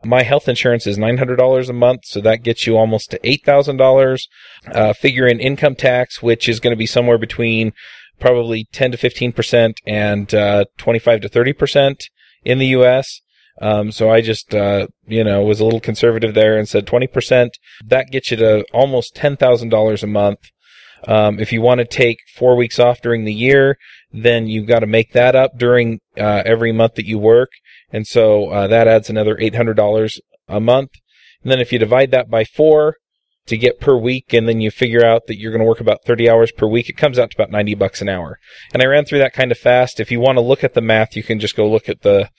My 0.04 0.24
health 0.24 0.50
insurance 0.50 0.88
is 0.88 0.98
$900 0.98 1.70
a 1.70 1.74
month, 1.74 2.06
so 2.06 2.20
that 2.22 2.44
gets 2.44 2.66
you 2.66 2.78
almost 2.78 3.12
to 3.12 3.20
$8,000. 3.20 4.22
Uh, 4.68 4.94
figure 4.94 5.28
in 5.28 5.40
income 5.40 5.76
tax, 5.76 6.24
which 6.24 6.50
is 6.50 6.60
going 6.60 6.72
to 6.72 6.78
be 6.78 6.88
somewhere 6.88 7.20
between 7.20 7.74
probably 8.20 8.68
10 8.72 8.94
to 8.94 8.98
15% 8.98 9.76
and 9.86 10.34
uh, 10.34 10.66
25 10.78 11.22
to 11.22 11.30
30% 11.30 12.02
in 12.44 12.58
the 12.58 12.68
U.S. 12.68 13.22
Um, 13.62 13.91
so 13.91 14.10
I 14.10 14.21
just, 14.21 14.56
uh, 14.56 14.88
you 15.08 15.24
know, 15.24 15.43
was 15.43 15.60
a 15.60 15.63
little 15.63 15.80
conservative 15.80 16.34
there 16.34 16.58
and 16.58 16.67
said 16.67 16.88
20%. 16.88 17.52
That 17.86 18.10
gets 18.10 18.32
you 18.32 18.38
to 18.38 18.65
almost 18.74 19.15
$10,000 19.15 20.04
a 20.04 20.08
month. 20.08 20.39
Um, 21.08 21.39
if 21.39 21.54
you 21.54 21.62
want 21.62 21.80
to 21.80 21.86
take 21.86 22.17
four 22.36 22.56
weeks 22.56 22.80
off 22.80 23.02
during 23.02 23.26
the 23.26 23.34
year, 23.34 23.78
then 24.12 24.47
you've 24.47 24.67
got 24.67 24.80
to 24.80 24.88
make 24.88 25.13
that 25.13 25.36
up 25.36 25.58
during 25.58 26.00
uh, 26.17 26.43
every 26.45 26.71
month 26.71 26.95
that 26.95 27.08
you 27.08 27.17
work, 27.17 27.50
and 27.91 28.06
so 28.06 28.50
uh, 28.50 28.67
that 28.67 28.88
adds 28.88 29.10
another 29.10 29.38
eight 29.39 29.56
hundred 29.56 29.76
dollars 29.76 30.19
a 30.47 30.60
month. 30.60 30.91
And 31.43 31.52
then 31.52 31.60
if 31.60 31.71
you 31.71 31.80
divide 31.80 32.12
that 32.12 32.30
by 32.30 32.43
four 32.43 32.97
to 33.47 33.58
get 33.58 33.80
per 33.80 33.95
week, 33.95 34.34
and 34.34 34.47
then 34.47 34.62
you 34.62 34.69
figure 34.69 35.04
out 35.04 35.24
that 35.28 35.39
you're 35.39 35.52
going 35.52 35.62
to 35.62 35.67
work 35.67 35.80
about 35.80 36.04
thirty 36.06 36.30
hours 36.30 36.52
per 36.52 36.67
week, 36.67 36.89
it 36.89 36.97
comes 36.97 37.17
out 37.17 37.32
to 37.32 37.38
about 37.38 37.52
ninety 37.52 37.74
bucks 37.74 38.02
an 38.02 38.10
hour. 38.10 38.38
And 38.74 38.84
I 38.84 38.86
ran 38.86 39.06
through 39.06 39.19
that 39.19 39.34
kind 39.34 39.52
of 39.52 39.58
fast. 39.58 40.00
If 40.00 40.12
you 40.12 40.19
want 40.19 40.38
to 40.38 40.41
look 40.41 40.63
at 40.63 40.74
the 40.74 40.82
math, 40.82 41.15
you 41.15 41.24
can 41.24 41.39
just 41.39 41.56
go 41.56 41.69
look 41.69 41.89
at 41.89 42.02
the 42.02 42.30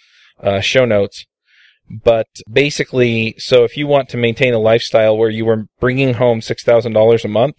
uh, 0.40 0.60
show 0.60 0.84
notes. 0.84 1.26
But 1.90 2.28
basically, 2.50 3.34
so 3.38 3.64
if 3.64 3.76
you 3.76 3.86
want 3.86 4.08
to 4.10 4.16
maintain 4.16 4.54
a 4.54 4.58
lifestyle 4.58 5.16
where 5.16 5.30
you 5.30 5.44
were 5.44 5.66
bringing 5.80 6.14
home 6.14 6.40
$6,000 6.40 7.24
a 7.24 7.28
month, 7.28 7.56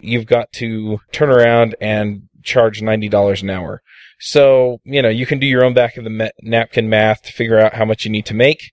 you've 0.00 0.26
got 0.26 0.52
to 0.52 0.98
turn 1.12 1.30
around 1.30 1.76
and 1.80 2.28
charge 2.42 2.80
$90 2.80 3.42
an 3.42 3.50
hour. 3.50 3.82
So, 4.18 4.78
you 4.84 5.02
know, 5.02 5.08
you 5.08 5.26
can 5.26 5.38
do 5.38 5.46
your 5.46 5.64
own 5.64 5.74
back 5.74 5.96
of 5.96 6.04
the 6.04 6.10
ma- 6.10 6.28
napkin 6.42 6.88
math 6.88 7.22
to 7.22 7.32
figure 7.32 7.58
out 7.58 7.74
how 7.74 7.84
much 7.84 8.04
you 8.04 8.10
need 8.10 8.26
to 8.26 8.34
make, 8.34 8.72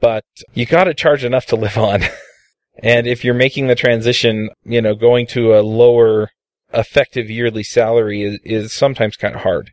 but 0.00 0.24
you 0.54 0.66
got 0.66 0.84
to 0.84 0.94
charge 0.94 1.24
enough 1.24 1.46
to 1.46 1.56
live 1.56 1.78
on. 1.78 2.02
and 2.82 3.06
if 3.06 3.24
you're 3.24 3.34
making 3.34 3.68
the 3.68 3.74
transition, 3.74 4.50
you 4.64 4.82
know, 4.82 4.94
going 4.94 5.26
to 5.28 5.54
a 5.54 5.62
lower 5.62 6.30
effective 6.74 7.30
yearly 7.30 7.62
salary 7.62 8.22
is, 8.22 8.38
is 8.44 8.72
sometimes 8.72 9.16
kind 9.16 9.34
of 9.34 9.42
hard. 9.42 9.72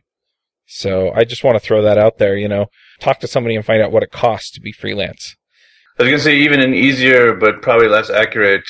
So 0.72 1.10
I 1.16 1.24
just 1.24 1.42
want 1.42 1.56
to 1.56 1.60
throw 1.60 1.82
that 1.82 1.98
out 1.98 2.18
there, 2.18 2.36
you 2.36 2.46
know, 2.46 2.66
talk 3.00 3.18
to 3.20 3.26
somebody 3.26 3.56
and 3.56 3.66
find 3.66 3.82
out 3.82 3.90
what 3.90 4.04
it 4.04 4.12
costs 4.12 4.52
to 4.52 4.60
be 4.60 4.70
freelance. 4.70 5.34
I 5.98 6.04
was 6.04 6.10
going 6.10 6.18
to 6.18 6.24
say 6.24 6.36
even 6.36 6.60
an 6.60 6.74
easier, 6.74 7.34
but 7.34 7.60
probably 7.60 7.88
less 7.88 8.08
accurate 8.08 8.68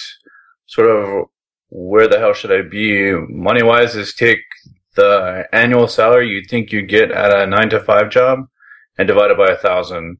sort 0.64 0.88
of 0.88 1.26
where 1.68 2.08
the 2.08 2.18
hell 2.18 2.32
should 2.32 2.52
I 2.52 2.62
be 2.62 3.12
money 3.28 3.62
wise 3.62 3.96
is 3.96 4.14
take 4.14 4.40
the 4.96 5.46
annual 5.52 5.86
salary 5.86 6.30
you'd 6.30 6.48
think 6.48 6.72
you'd 6.72 6.88
get 6.88 7.12
at 7.12 7.36
a 7.36 7.46
nine 7.46 7.68
to 7.68 7.78
five 7.78 8.10
job 8.10 8.46
and 8.96 9.06
divide 9.06 9.30
it 9.30 9.36
by 9.36 9.48
a 9.48 9.56
thousand. 9.56 10.18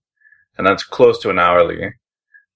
And 0.59 0.67
that's 0.67 0.85
close 0.85 1.19
to 1.21 1.31
an 1.31 1.39
hourly. 1.39 1.95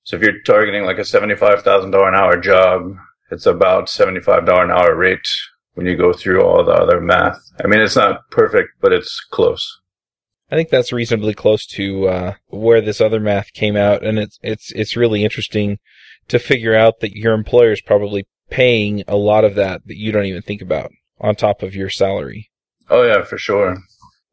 So 0.03 0.17
if 0.17 0.23
you're 0.23 0.43
targeting 0.43 0.85
like 0.85 0.99
a 0.99 1.01
$75,000 1.01 1.87
an 1.87 2.15
hour 2.15 2.39
job, 2.39 2.95
it's 3.31 3.47
about 3.47 3.87
$75 3.87 4.65
an 4.65 4.71
hour 4.71 4.95
rate 4.95 5.27
when 5.75 5.87
you 5.87 5.97
go 5.97 6.13
through 6.13 6.43
all 6.43 6.65
the 6.65 6.73
other 6.73 7.01
math. 7.01 7.39
I 7.63 7.67
mean, 7.67 7.81
it's 7.81 7.97
not 7.97 8.29
perfect, 8.31 8.71
but 8.81 8.93
it's 8.93 9.25
close. 9.31 9.81
I 10.51 10.57
think 10.57 10.69
that's 10.69 10.93
reasonably 10.93 11.35
close 11.35 11.67
to 11.67 12.09
uh, 12.09 12.35
where 12.49 12.81
this 12.81 13.01
other 13.01 13.21
math 13.21 13.53
came 13.53 13.77
out, 13.77 14.05
and 14.05 14.19
it's 14.19 14.39
it's 14.43 14.71
it's 14.73 14.97
really 14.97 15.25
interesting 15.25 15.79
to 16.29 16.39
figure 16.39 16.75
out 16.75 17.01
that 17.01 17.17
your 17.17 17.35
employer 17.35 17.73
is 17.73 17.81
probably 17.81 18.27
paying 18.51 19.03
a 19.09 19.17
lot 19.17 19.45
of 19.45 19.55
that 19.57 19.83
that 19.87 19.97
you 19.97 20.13
don't 20.13 20.27
even 20.27 20.43
think 20.43 20.63
about 20.63 20.91
on 21.21 21.35
top 21.35 21.63
of 21.63 21.75
your 21.75 21.91
salary. 21.91 22.51
Oh 22.91 23.03
yeah, 23.03 23.25
for 23.25 23.39
sure. 23.39 23.79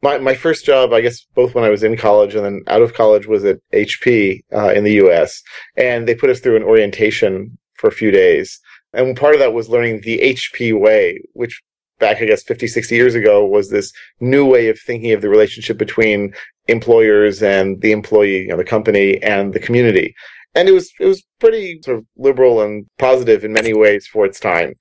My 0.03 0.17
my 0.17 0.35
first 0.35 0.65
job, 0.65 0.93
I 0.93 1.01
guess, 1.01 1.25
both 1.33 1.55
when 1.55 1.63
I 1.63 1.69
was 1.69 1.83
in 1.83 1.95
college 1.95 2.35
and 2.35 2.45
then 2.45 2.61
out 2.67 2.81
of 2.81 2.93
college, 2.93 3.27
was 3.27 3.45
at 3.45 3.59
HP 3.73 4.41
uh, 4.53 4.73
in 4.73 4.83
the 4.83 4.93
U.S. 4.93 5.41
And 5.77 6.07
they 6.07 6.15
put 6.15 6.29
us 6.29 6.39
through 6.39 6.57
an 6.57 6.63
orientation 6.63 7.57
for 7.75 7.87
a 7.87 7.93
few 7.93 8.11
days, 8.11 8.59
and 8.93 9.17
part 9.17 9.33
of 9.33 9.39
that 9.39 9.53
was 9.53 9.69
learning 9.69 10.01
the 10.01 10.19
HP 10.19 10.79
way, 10.79 11.21
which 11.33 11.61
back, 11.99 12.21
I 12.21 12.25
guess, 12.25 12.43
50, 12.43 12.67
60 12.67 12.95
years 12.95 13.15
ago 13.15 13.45
was 13.45 13.69
this 13.69 13.91
new 14.19 14.45
way 14.45 14.69
of 14.69 14.79
thinking 14.79 15.11
of 15.11 15.21
the 15.21 15.29
relationship 15.29 15.77
between 15.77 16.33
employers 16.67 17.43
and 17.43 17.79
the 17.81 17.91
employee, 17.91 18.41
you 18.41 18.47
know, 18.47 18.57
the 18.57 18.63
company 18.63 19.21
and 19.21 19.53
the 19.53 19.59
community 19.59 20.15
and 20.55 20.67
it 20.67 20.71
was 20.71 20.91
it 20.99 21.05
was 21.05 21.23
pretty 21.39 21.79
sort 21.83 21.97
of 21.97 22.05
liberal 22.17 22.61
and 22.61 22.85
positive 22.97 23.43
in 23.43 23.53
many 23.53 23.73
ways 23.73 24.07
for 24.07 24.25
its 24.25 24.39
time. 24.39 24.73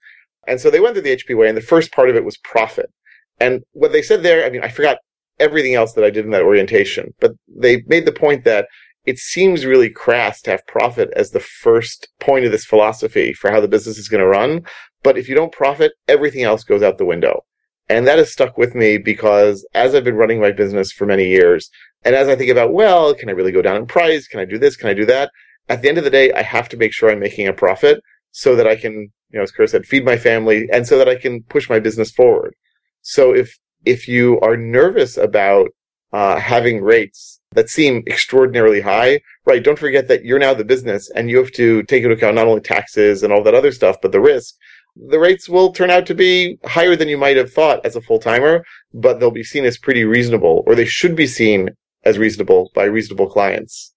And 0.46 0.60
so 0.60 0.70
they 0.70 0.80
went 0.80 0.94
through 0.94 1.02
the 1.02 1.16
HP 1.16 1.36
way, 1.36 1.48
and 1.48 1.56
the 1.56 1.62
first 1.62 1.92
part 1.92 2.10
of 2.10 2.16
it 2.16 2.24
was 2.24 2.36
profit. 2.38 2.90
And 3.38 3.62
what 3.72 3.92
they 3.92 4.02
said 4.02 4.22
there, 4.22 4.44
I 4.44 4.50
mean, 4.50 4.62
I 4.62 4.68
forgot 4.68 4.98
everything 5.38 5.74
else 5.74 5.92
that 5.94 6.04
I 6.04 6.10
did 6.10 6.24
in 6.24 6.30
that 6.32 6.42
orientation, 6.42 7.14
but 7.20 7.32
they 7.48 7.82
made 7.86 8.04
the 8.04 8.12
point 8.12 8.44
that 8.44 8.66
it 9.04 9.18
seems 9.18 9.66
really 9.66 9.90
crass 9.90 10.40
to 10.42 10.50
have 10.50 10.66
profit 10.66 11.10
as 11.16 11.30
the 11.30 11.40
first 11.40 12.08
point 12.20 12.44
of 12.44 12.52
this 12.52 12.64
philosophy 12.64 13.32
for 13.32 13.50
how 13.50 13.60
the 13.60 13.68
business 13.68 13.98
is 13.98 14.08
going 14.08 14.20
to 14.20 14.26
run. 14.26 14.62
But 15.02 15.16
if 15.16 15.28
you 15.28 15.34
don't 15.34 15.52
profit, 15.52 15.92
everything 16.06 16.42
else 16.42 16.64
goes 16.64 16.82
out 16.82 16.98
the 16.98 17.04
window. 17.04 17.44
And 17.88 18.06
that 18.06 18.18
has 18.18 18.30
stuck 18.30 18.56
with 18.56 18.74
me 18.74 18.98
because 18.98 19.66
as 19.74 19.94
I've 19.94 20.04
been 20.04 20.16
running 20.16 20.40
my 20.40 20.52
business 20.52 20.92
for 20.92 21.06
many 21.06 21.28
years, 21.28 21.70
and 22.04 22.14
as 22.14 22.28
I 22.28 22.36
think 22.36 22.50
about, 22.50 22.72
well, 22.72 23.14
can 23.14 23.28
I 23.28 23.32
really 23.32 23.52
go 23.52 23.62
down 23.62 23.76
in 23.76 23.86
price? 23.86 24.28
Can 24.28 24.40
I 24.40 24.44
do 24.44 24.58
this? 24.58 24.76
Can 24.76 24.88
I 24.88 24.94
do 24.94 25.06
that? 25.06 25.30
at 25.70 25.82
the 25.82 25.88
end 25.88 25.98
of 25.98 26.04
the 26.04 26.10
day, 26.10 26.32
I 26.32 26.42
have 26.42 26.68
to 26.70 26.76
make 26.76 26.92
sure 26.92 27.10
I'm 27.10 27.20
making 27.20 27.46
a 27.46 27.52
profit 27.52 28.02
so 28.32 28.56
that 28.56 28.66
I 28.66 28.74
can, 28.74 28.92
you 29.30 29.38
know, 29.38 29.42
as 29.42 29.52
Chris 29.52 29.70
said, 29.70 29.86
feed 29.86 30.04
my 30.04 30.18
family 30.18 30.68
and 30.72 30.86
so 30.86 30.98
that 30.98 31.08
I 31.08 31.14
can 31.14 31.44
push 31.44 31.70
my 31.70 31.78
business 31.78 32.10
forward. 32.10 32.54
So 33.02 33.32
if, 33.32 33.56
if 33.84 34.08
you 34.08 34.40
are 34.40 34.56
nervous 34.56 35.16
about, 35.16 35.68
uh, 36.12 36.40
having 36.40 36.82
rates 36.82 37.39
that 37.52 37.68
seem 37.68 38.02
extraordinarily 38.06 38.80
high, 38.80 39.20
right? 39.44 39.62
Don't 39.62 39.78
forget 39.78 40.08
that 40.08 40.24
you're 40.24 40.38
now 40.38 40.54
the 40.54 40.64
business 40.64 41.10
and 41.14 41.28
you 41.28 41.38
have 41.38 41.52
to 41.52 41.82
take 41.84 42.02
into 42.02 42.14
account 42.14 42.36
not 42.36 42.46
only 42.46 42.60
taxes 42.60 43.22
and 43.22 43.32
all 43.32 43.42
that 43.42 43.54
other 43.54 43.72
stuff, 43.72 43.96
but 44.00 44.12
the 44.12 44.20
risk. 44.20 44.54
The 44.96 45.18
rates 45.18 45.48
will 45.48 45.72
turn 45.72 45.90
out 45.90 46.06
to 46.06 46.14
be 46.14 46.58
higher 46.64 46.96
than 46.96 47.08
you 47.08 47.18
might 47.18 47.36
have 47.36 47.52
thought 47.52 47.84
as 47.84 47.96
a 47.96 48.00
full 48.00 48.18
timer, 48.18 48.64
but 48.92 49.18
they'll 49.18 49.30
be 49.30 49.44
seen 49.44 49.64
as 49.64 49.78
pretty 49.78 50.04
reasonable 50.04 50.62
or 50.66 50.74
they 50.74 50.84
should 50.84 51.16
be 51.16 51.26
seen 51.26 51.70
as 52.04 52.18
reasonable 52.18 52.70
by 52.74 52.84
reasonable 52.84 53.28
clients. 53.28 53.94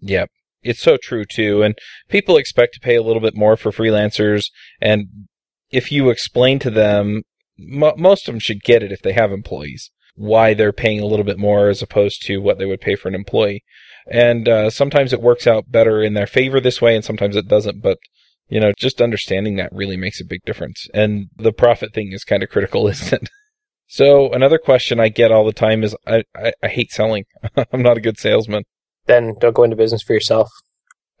Yep 0.00 0.30
it's 0.62 0.82
so 0.82 0.96
true 1.02 1.24
too. 1.24 1.62
And 1.62 1.76
people 2.08 2.36
expect 2.36 2.74
to 2.74 2.80
pay 2.80 2.96
a 2.96 3.02
little 3.02 3.22
bit 3.22 3.36
more 3.36 3.56
for 3.56 3.70
freelancers. 3.70 4.46
And 4.80 5.28
if 5.70 5.90
you 5.92 6.10
explain 6.10 6.58
to 6.60 6.70
them, 6.70 7.22
most 7.58 8.26
of 8.26 8.32
them 8.32 8.40
should 8.40 8.62
get 8.62 8.82
it 8.82 8.92
if 8.92 9.02
they 9.02 9.12
have 9.12 9.32
employees, 9.32 9.90
why 10.20 10.52
they're 10.52 10.72
paying 10.72 11.00
a 11.00 11.06
little 11.06 11.24
bit 11.24 11.38
more 11.38 11.68
as 11.70 11.80
opposed 11.80 12.22
to 12.26 12.38
what 12.38 12.58
they 12.58 12.66
would 12.66 12.80
pay 12.80 12.94
for 12.94 13.08
an 13.08 13.14
employee. 13.14 13.64
And 14.10 14.46
uh, 14.48 14.68
sometimes 14.70 15.12
it 15.12 15.22
works 15.22 15.46
out 15.46 15.70
better 15.70 16.02
in 16.02 16.12
their 16.14 16.26
favor 16.26 16.60
this 16.60 16.80
way, 16.82 16.94
and 16.94 17.04
sometimes 17.04 17.36
it 17.36 17.48
doesn't. 17.48 17.80
But 17.82 17.98
you 18.48 18.60
know, 18.60 18.72
just 18.76 19.00
understanding 19.00 19.56
that 19.56 19.72
really 19.72 19.96
makes 19.96 20.20
a 20.20 20.24
big 20.24 20.40
difference. 20.44 20.88
And 20.92 21.28
the 21.36 21.52
profit 21.52 21.94
thing 21.94 22.10
is 22.12 22.24
kind 22.24 22.42
of 22.42 22.50
critical, 22.50 22.86
isn't 22.94 23.22
it? 23.22 23.28
So 23.86 24.30
another 24.32 24.58
question 24.58 25.00
I 25.00 25.08
get 25.08 25.32
all 25.32 25.44
the 25.44 25.52
time 25.52 25.82
is 25.82 25.96
I, 26.06 26.24
I, 26.36 26.52
I 26.62 26.68
hate 26.68 26.92
selling. 26.92 27.24
I'm 27.72 27.82
not 27.82 27.96
a 27.96 28.00
good 28.00 28.18
salesman. 28.18 28.64
Then 29.06 29.34
don't 29.40 29.54
go 29.54 29.64
into 29.64 29.76
business 29.76 30.02
for 30.02 30.12
yourself. 30.12 30.48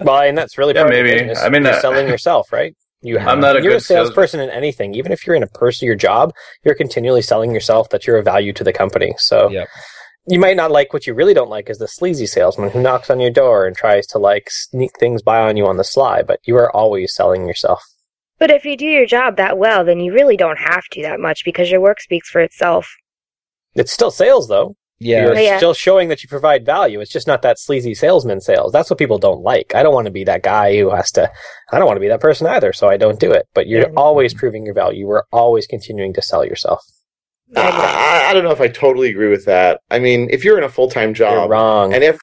well, 0.00 0.20
and 0.22 0.36
that's 0.38 0.56
really 0.58 0.74
Yeah, 0.74 0.82
part 0.82 0.94
of 0.94 0.98
the 0.98 1.02
maybe. 1.02 1.18
business. 1.18 1.42
I 1.42 1.48
mean, 1.48 1.64
you're 1.64 1.72
uh, 1.72 1.80
selling 1.80 2.08
yourself, 2.08 2.52
right? 2.52 2.74
You 3.06 3.18
have, 3.18 3.28
I'm 3.28 3.40
not 3.40 3.56
a 3.56 3.62
you're 3.62 3.72
good 3.72 3.80
a 3.82 3.84
salesperson 3.84 4.40
in 4.40 4.50
anything. 4.50 4.94
Even 4.94 5.12
if 5.12 5.26
you're 5.26 5.36
in 5.36 5.44
a 5.44 5.46
person, 5.46 5.86
your 5.86 5.94
job, 5.94 6.34
you're 6.64 6.74
continually 6.74 7.22
selling 7.22 7.52
yourself 7.52 7.88
that 7.90 8.04
you're 8.04 8.18
a 8.18 8.22
value 8.22 8.52
to 8.54 8.64
the 8.64 8.72
company. 8.72 9.14
So 9.18 9.48
Yep. 9.48 9.68
you 10.26 10.40
might 10.40 10.56
not 10.56 10.72
like 10.72 10.92
what 10.92 11.06
you 11.06 11.14
really 11.14 11.32
don't 11.32 11.48
like 11.48 11.70
is 11.70 11.78
the 11.78 11.86
sleazy 11.86 12.26
salesman 12.26 12.70
who 12.70 12.82
knocks 12.82 13.08
on 13.08 13.20
your 13.20 13.30
door 13.30 13.64
and 13.64 13.76
tries 13.76 14.08
to 14.08 14.18
like 14.18 14.50
sneak 14.50 14.90
things 14.98 15.22
by 15.22 15.38
on 15.38 15.56
you 15.56 15.66
on 15.66 15.76
the 15.76 15.84
sly. 15.84 16.22
But 16.22 16.40
you 16.46 16.56
are 16.56 16.74
always 16.74 17.14
selling 17.14 17.46
yourself. 17.46 17.80
But 18.38 18.50
if 18.50 18.64
you 18.64 18.76
do 18.76 18.86
your 18.86 19.06
job 19.06 19.36
that 19.36 19.56
well, 19.56 19.84
then 19.84 20.00
you 20.00 20.12
really 20.12 20.36
don't 20.36 20.58
have 20.58 20.84
to 20.92 21.02
that 21.02 21.20
much 21.20 21.44
because 21.44 21.70
your 21.70 21.80
work 21.80 22.00
speaks 22.00 22.28
for 22.28 22.40
itself. 22.40 22.92
It's 23.76 23.92
still 23.92 24.10
sales, 24.10 24.48
though. 24.48 24.76
Yeah. 24.98 25.24
You're 25.24 25.34
Yeah. 25.38 25.56
still 25.58 25.74
showing 25.74 26.08
that 26.08 26.22
you 26.22 26.28
provide 26.28 26.64
value. 26.64 27.00
It's 27.00 27.10
just 27.12 27.26
not 27.26 27.42
that 27.42 27.58
sleazy 27.58 27.94
salesman 27.94 28.40
sales. 28.40 28.72
That's 28.72 28.88
what 28.88 28.98
people 28.98 29.18
don't 29.18 29.42
like. 29.42 29.74
I 29.74 29.82
don't 29.82 29.92
want 29.94 30.06
to 30.06 30.10
be 30.10 30.24
that 30.24 30.42
guy 30.42 30.78
who 30.78 30.90
has 30.90 31.10
to, 31.12 31.30
I 31.70 31.78
don't 31.78 31.86
want 31.86 31.96
to 31.96 32.00
be 32.00 32.08
that 32.08 32.20
person 32.20 32.46
either, 32.46 32.72
so 32.72 32.88
I 32.88 32.96
don't 32.96 33.20
do 33.20 33.30
it. 33.30 33.46
But 33.54 33.66
you're 33.66 33.82
Yeah. 33.82 33.94
always 33.96 34.32
proving 34.32 34.64
your 34.64 34.74
value. 34.74 35.00
You 35.00 35.10
are 35.10 35.26
always 35.32 35.66
continuing 35.66 36.14
to 36.14 36.22
sell 36.22 36.44
yourself. 36.44 36.80
I, 37.56 38.26
I 38.30 38.34
don't 38.34 38.42
know 38.44 38.50
if 38.50 38.60
I 38.60 38.68
totally 38.68 39.08
agree 39.10 39.28
with 39.28 39.44
that. 39.44 39.80
I 39.90 39.98
mean, 39.98 40.28
if 40.30 40.44
you're 40.44 40.58
in 40.58 40.64
a 40.64 40.68
full 40.68 40.88
time 40.90 41.10
You're 41.10 41.14
job, 41.14 41.50
wrong. 41.50 41.92
and 41.94 42.02
if 42.02 42.18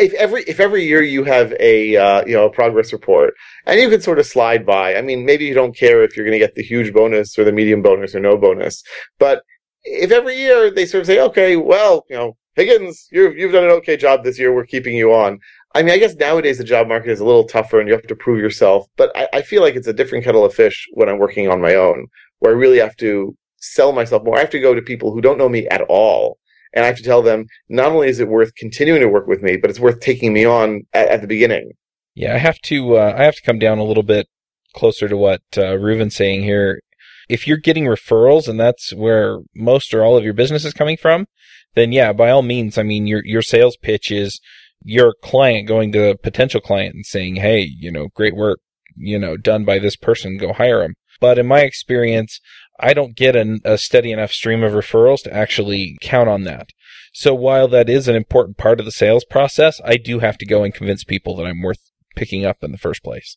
if 0.00 0.14
every 0.14 0.42
if 0.44 0.58
every 0.58 0.84
year 0.84 1.02
you 1.02 1.22
have 1.24 1.52
a 1.60 1.96
uh, 1.96 2.24
you 2.26 2.32
know 2.32 2.46
a 2.46 2.50
progress 2.50 2.92
report 2.92 3.34
and 3.66 3.78
you 3.78 3.88
can 3.90 4.00
sort 4.00 4.18
of 4.18 4.26
slide 4.26 4.64
by 4.66 4.96
i 4.96 5.02
mean 5.02 5.24
maybe 5.24 5.44
you 5.44 5.54
don't 5.54 5.76
care 5.76 6.02
if 6.02 6.16
you're 6.16 6.24
going 6.26 6.32
to 6.32 6.38
get 6.44 6.54
the 6.56 6.62
huge 6.64 6.92
bonus 6.92 7.38
or 7.38 7.44
the 7.44 7.52
medium 7.52 7.80
bonus 7.82 8.12
or 8.14 8.18
no 8.18 8.36
bonus 8.36 8.82
but 9.20 9.42
if 9.88 10.10
every 10.10 10.36
year 10.36 10.70
they 10.70 10.86
sort 10.86 11.00
of 11.00 11.06
say 11.06 11.20
okay 11.20 11.56
well 11.56 12.04
you 12.08 12.16
know 12.16 12.36
higgins 12.54 13.08
you've, 13.10 13.36
you've 13.36 13.52
done 13.52 13.64
an 13.64 13.70
okay 13.70 13.96
job 13.96 14.24
this 14.24 14.38
year 14.38 14.54
we're 14.54 14.66
keeping 14.66 14.96
you 14.96 15.12
on 15.12 15.38
i 15.74 15.82
mean 15.82 15.92
i 15.92 15.98
guess 15.98 16.14
nowadays 16.16 16.58
the 16.58 16.64
job 16.64 16.88
market 16.88 17.10
is 17.10 17.20
a 17.20 17.24
little 17.24 17.44
tougher 17.44 17.78
and 17.78 17.88
you 17.88 17.94
have 17.94 18.06
to 18.06 18.16
prove 18.16 18.40
yourself 18.40 18.86
but 18.96 19.10
I, 19.16 19.28
I 19.34 19.42
feel 19.42 19.62
like 19.62 19.76
it's 19.76 19.86
a 19.86 19.92
different 19.92 20.24
kettle 20.24 20.44
of 20.44 20.54
fish 20.54 20.86
when 20.92 21.08
i'm 21.08 21.18
working 21.18 21.48
on 21.48 21.60
my 21.60 21.74
own 21.74 22.06
where 22.40 22.52
i 22.52 22.56
really 22.56 22.78
have 22.78 22.96
to 22.96 23.36
sell 23.56 23.92
myself 23.92 24.24
more 24.24 24.36
i 24.36 24.40
have 24.40 24.50
to 24.50 24.60
go 24.60 24.74
to 24.74 24.82
people 24.82 25.12
who 25.12 25.20
don't 25.20 25.38
know 25.38 25.48
me 25.48 25.66
at 25.68 25.82
all 25.82 26.38
and 26.74 26.84
I 26.84 26.86
have 26.86 26.96
to 26.96 27.02
tell 27.02 27.22
them 27.22 27.46
not 27.68 27.92
only 27.92 28.08
is 28.08 28.20
it 28.20 28.28
worth 28.28 28.54
continuing 28.54 29.00
to 29.00 29.08
work 29.08 29.26
with 29.26 29.42
me, 29.42 29.56
but 29.56 29.70
it's 29.70 29.80
worth 29.80 30.00
taking 30.00 30.32
me 30.32 30.44
on 30.44 30.86
at, 30.92 31.08
at 31.08 31.20
the 31.20 31.26
beginning. 31.26 31.72
Yeah, 32.14 32.34
I 32.34 32.38
have 32.38 32.58
to. 32.62 32.96
Uh, 32.96 33.14
I 33.16 33.24
have 33.24 33.36
to 33.36 33.42
come 33.42 33.58
down 33.58 33.78
a 33.78 33.84
little 33.84 34.02
bit 34.02 34.26
closer 34.74 35.08
to 35.08 35.16
what 35.16 35.42
uh, 35.56 35.76
Reuven's 35.78 36.16
saying 36.16 36.42
here. 36.42 36.80
If 37.28 37.46
you're 37.46 37.58
getting 37.58 37.84
referrals 37.84 38.48
and 38.48 38.58
that's 38.58 38.92
where 38.94 39.38
most 39.54 39.92
or 39.92 40.02
all 40.02 40.16
of 40.16 40.24
your 40.24 40.34
business 40.34 40.64
is 40.64 40.72
coming 40.72 40.96
from, 40.96 41.26
then 41.74 41.92
yeah, 41.92 42.12
by 42.12 42.30
all 42.30 42.42
means. 42.42 42.78
I 42.78 42.82
mean, 42.82 43.06
your 43.06 43.22
your 43.24 43.42
sales 43.42 43.76
pitch 43.76 44.10
is 44.10 44.40
your 44.82 45.14
client 45.22 45.68
going 45.68 45.92
to 45.92 46.10
a 46.10 46.16
potential 46.16 46.60
client 46.60 46.94
and 46.94 47.06
saying, 47.06 47.36
"Hey, 47.36 47.60
you 47.60 47.92
know, 47.92 48.08
great 48.14 48.34
work, 48.34 48.60
you 48.96 49.18
know, 49.18 49.36
done 49.36 49.64
by 49.64 49.78
this 49.78 49.96
person. 49.96 50.38
Go 50.38 50.52
hire 50.52 50.82
him." 50.82 50.94
But 51.20 51.38
in 51.38 51.46
my 51.46 51.60
experience, 51.60 52.40
I 52.80 52.94
don't 52.94 53.16
get 53.16 53.34
an, 53.34 53.60
a 53.64 53.76
steady 53.76 54.12
enough 54.12 54.30
stream 54.30 54.62
of 54.62 54.72
referrals 54.72 55.22
to 55.22 55.34
actually 55.34 55.96
count 56.00 56.28
on 56.28 56.44
that. 56.44 56.68
So 57.12 57.34
while 57.34 57.66
that 57.68 57.90
is 57.90 58.06
an 58.06 58.14
important 58.14 58.56
part 58.56 58.78
of 58.78 58.86
the 58.86 58.92
sales 58.92 59.24
process, 59.24 59.80
I 59.84 59.96
do 59.96 60.20
have 60.20 60.38
to 60.38 60.46
go 60.46 60.62
and 60.62 60.72
convince 60.72 61.02
people 61.02 61.34
that 61.36 61.46
I'm 61.46 61.62
worth 61.62 61.90
picking 62.14 62.44
up 62.44 62.62
in 62.62 62.70
the 62.70 62.78
first 62.78 63.02
place. 63.02 63.36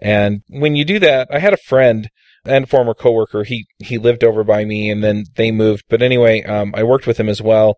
And 0.00 0.42
when 0.48 0.76
you 0.76 0.84
do 0.84 0.98
that, 1.00 1.28
I 1.30 1.40
had 1.40 1.52
a 1.52 1.58
friend 1.58 2.08
and 2.44 2.68
former 2.68 2.94
coworker. 2.94 3.44
He 3.44 3.66
he 3.78 3.98
lived 3.98 4.24
over 4.24 4.44
by 4.44 4.64
me, 4.64 4.90
and 4.90 5.02
then 5.02 5.24
they 5.36 5.50
moved. 5.50 5.84
But 5.88 6.02
anyway, 6.02 6.42
um, 6.44 6.72
I 6.74 6.82
worked 6.82 7.06
with 7.06 7.18
him 7.18 7.28
as 7.28 7.42
well, 7.42 7.76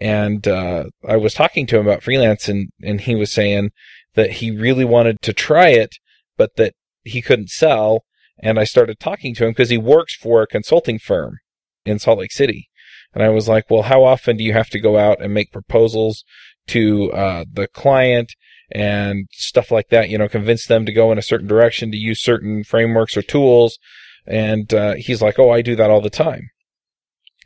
and 0.00 0.46
uh, 0.46 0.84
I 1.06 1.16
was 1.16 1.34
talking 1.34 1.66
to 1.66 1.78
him 1.78 1.86
about 1.86 2.02
freelance, 2.02 2.48
and 2.48 2.70
and 2.82 3.00
he 3.00 3.14
was 3.14 3.32
saying 3.32 3.70
that 4.14 4.32
he 4.32 4.50
really 4.50 4.84
wanted 4.84 5.20
to 5.22 5.32
try 5.32 5.68
it, 5.68 5.96
but 6.36 6.56
that 6.56 6.74
he 7.02 7.22
couldn't 7.22 7.50
sell. 7.50 8.04
And 8.38 8.58
I 8.58 8.64
started 8.64 8.98
talking 8.98 9.34
to 9.36 9.44
him 9.44 9.52
because 9.52 9.70
he 9.70 9.78
works 9.78 10.16
for 10.16 10.42
a 10.42 10.46
consulting 10.46 10.98
firm 10.98 11.38
in 11.84 11.98
Salt 11.98 12.18
Lake 12.18 12.32
City. 12.32 12.68
And 13.14 13.22
I 13.22 13.28
was 13.28 13.48
like, 13.48 13.70
well, 13.70 13.82
how 13.82 14.04
often 14.04 14.36
do 14.36 14.44
you 14.44 14.52
have 14.52 14.70
to 14.70 14.80
go 14.80 14.98
out 14.98 15.22
and 15.22 15.32
make 15.32 15.52
proposals 15.52 16.24
to 16.68 17.12
uh, 17.12 17.44
the 17.50 17.68
client 17.68 18.32
and 18.72 19.26
stuff 19.30 19.70
like 19.70 19.88
that? 19.90 20.08
You 20.08 20.18
know, 20.18 20.28
convince 20.28 20.66
them 20.66 20.84
to 20.84 20.92
go 20.92 21.12
in 21.12 21.18
a 21.18 21.22
certain 21.22 21.46
direction, 21.46 21.92
to 21.92 21.96
use 21.96 22.22
certain 22.22 22.64
frameworks 22.64 23.16
or 23.16 23.22
tools. 23.22 23.78
And 24.26 24.72
uh, 24.72 24.94
he's 24.94 25.22
like, 25.22 25.38
oh, 25.38 25.50
I 25.50 25.62
do 25.62 25.76
that 25.76 25.90
all 25.90 26.00
the 26.00 26.10
time. 26.10 26.50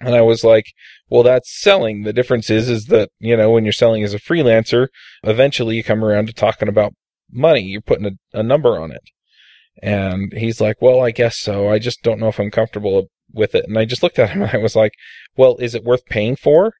And 0.00 0.14
I 0.14 0.20
was 0.20 0.44
like, 0.44 0.66
well, 1.08 1.24
that's 1.24 1.60
selling. 1.60 2.02
The 2.02 2.12
difference 2.12 2.50
is, 2.50 2.68
is 2.68 2.86
that, 2.86 3.10
you 3.18 3.36
know, 3.36 3.50
when 3.50 3.64
you're 3.64 3.72
selling 3.72 4.04
as 4.04 4.14
a 4.14 4.20
freelancer, 4.20 4.88
eventually 5.24 5.76
you 5.76 5.82
come 5.82 6.04
around 6.04 6.26
to 6.28 6.32
talking 6.32 6.68
about 6.68 6.94
money. 7.30 7.62
You're 7.62 7.80
putting 7.80 8.06
a, 8.06 8.38
a 8.38 8.42
number 8.42 8.78
on 8.78 8.92
it. 8.92 9.02
And 9.82 10.32
he's 10.32 10.60
like, 10.60 10.80
well, 10.80 11.00
I 11.00 11.10
guess 11.10 11.38
so. 11.38 11.68
I 11.68 11.78
just 11.78 12.02
don't 12.02 12.20
know 12.20 12.28
if 12.28 12.38
I'm 12.38 12.50
comfortable 12.50 13.08
with 13.32 13.54
it. 13.54 13.64
And 13.66 13.76
I 13.76 13.84
just 13.84 14.02
looked 14.02 14.18
at 14.18 14.30
him 14.30 14.42
and 14.44 14.50
I 14.52 14.58
was 14.58 14.76
like, 14.76 14.92
well, 15.36 15.56
is 15.58 15.74
it 15.74 15.84
worth 15.84 16.06
paying 16.06 16.36
for? 16.36 16.74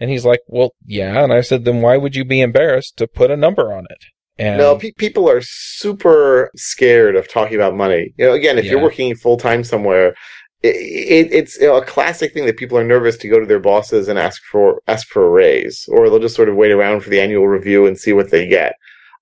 And 0.00 0.10
he's 0.10 0.24
like, 0.24 0.40
well, 0.46 0.74
yeah. 0.84 1.22
And 1.22 1.32
I 1.32 1.40
said, 1.40 1.64
then 1.64 1.80
why 1.80 1.96
would 1.96 2.14
you 2.14 2.24
be 2.24 2.40
embarrassed 2.40 2.96
to 2.98 3.08
put 3.08 3.30
a 3.30 3.36
number 3.36 3.72
on 3.72 3.86
it? 3.90 4.04
And 4.38 4.58
No, 4.58 4.76
pe- 4.76 4.92
people 4.92 5.28
are 5.28 5.40
super 5.42 6.50
scared 6.56 7.16
of 7.16 7.28
talking 7.28 7.56
about 7.56 7.76
money. 7.76 8.14
You 8.16 8.26
know, 8.26 8.32
again, 8.34 8.58
if 8.58 8.66
you're 8.66 8.82
working 8.82 9.14
full 9.16 9.36
time 9.36 9.64
somewhere, 9.64 10.14
it, 10.62 10.76
it, 10.76 11.32
it's 11.32 11.56
you 11.58 11.66
know, 11.66 11.76
a 11.76 11.84
classic 11.84 12.32
thing 12.32 12.46
that 12.46 12.56
people 12.56 12.78
are 12.78 12.84
nervous 12.84 13.16
to 13.18 13.28
go 13.28 13.38
to 13.38 13.46
their 13.46 13.60
bosses 13.60 14.08
and 14.08 14.18
ask 14.18 14.42
for 14.44 14.82
ask 14.86 15.06
for 15.08 15.26
a 15.26 15.30
raise, 15.30 15.86
or 15.88 16.08
they'll 16.08 16.18
just 16.18 16.36
sort 16.36 16.48
of 16.48 16.56
wait 16.56 16.72
around 16.72 17.00
for 17.00 17.10
the 17.10 17.20
annual 17.20 17.46
review 17.46 17.86
and 17.86 17.98
see 17.98 18.12
what 18.12 18.30
they 18.30 18.46
get. 18.46 18.74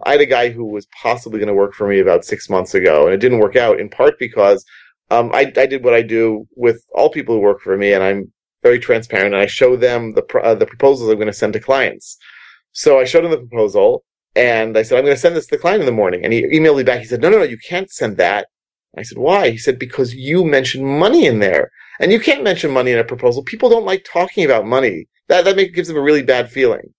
I 0.04 0.12
had 0.12 0.20
a 0.20 0.26
guy 0.26 0.50
who 0.50 0.66
was 0.66 0.86
possibly 1.02 1.38
going 1.38 1.48
to 1.48 1.54
work 1.54 1.74
for 1.74 1.88
me 1.88 2.00
about 2.00 2.24
six 2.24 2.50
months 2.50 2.74
ago, 2.74 3.06
and 3.06 3.14
it 3.14 3.18
didn't 3.18 3.38
work 3.38 3.56
out 3.56 3.80
in 3.80 3.88
part 3.88 4.18
because 4.18 4.64
um, 5.10 5.30
I, 5.32 5.52
I 5.56 5.66
did 5.66 5.84
what 5.84 5.94
I 5.94 6.02
do 6.02 6.46
with 6.54 6.84
all 6.94 7.10
people 7.10 7.34
who 7.34 7.40
work 7.40 7.60
for 7.60 7.76
me, 7.76 7.92
and 7.92 8.02
I'm 8.02 8.32
very 8.62 8.78
transparent, 8.78 9.34
and 9.34 9.42
I 9.42 9.46
show 9.46 9.76
them 9.76 10.14
the 10.14 10.24
uh, 10.42 10.54
the 10.54 10.66
proposals 10.66 11.10
I'm 11.10 11.16
going 11.16 11.26
to 11.26 11.32
send 11.32 11.52
to 11.54 11.60
clients. 11.60 12.18
So 12.72 12.98
I 12.98 13.04
showed 13.04 13.24
him 13.24 13.30
the 13.30 13.38
proposal, 13.38 14.04
and 14.36 14.76
I 14.76 14.82
said, 14.82 14.98
I'm 14.98 15.04
going 15.04 15.16
to 15.16 15.20
send 15.20 15.34
this 15.34 15.46
to 15.46 15.56
the 15.56 15.60
client 15.60 15.80
in 15.80 15.86
the 15.86 15.92
morning. 15.92 16.22
And 16.22 16.32
he 16.32 16.44
emailed 16.44 16.76
me 16.76 16.82
back. 16.82 17.00
He 17.00 17.06
said, 17.06 17.22
No, 17.22 17.30
no, 17.30 17.38
no, 17.38 17.44
you 17.44 17.56
can't 17.56 17.90
send 17.90 18.18
that. 18.18 18.48
I 18.96 19.02
said, 19.02 19.16
Why? 19.16 19.50
He 19.50 19.56
said, 19.56 19.78
Because 19.78 20.14
you 20.14 20.44
mentioned 20.44 20.86
money 20.86 21.26
in 21.26 21.38
there. 21.38 21.70
And 21.98 22.12
you 22.12 22.20
can't 22.20 22.44
mention 22.44 22.70
money 22.70 22.92
in 22.92 22.98
a 22.98 23.04
proposal. 23.04 23.42
People 23.42 23.70
don't 23.70 23.86
like 23.86 24.04
talking 24.04 24.44
about 24.44 24.66
money. 24.66 25.06
That, 25.28 25.46
that 25.46 25.54
gives 25.72 25.88
them 25.88 25.96
a 25.96 26.02
really 26.02 26.22
bad 26.22 26.50
feeling. 26.50 26.92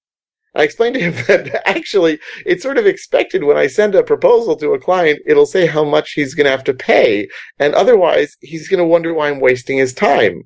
I 0.56 0.64
explained 0.64 0.96
to 0.96 1.02
him 1.02 1.14
that 1.28 1.62
actually 1.68 2.20
it's 2.44 2.64
sort 2.64 2.80
of 2.80 2.88
expected 2.88 3.44
when 3.44 3.58
I 3.58 3.68
send 3.68 3.94
a 3.94 4.02
proposal 4.02 4.56
to 4.56 4.74
a 4.74 4.80
client, 4.80 5.20
it'll 5.28 5.46
say 5.46 5.68
how 5.68 5.84
much 5.84 6.14
he's 6.14 6.34
going 6.34 6.46
to 6.46 6.52
have 6.52 6.64
to 6.64 6.74
pay. 6.74 7.28
And 7.60 7.76
otherwise, 7.76 8.36
he's 8.42 8.68
going 8.68 8.80
to 8.80 8.86
wonder 8.86 9.14
why 9.14 9.30
I'm 9.30 9.40
wasting 9.40 9.78
his 9.78 9.94
time. 9.94 10.42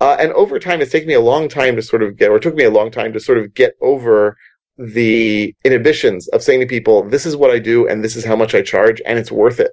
Uh, 0.00 0.16
and 0.18 0.32
over 0.32 0.58
time, 0.58 0.80
it's 0.80 0.92
taken 0.92 1.08
me 1.08 1.14
a 1.14 1.20
long 1.20 1.50
time 1.50 1.76
to 1.76 1.82
sort 1.82 2.02
of 2.02 2.16
get, 2.16 2.30
or 2.30 2.38
took 2.38 2.54
me 2.54 2.64
a 2.64 2.70
long 2.70 2.90
time 2.90 3.12
to 3.12 3.20
sort 3.20 3.36
of 3.36 3.52
get 3.52 3.74
over 3.82 4.38
the 4.80 5.54
inhibitions 5.64 6.26
of 6.28 6.42
saying 6.42 6.60
to 6.60 6.66
people, 6.66 7.08
this 7.08 7.26
is 7.26 7.36
what 7.36 7.50
I 7.50 7.58
do 7.58 7.86
and 7.86 8.02
this 8.02 8.16
is 8.16 8.24
how 8.24 8.36
much 8.36 8.54
I 8.54 8.62
charge 8.62 9.02
and 9.04 9.18
it's 9.18 9.30
worth 9.30 9.60
it. 9.60 9.72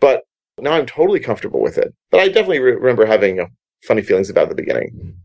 But 0.00 0.22
now 0.58 0.72
I'm 0.72 0.86
totally 0.86 1.20
comfortable 1.20 1.60
with 1.60 1.76
it. 1.76 1.92
But 2.10 2.20
I 2.20 2.28
definitely 2.28 2.60
re- 2.60 2.72
remember 2.74 3.06
having 3.06 3.48
funny 3.86 4.02
feelings 4.02 4.30
about 4.30 4.48
the 4.48 4.54
beginning. 4.54 5.16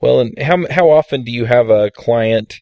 Well, 0.00 0.20
and 0.20 0.42
how 0.42 0.66
how 0.70 0.90
often 0.90 1.22
do 1.24 1.30
you 1.30 1.46
have 1.46 1.70
a 1.70 1.90
client 1.90 2.56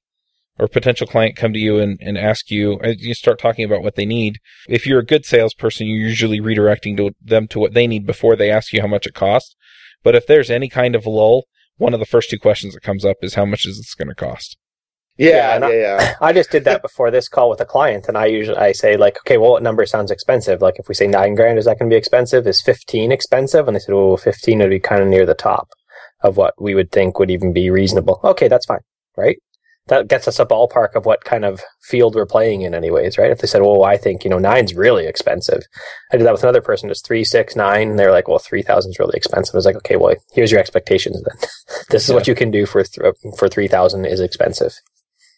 or 0.59 0.68
potential 0.68 1.07
client 1.07 1.37
come 1.37 1.53
to 1.53 1.59
you 1.59 1.79
and, 1.79 1.99
and 2.01 2.16
ask 2.16 2.51
you? 2.51 2.79
uh, 2.85 2.93
You 2.97 3.14
start 3.14 3.41
talking 3.41 3.64
about 3.64 3.83
what 3.83 3.97
they 3.97 4.05
need. 4.07 4.39
If 4.68 4.87
you're 4.87 5.01
a 5.01 5.07
good 5.07 5.24
salesperson, 5.24 5.87
you're 5.87 6.07
usually 6.09 6.41
redirecting 6.41 6.97
to 6.99 7.12
them 7.20 7.49
to 7.49 7.59
what 7.59 7.74
they 7.74 7.87
need 7.87 8.07
before 8.07 8.37
they 8.37 8.51
ask 8.51 8.72
you 8.72 8.81
how 8.83 8.87
much 8.87 9.07
it 9.07 9.14
costs. 9.14 9.57
But 10.03 10.14
if 10.14 10.26
there's 10.26 10.51
any 10.51 10.68
kind 10.68 10.95
of 10.95 11.07
lull, 11.07 11.47
one 11.76 11.95
of 11.95 12.01
the 12.01 12.07
first 12.07 12.31
two 12.31 12.39
questions 12.39 12.74
that 12.74 12.83
comes 12.83 13.05
up 13.05 13.16
is 13.22 13.35
how 13.35 13.47
much 13.47 13.66
is 13.66 13.79
this 13.79 13.95
going 13.95 14.09
to 14.09 14.14
cost? 14.14 14.57
Yeah, 15.17 15.59
Yeah, 15.59 15.59
yeah, 15.59 15.67
I- 15.67 15.73
yeah. 15.73 16.15
I 16.21 16.33
just 16.33 16.51
did 16.51 16.65
that 16.65 16.83
before 16.83 17.11
this 17.11 17.29
call 17.29 17.51
with 17.51 17.61
a 17.61 17.65
client, 17.65 18.07
and 18.09 18.17
I 18.19 18.27
usually 18.27 18.57
I 18.59 18.73
say 18.73 18.97
like, 18.97 19.17
okay, 19.19 19.39
well, 19.39 19.53
what 19.53 19.62
number 19.62 19.85
sounds 19.87 20.11
expensive? 20.11 20.61
Like, 20.62 20.79
if 20.79 20.89
we 20.89 20.95
say 20.95 21.07
nine 21.07 21.35
grand, 21.35 21.59
is 21.59 21.67
that 21.67 21.79
going 21.79 21.91
to 21.91 21.95
be 21.95 21.99
expensive? 21.99 22.47
Is 22.47 22.62
fifteen 22.62 23.12
expensive? 23.12 23.67
And 23.69 23.75
they 23.77 23.81
said, 23.81 23.95
well, 23.95 24.17
fifteen 24.17 24.59
would 24.61 24.71
be 24.71 24.81
kind 24.81 25.03
of 25.03 25.09
near 25.09 25.27
the 25.27 25.35
top 25.35 25.69
of 26.23 26.37
what 26.37 26.55
we 26.61 26.75
would 26.75 26.91
think 26.91 27.19
would 27.19 27.31
even 27.31 27.53
be 27.53 27.71
reasonable. 27.71 28.21
Okay, 28.25 28.49
that's 28.49 28.67
fine, 28.67 28.81
right? 29.17 29.37
that 29.89 30.09
gets 30.09 30.27
us 30.27 30.39
a 30.39 30.47
ballpark 30.47 30.95
of 30.95 31.05
what 31.05 31.25
kind 31.25 31.45
of 31.45 31.61
field 31.83 32.15
we're 32.15 32.25
playing 32.27 32.62
in, 32.62 32.75
anyways, 32.75 33.19
right? 33.19 33.31
If 33.31 33.41
they 33.41 33.47
said, 33.47 33.61
"Well, 33.62 33.85
I 33.85 33.97
think 33.99 34.25
you 34.25 34.31
know 34.31 34.39
nine's 34.39 34.75
really 34.75 35.07
expensive," 35.07 35.62
I 36.12 36.17
did 36.17 36.25
that 36.27 36.33
with 36.33 36.43
another 36.43 36.62
person. 36.62 36.91
It's 36.91 37.03
three, 37.03 37.23
six, 37.25 37.55
nine. 37.55 37.91
And 37.91 37.99
they're 37.99 38.11
like, 38.11 38.27
"Well, 38.27 38.39
three 38.39 38.62
thousand 38.62 38.93
is 38.93 38.99
really 38.99 39.17
expensive." 39.17 39.55
I 39.55 39.59
was 39.59 39.67
like, 39.67 39.77
"Okay, 39.77 39.97
well, 39.97 40.15
here's 40.33 40.51
your 40.51 40.61
expectations 40.61 41.23
then. 41.23 41.37
this 41.91 42.05
is 42.05 42.09
yeah. 42.09 42.15
what 42.15 42.27
you 42.29 42.35
can 42.35 42.51
do 42.51 42.65
for 42.67 42.83
th- 42.83 43.15
for 43.37 43.49
three 43.49 43.69
thousand 43.69 44.07
is 44.07 44.21
expensive." 44.21 44.73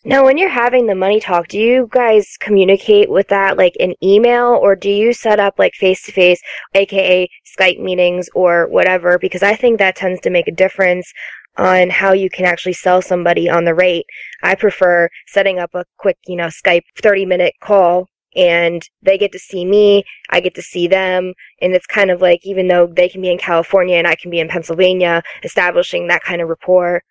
Now, 0.09 0.25
when 0.25 0.39
you're 0.39 0.49
having 0.49 0.87
the 0.87 0.95
money 0.95 1.19
talk, 1.19 1.49
do 1.49 1.59
you 1.59 1.89
guys 1.91 2.37
communicate 2.39 3.11
with 3.11 3.27
that 3.27 3.57
like 3.57 3.75
an 3.81 3.95
email 4.01 4.57
or 4.63 4.77
do 4.77 4.89
you 4.89 5.13
set 5.13 5.41
up 5.41 5.59
like 5.59 5.75
face 5.75 6.01
to 6.05 6.13
face, 6.13 6.41
aka 6.75 7.29
Skype 7.59 7.81
meetings 7.81 8.29
or 8.33 8.69
whatever? 8.69 9.19
Because 9.19 9.43
I 9.43 9.57
think 9.57 9.81
that 9.81 9.97
tends 9.97 10.21
to 10.21 10.31
make 10.31 10.47
a 10.47 10.53
difference 10.53 11.13
on 11.57 11.91
how 11.91 12.13
you 12.13 12.31
can 12.31 12.45
actually 12.45 12.75
sell 12.75 13.03
somebody 13.03 13.51
on 13.51 13.65
the 13.65 13.75
rate. 13.75 14.07
I 14.45 14.55
prefer 14.55 15.09
setting 15.27 15.59
up 15.59 15.71
a 15.75 15.85
quick, 15.99 16.19
you 16.29 16.37
know, 16.37 16.51
Skype 16.51 16.85
30 17.03 17.27
minute 17.27 17.55
call 17.61 18.07
and 18.37 18.89
they 19.03 19.19
get 19.19 19.33
to 19.33 19.41
see 19.41 19.65
me, 19.65 20.05
I 20.31 20.39
get 20.39 20.55
to 20.55 20.63
see 20.63 20.87
them, 20.87 21.33
and 21.61 21.75
it's 21.75 21.87
kind 21.87 22.13
of 22.13 22.23
like 22.23 22.39
even 22.45 22.69
though 22.69 22.87
they 22.87 23.09
can 23.09 23.23
be 23.23 23.33
in 23.33 23.39
California 23.39 23.97
and 23.97 24.07
I 24.07 24.15
can 24.15 24.31
be 24.31 24.39
in 24.39 24.47
Pennsylvania, 24.47 25.25
establishing 25.43 26.07
that 26.07 26.23
kind 26.23 26.41
of 26.41 26.49
rapport. 26.49 27.03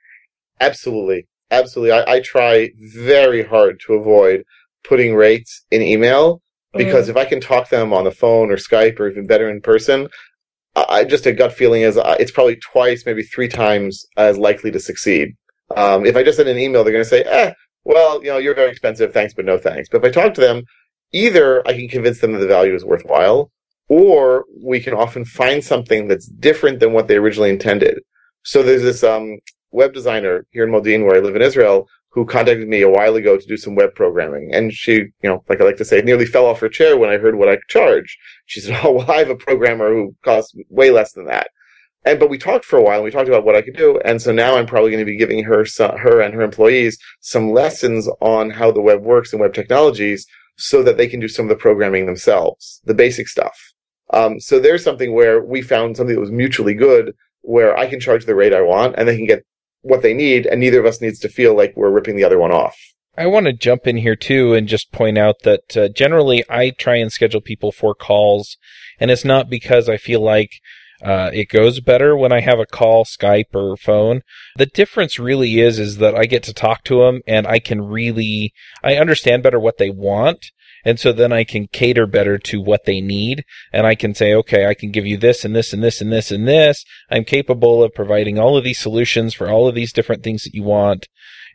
Absolutely. 0.62 1.28
Absolutely. 1.60 1.92
I, 1.92 2.16
I 2.16 2.20
try 2.20 2.72
very 2.78 3.44
hard 3.44 3.80
to 3.86 3.94
avoid 3.94 4.44
putting 4.84 5.16
rates 5.16 5.66
in 5.72 5.82
email 5.82 6.42
because 6.74 7.08
mm. 7.08 7.12
if 7.12 7.18
I 7.18 7.26
can 7.26 7.40
talk 7.40 7.70
to 7.70 7.76
them 7.76 7.94
on 7.94 8.04
the 8.04 8.12
phone 8.12 8.52
or 8.52 8.58
Skype 8.58 9.00
or 9.00 9.10
even 9.10 9.26
better 9.26 9.50
in 9.50 9.62
person, 9.62 10.10
I 10.76 11.06
just 11.06 11.26
a 11.26 11.32
gut 11.32 11.54
feeling 11.54 11.84
is 11.84 11.98
uh, 11.98 12.18
it's 12.20 12.32
probably 12.32 12.58
twice, 12.58 13.06
maybe 13.06 13.24
three 13.24 13.48
times 13.48 14.06
as 14.18 14.38
likely 14.38 14.72
to 14.72 14.80
succeed. 14.80 15.36
Um, 15.76 16.06
if 16.06 16.16
I 16.16 16.24
just 16.24 16.38
send 16.38 16.50
an 16.50 16.58
email, 16.58 16.84
they're 16.84 16.92
going 16.92 17.04
to 17.04 17.10
say, 17.10 17.24
"Eh, 17.24 17.54
well, 17.86 18.22
you 18.22 18.30
know, 18.30 18.38
you're 18.38 18.56
very 18.56 18.72
expensive, 18.72 19.14
thanks, 19.14 19.34
but 19.34 19.46
no 19.46 19.58
thanks." 19.58 19.88
But 19.90 20.04
if 20.04 20.10
I 20.10 20.22
talk 20.22 20.34
to 20.34 20.42
them, 20.42 20.64
either 21.14 21.66
I 21.66 21.74
can 21.74 21.88
convince 21.88 22.20
them 22.20 22.34
that 22.34 22.40
the 22.40 22.48
value 22.48 22.76
is 22.76 22.84
worthwhile, 22.84 23.52
or 23.88 24.46
we 24.62 24.82
can 24.82 24.94
often 24.94 25.24
find 25.24 25.64
something 25.64 26.10
that's 26.10 26.28
different 26.28 26.82
than 26.82 26.92
what 26.92 27.08
they 27.08 27.16
originally 27.16 27.50
intended. 27.50 28.00
So 28.44 28.62
there's 28.62 28.84
this 28.84 29.04
um, 29.04 29.38
web 29.76 29.94
designer 29.94 30.48
here 30.52 30.64
in 30.64 30.72
Modi'in, 30.72 31.06
where 31.06 31.18
I 31.18 31.20
live 31.20 31.36
in 31.36 31.42
Israel, 31.42 31.88
who 32.16 32.26
contacted 32.26 32.68
me 32.68 32.82
a 32.82 32.90
while 32.90 33.16
ago 33.16 33.38
to 33.38 33.46
do 33.46 33.58
some 33.58 33.76
web 33.76 33.94
programming. 33.94 34.50
And 34.54 34.72
she, 34.74 34.94
you 34.94 35.12
know, 35.24 35.44
like 35.50 35.60
I 35.60 35.66
like 35.66 35.78
to 35.78 35.86
say, 35.86 36.02
nearly 36.02 36.26
fell 36.26 36.46
off 36.46 36.62
her 36.62 36.70
chair 36.70 36.98
when 36.98 37.10
I 37.10 37.18
heard 37.18 37.36
what 37.36 37.50
I 37.50 37.58
charge. 37.68 38.18
She 38.46 38.62
said, 38.62 38.80
Oh, 38.84 38.94
well, 38.94 39.12
I 39.12 39.18
have 39.18 39.30
a 39.30 39.36
programmer 39.36 39.94
who 39.94 40.16
costs 40.24 40.56
way 40.70 40.92
less 40.92 41.12
than 41.12 41.26
that. 41.26 41.50
And, 42.06 42.20
but 42.20 42.30
we 42.30 42.38
talked 42.38 42.66
for 42.66 42.78
a 42.78 42.82
while 42.82 42.96
and 42.96 43.04
we 43.04 43.12
talked 43.12 43.28
about 43.28 43.44
what 43.44 43.56
I 43.56 43.62
could 43.62 43.76
do. 43.76 44.00
And 44.06 44.22
so 44.22 44.32
now 44.32 44.56
I'm 44.56 44.68
probably 44.68 44.92
going 44.92 45.06
to 45.06 45.12
be 45.12 45.18
giving 45.18 45.44
her, 45.44 45.66
some, 45.66 45.98
her 45.98 46.22
and 46.22 46.34
her 46.34 46.42
employees 46.42 46.98
some 47.20 47.52
lessons 47.52 48.08
on 48.22 48.52
how 48.52 48.72
the 48.72 48.82
web 48.82 49.02
works 49.02 49.34
and 49.34 49.42
web 49.42 49.54
technologies 49.54 50.26
so 50.56 50.84
that 50.84 50.96
they 50.96 51.08
can 51.08 51.20
do 51.20 51.28
some 51.28 51.46
of 51.46 51.50
the 51.50 51.62
programming 51.62 52.06
themselves, 52.06 52.82
the 52.86 52.94
basic 52.94 53.28
stuff. 53.28 53.60
Um, 54.12 54.40
so 54.40 54.60
there's 54.60 54.84
something 54.84 55.14
where 55.14 55.44
we 55.44 55.62
found 55.62 55.98
something 55.98 56.16
that 56.16 56.22
was 56.22 56.32
mutually 56.32 56.76
good 56.76 57.14
where 57.42 57.78
I 57.78 57.88
can 57.88 58.00
charge 58.00 58.26
the 58.26 58.36
rate 58.36 58.54
I 58.54 58.62
want 58.62 58.96
and 58.98 59.08
they 59.08 59.18
can 59.18 59.26
get 59.26 59.44
what 59.86 60.02
they 60.02 60.14
need, 60.14 60.46
and 60.48 60.60
neither 60.60 60.80
of 60.80 60.86
us 60.86 61.00
needs 61.00 61.20
to 61.20 61.30
feel 61.30 61.56
like 61.56 61.74
we're 61.76 61.92
ripping 61.92 62.16
the 62.16 62.24
other 62.24 62.40
one 62.40 62.52
off. 62.52 62.76
I 63.18 63.28
want 63.28 63.46
to 63.46 63.54
jump 63.54 63.88
in 63.88 63.98
here 63.98 64.16
too 64.16 64.54
and 64.54 64.68
just 64.68 64.92
point 64.92 65.18
out 65.18 65.36
that 65.44 65.78
uh, 65.78 65.88
generally 65.90 66.44
I 66.50 66.72
try 66.72 66.96
and 66.96 67.12
schedule 67.12 67.40
people 67.40 67.72
for 67.72 67.94
calls, 67.96 68.58
and 69.00 69.12
it's 69.12 69.24
not 69.24 69.50
because 69.50 69.88
I 69.88 69.98
feel 69.98 70.22
like 70.22 70.50
uh, 71.04 71.30
it 71.34 71.50
goes 71.50 71.82
better 71.82 72.18
when 72.18 72.32
I 72.32 72.42
have 72.42 72.60
a 72.60 72.66
call, 72.66 73.06
Skype 73.06 73.54
or 73.54 73.78
phone. 73.78 74.22
The 74.58 74.66
difference 74.66 75.20
really 75.20 75.60
is 75.60 75.78
is 75.78 75.98
that 75.98 76.16
I 76.16 76.26
get 76.26 76.42
to 76.44 76.54
talk 76.54 76.84
to 76.86 77.04
them 77.04 77.22
and 77.28 77.46
I 77.46 77.60
can 77.60 77.82
really 77.82 78.54
I 78.84 78.96
understand 78.96 79.44
better 79.44 79.60
what 79.60 79.78
they 79.78 79.90
want 79.90 80.48
and 80.86 81.00
so 81.00 81.12
then 81.12 81.34
I 81.34 81.44
can 81.44 81.68
cater 81.68 82.06
better 82.06 82.38
to 82.38 82.62
what 82.62 82.86
they 82.86 83.02
need. 83.02 83.44
And 83.74 83.88
I 83.88 83.96
can 83.96 84.14
say, 84.14 84.34
okay, 84.36 84.68
I 84.68 84.76
can 84.76 84.92
give 84.92 85.06
you 85.06 85.18
this 85.18 85.44
and 85.44 85.56
this 85.56 85.74
and 85.74 85.84
this 85.84 86.00
and 86.00 86.12
this 86.12 86.32
and 86.32 86.48
this. 86.48 86.86
I'm 87.10 87.26
capable 87.26 87.84
of 87.84 87.96
providing 87.96 88.38
all 88.38 88.56
of 88.56 88.64
these 88.64 88.80
solutions 88.80 89.34
for 89.34 89.50
all 89.50 89.68
of 89.68 89.76
these 89.76 89.92
different 89.92 90.24
things 90.24 90.44
that 90.44 90.54
you 90.54 90.64
want. 90.64 91.08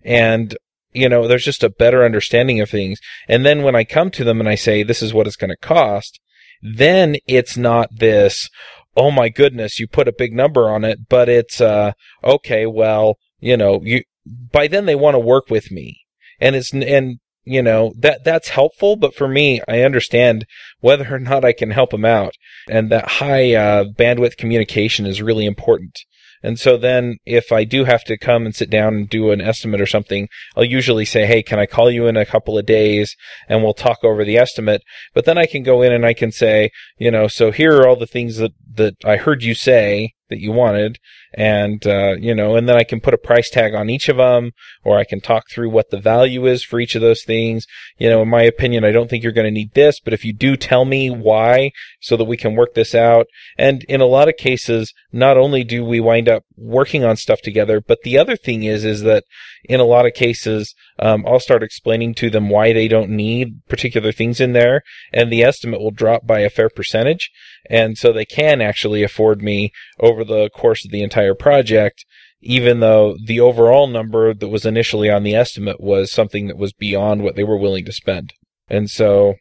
And 0.05 0.57
you 0.93 1.09
know, 1.09 1.29
there's 1.29 1.45
just 1.45 1.63
a 1.63 1.71
better 1.71 2.05
understanding 2.05 2.61
of 2.61 2.69
things. 2.69 2.99
And 3.29 3.47
then 3.47 3.63
when 3.63 3.77
I 3.77 3.85
come 3.85 4.11
to 4.13 4.25
them 4.25 4.41
and 4.41 4.49
I 4.49 4.55
say, 4.55 4.83
this 4.83 5.03
is 5.03 5.15
what 5.15 5.27
it's 5.27 5.37
going 5.37 5.51
to 5.51 5.57
cost, 5.57 6.21
then 6.61 7.17
it's 7.27 7.57
not 7.57 7.97
this, 7.97 8.49
oh 8.97 9.11
my 9.11 9.29
goodness, 9.29 9.79
you 9.79 9.87
put 9.87 10.09
a 10.09 10.13
big 10.17 10.33
number 10.33 10.69
on 10.69 10.85
it, 10.85 11.09
but 11.09 11.29
it's, 11.29 11.61
uh, 11.61 11.93
okay, 12.25 12.67
well, 12.67 13.19
you 13.39 13.57
know, 13.57 13.81
you, 13.83 14.03
by 14.27 14.67
then 14.67 14.87
they 14.87 14.97
want 14.97 15.15
to 15.15 15.21
work 15.21 15.49
with 15.49 15.71
me. 15.71 16.01
And 16.41 16.57
it's, 16.57 16.73
and 16.73 17.20
you 17.45 17.63
know 17.63 17.93
that 17.99 18.23
that's 18.25 18.49
helpful 18.49 18.97
but 18.97 19.15
for 19.15 19.29
me 19.29 19.61
i 19.67 19.81
understand 19.81 20.45
whether 20.81 21.15
or 21.15 21.19
not 21.19 21.45
i 21.45 21.53
can 21.53 21.71
help 21.71 21.91
them 21.91 22.05
out 22.05 22.35
and 22.69 22.91
that 22.91 23.09
high 23.09 23.55
uh, 23.55 23.85
bandwidth 23.85 24.37
communication 24.37 25.07
is 25.07 25.23
really 25.23 25.47
important 25.47 25.99
and 26.43 26.59
so 26.59 26.77
then 26.77 27.19
if 27.27 27.53
I 27.53 27.65
do 27.65 27.85
have 27.85 28.05
to 28.05 28.17
come 28.17 28.47
and 28.47 28.55
sit 28.55 28.71
down 28.71 28.95
and 28.95 29.09
do 29.09 29.31
an 29.31 29.41
estimate 29.41 29.81
or 29.81 29.87
something, 29.87 30.29
I'll 30.57 30.65
usually 30.65 31.05
say, 31.05 31.27
Hey, 31.27 31.43
can 31.43 31.59
I 31.59 31.67
call 31.67 31.91
you 31.91 32.07
in 32.07 32.17
a 32.17 32.25
couple 32.25 32.57
of 32.57 32.67
days 32.67 33.15
and 33.49 33.63
we'll 33.63 33.75
talk 33.75 33.99
over 34.03 34.25
the 34.25 34.39
estimate? 34.39 34.83
But 35.13 35.27
then 35.27 35.37
I 35.37 35.47
can 35.47 35.63
go 35.63 35.83
in 35.83 35.93
and 35.93 36.07
I 36.07 36.15
can 36.15 36.33
say, 36.33 36.71
you 36.99 37.11
know, 37.11 37.29
so 37.29 37.51
here 37.51 37.77
are 37.77 37.87
all 37.87 37.97
the 37.97 38.07
things 38.07 38.39
that, 38.39 38.53
that 38.75 38.95
I 39.05 39.17
heard 39.17 39.43
you 39.43 39.55
say 39.55 40.15
that 40.31 40.41
you 40.41 40.53
wanted 40.53 40.99
and 41.35 41.87
uh, 41.87 42.15
you 42.19 42.35
know 42.35 42.57
and 42.57 42.69
then 42.69 42.77
i 42.77 42.85
can 42.85 43.01
put 43.01 43.15
a 43.15 43.19
price 43.19 43.51
tag 43.51 43.75
on 43.75 43.89
each 43.89 44.09
of 44.09 44.17
them 44.17 44.53
or 44.85 44.99
i 44.99 45.05
can 45.05 45.21
talk 45.21 45.45
through 45.51 45.71
what 45.71 45.91
the 45.91 46.01
value 46.01 46.47
is 46.47 46.65
for 46.65 46.81
each 46.81 46.95
of 46.95 47.01
those 47.01 47.23
things. 47.23 47.67
You 47.99 48.11
know 48.11 48.23
in 48.23 48.29
my 48.29 48.43
opinion 48.43 48.85
i 48.85 48.93
don't 48.93 49.09
think 49.09 49.23
you're 49.23 49.33
going 49.33 49.47
to 49.47 49.51
need 49.51 49.75
this 49.75 50.01
but 50.01 50.13
if 50.13 50.25
you 50.25 50.33
do 50.33 50.57
tell 50.57 50.85
me 50.85 51.11
why 51.11 51.71
so 52.01 52.17
that 52.17 52.25
we 52.25 52.37
can 52.37 52.57
work 52.57 52.75
this 52.75 52.95
out. 52.95 53.27
And 53.59 53.85
in 53.85 54.01
a 54.01 54.07
lot 54.07 54.29
of 54.29 54.37
cases 54.37 54.93
not 55.13 55.37
only 55.37 55.65
do 55.65 55.85
we 55.85 56.01
wind 56.01 56.29
up 56.29 56.45
working 56.57 57.05
on 57.05 57.17
stuff 57.17 57.41
together 57.43 57.81
but 57.81 58.03
the 58.03 58.19
other 58.19 58.37
thing 58.37 58.63
is 58.65 58.85
is 58.85 59.03
that 59.03 59.25
in 59.65 59.81
a 59.81 59.85
lot 59.85 60.07
of 60.07 60.15
cases 60.15 60.75
um, 60.99 61.25
i'll 61.27 61.41
start 61.41 61.63
explaining 61.63 62.15
to 62.15 62.31
them 62.31 62.49
why 62.49 62.73
they 62.73 62.89
don't 62.89 63.11
need 63.11 63.67
particular 63.69 64.13
things 64.13 64.41
in 64.41 64.53
there 64.53 64.83
and 65.13 65.31
the 65.31 65.43
estimate 65.43 65.81
will 65.81 65.91
drop 65.91 66.27
by 66.27 66.41
a 66.41 66.51
fair 66.51 66.69
percentage. 66.69 67.31
And 67.69 67.97
so 67.97 68.13
they 68.13 68.25
can 68.25 68.61
actually 68.61 69.03
afford 69.03 69.43
me 69.43 69.73
over 69.99 70.25
the 70.25 70.51
course 70.51 70.85
of 70.85 70.91
the 70.91 71.03
entire 71.03 71.20
project, 71.35 72.05
even 72.41 72.81
though 72.81 73.17
the 73.25 73.41
overall 73.41 73.87
number 73.87 74.33
that 74.33 74.49
was 74.49 74.65
initially 74.65 75.11
on 75.11 75.23
the 75.23 75.35
estimate 75.35 75.81
was 75.81 76.11
something 76.11 76.47
that 76.47 76.57
was 76.57 76.73
beyond 76.73 77.23
what 77.23 77.37
they 77.37 77.45
were 77.45 77.59
willing 77.59 77.85
to 77.85 77.93
spend. 77.93 78.33
And 78.69 78.89
so 78.89 79.35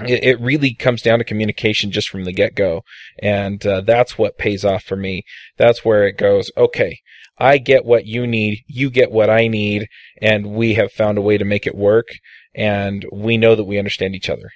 it, 0.00 0.24
it 0.24 0.40
really 0.40 0.74
comes 0.74 1.02
down 1.02 1.18
to 1.18 1.24
communication 1.24 1.90
just 1.90 2.08
from 2.08 2.24
the 2.24 2.32
get 2.32 2.54
go. 2.54 2.82
And 3.22 3.64
uh, 3.66 3.82
that's 3.82 4.18
what 4.18 4.38
pays 4.38 4.64
off 4.64 4.82
for 4.82 4.96
me. 4.96 5.22
That's 5.56 5.84
where 5.84 6.06
it 6.06 6.16
goes, 6.16 6.50
okay, 6.56 6.98
I 7.38 7.58
get 7.58 7.84
what 7.84 8.06
you 8.06 8.26
need, 8.26 8.60
you 8.66 8.90
get 8.90 9.10
what 9.10 9.28
I 9.28 9.48
need, 9.48 9.88
and 10.22 10.54
we 10.54 10.74
have 10.74 10.92
found 10.92 11.18
a 11.18 11.22
way 11.22 11.36
to 11.36 11.44
make 11.44 11.66
it 11.66 11.74
work. 11.74 12.06
And 12.54 13.04
we 13.12 13.36
know 13.36 13.54
that 13.54 13.64
we 13.64 13.78
understand 13.78 14.14
each 14.14 14.30
other. 14.30 14.50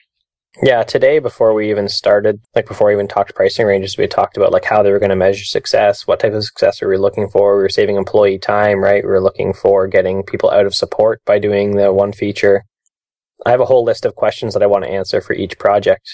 Yeah, 0.60 0.82
today 0.82 1.20
before 1.20 1.54
we 1.54 1.70
even 1.70 1.88
started, 1.88 2.40
like 2.56 2.66
before 2.66 2.88
we 2.88 2.94
even 2.94 3.06
talked 3.06 3.36
pricing 3.36 3.64
ranges, 3.64 3.96
we 3.96 4.08
talked 4.08 4.36
about 4.36 4.50
like 4.50 4.64
how 4.64 4.82
they 4.82 4.90
were 4.90 4.98
going 4.98 5.10
to 5.10 5.16
measure 5.16 5.44
success, 5.44 6.04
what 6.04 6.18
type 6.18 6.32
of 6.32 6.42
success 6.42 6.82
are 6.82 6.88
we 6.88 6.96
looking 6.96 7.28
for. 7.28 7.56
We 7.56 7.62
were 7.62 7.68
saving 7.68 7.94
employee 7.94 8.40
time, 8.40 8.82
right? 8.82 9.04
We 9.04 9.10
were 9.10 9.20
looking 9.20 9.54
for 9.54 9.86
getting 9.86 10.24
people 10.24 10.50
out 10.50 10.66
of 10.66 10.74
support 10.74 11.20
by 11.24 11.38
doing 11.38 11.76
the 11.76 11.92
one 11.92 12.12
feature. 12.12 12.64
I 13.46 13.52
have 13.52 13.60
a 13.60 13.66
whole 13.66 13.84
list 13.84 14.04
of 14.04 14.16
questions 14.16 14.52
that 14.54 14.62
I 14.62 14.66
want 14.66 14.84
to 14.84 14.90
answer 14.90 15.20
for 15.20 15.32
each 15.32 15.56
project. 15.60 16.10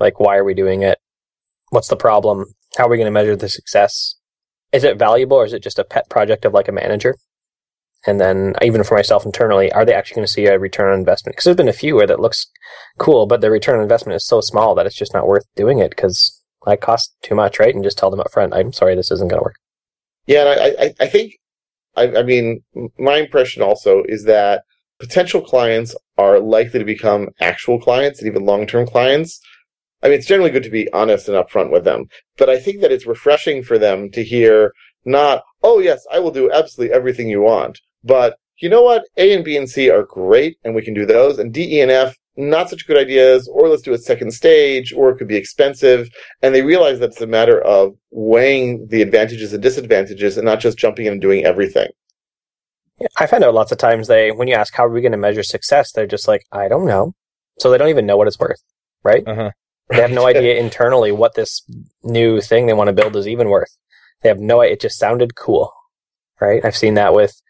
Like, 0.00 0.18
why 0.18 0.36
are 0.36 0.44
we 0.44 0.54
doing 0.54 0.82
it? 0.82 0.98
What's 1.68 1.88
the 1.88 1.96
problem? 1.96 2.46
How 2.76 2.86
are 2.86 2.90
we 2.90 2.96
going 2.96 3.06
to 3.06 3.12
measure 3.12 3.36
the 3.36 3.48
success? 3.48 4.16
Is 4.72 4.82
it 4.82 4.98
valuable 4.98 5.36
or 5.36 5.44
is 5.44 5.52
it 5.52 5.62
just 5.62 5.78
a 5.78 5.84
pet 5.84 6.10
project 6.10 6.44
of 6.44 6.52
like 6.52 6.66
a 6.66 6.72
manager? 6.72 7.14
And 8.06 8.20
then 8.20 8.54
even 8.62 8.82
for 8.82 8.94
myself 8.94 9.26
internally, 9.26 9.70
are 9.72 9.84
they 9.84 9.94
actually 9.94 10.16
going 10.16 10.26
to 10.26 10.32
see 10.32 10.46
a 10.46 10.58
return 10.58 10.92
on 10.92 10.98
investment? 10.98 11.34
Because 11.34 11.44
there's 11.44 11.56
been 11.56 11.68
a 11.68 11.72
few 11.72 11.96
where 11.96 12.06
that 12.06 12.20
looks 12.20 12.46
cool, 12.98 13.26
but 13.26 13.40
the 13.40 13.50
return 13.50 13.76
on 13.76 13.82
investment 13.82 14.16
is 14.16 14.26
so 14.26 14.40
small 14.40 14.74
that 14.74 14.86
it's 14.86 14.96
just 14.96 15.14
not 15.14 15.26
worth 15.26 15.44
doing 15.54 15.78
it 15.78 15.90
because 15.90 16.42
I 16.66 16.76
cost 16.76 17.14
too 17.22 17.34
much, 17.34 17.58
right? 17.58 17.74
And 17.74 17.84
just 17.84 17.98
tell 17.98 18.10
them 18.10 18.20
up 18.20 18.32
front, 18.32 18.54
I'm 18.54 18.72
sorry, 18.72 18.94
this 18.94 19.10
isn't 19.10 19.28
going 19.28 19.40
to 19.40 19.44
work. 19.44 19.56
Yeah, 20.26 20.50
and 20.50 20.60
I, 20.60 20.84
I, 20.84 20.94
I 21.00 21.08
think, 21.08 21.34
I, 21.96 22.18
I 22.18 22.22
mean, 22.22 22.62
my 22.98 23.16
impression 23.16 23.62
also 23.62 24.02
is 24.06 24.24
that 24.24 24.64
potential 24.98 25.40
clients 25.40 25.94
are 26.16 26.38
likely 26.38 26.78
to 26.78 26.84
become 26.84 27.28
actual 27.40 27.80
clients 27.80 28.20
and 28.20 28.28
even 28.28 28.44
long-term 28.44 28.86
clients. 28.86 29.40
I 30.02 30.08
mean, 30.08 30.18
it's 30.18 30.26
generally 30.26 30.50
good 30.50 30.62
to 30.62 30.70
be 30.70 30.90
honest 30.92 31.28
and 31.28 31.36
upfront 31.36 31.70
with 31.70 31.84
them, 31.84 32.06
but 32.38 32.48
I 32.48 32.58
think 32.58 32.80
that 32.80 32.92
it's 32.92 33.06
refreshing 33.06 33.62
for 33.62 33.78
them 33.78 34.10
to 34.12 34.24
hear 34.24 34.72
not, 35.04 35.42
oh 35.62 35.78
yes, 35.78 36.06
I 36.12 36.18
will 36.18 36.30
do 36.30 36.50
absolutely 36.50 36.94
everything 36.94 37.28
you 37.28 37.40
want, 37.42 37.80
but 38.04 38.36
you 38.60 38.68
know 38.68 38.82
what? 38.82 39.04
A 39.16 39.34
and 39.34 39.44
B 39.44 39.56
and 39.56 39.68
C 39.68 39.90
are 39.90 40.02
great, 40.02 40.58
and 40.64 40.74
we 40.74 40.82
can 40.82 40.94
do 40.94 41.06
those. 41.06 41.38
And 41.38 41.52
D, 41.52 41.76
E, 41.76 41.80
and 41.80 41.90
F, 41.90 42.14
not 42.36 42.68
such 42.68 42.86
good 42.86 42.98
ideas, 42.98 43.48
or 43.48 43.68
let's 43.68 43.82
do 43.82 43.92
a 43.92 43.98
second 43.98 44.32
stage, 44.32 44.92
or 44.92 45.10
it 45.10 45.16
could 45.16 45.28
be 45.28 45.36
expensive. 45.36 46.08
And 46.42 46.54
they 46.54 46.62
realize 46.62 46.98
that 47.00 47.10
it's 47.10 47.20
a 47.20 47.26
matter 47.26 47.60
of 47.62 47.94
weighing 48.10 48.86
the 48.88 49.02
advantages 49.02 49.52
and 49.52 49.62
disadvantages 49.62 50.36
and 50.36 50.44
not 50.44 50.60
just 50.60 50.78
jumping 50.78 51.06
in 51.06 51.12
and 51.12 51.22
doing 51.22 51.44
everything. 51.44 51.88
I 53.18 53.26
find 53.26 53.42
out 53.42 53.54
lots 53.54 53.72
of 53.72 53.78
times 53.78 54.08
they, 54.08 54.30
when 54.30 54.46
you 54.46 54.54
ask 54.54 54.74
how 54.74 54.84
are 54.84 54.90
we 54.90 55.00
going 55.00 55.12
to 55.12 55.18
measure 55.18 55.42
success, 55.42 55.90
they're 55.92 56.06
just 56.06 56.28
like, 56.28 56.44
I 56.52 56.68
don't 56.68 56.86
know. 56.86 57.14
So 57.58 57.70
they 57.70 57.78
don't 57.78 57.88
even 57.88 58.06
know 58.06 58.16
what 58.16 58.28
it's 58.28 58.38
worth, 58.38 58.62
right? 59.02 59.26
Uh 59.26 59.34
huh. 59.34 59.50
They 59.88 60.02
have 60.02 60.10
no 60.10 60.26
idea 60.26 60.56
internally 60.56 61.12
what 61.12 61.34
this 61.34 61.62
new 62.02 62.40
thing 62.42 62.66
they 62.66 62.74
want 62.74 62.88
to 62.88 62.92
build 62.92 63.16
is 63.16 63.26
even 63.26 63.48
worth. 63.48 63.74
They 64.22 64.28
have 64.28 64.38
no 64.38 64.60
idea. 64.60 64.74
It 64.74 64.80
just 64.82 64.98
sounded 64.98 65.34
cool, 65.34 65.72
right? 66.40 66.62
I've 66.62 66.76
seen 66.76 66.94
that 66.94 67.14
with 67.14 67.40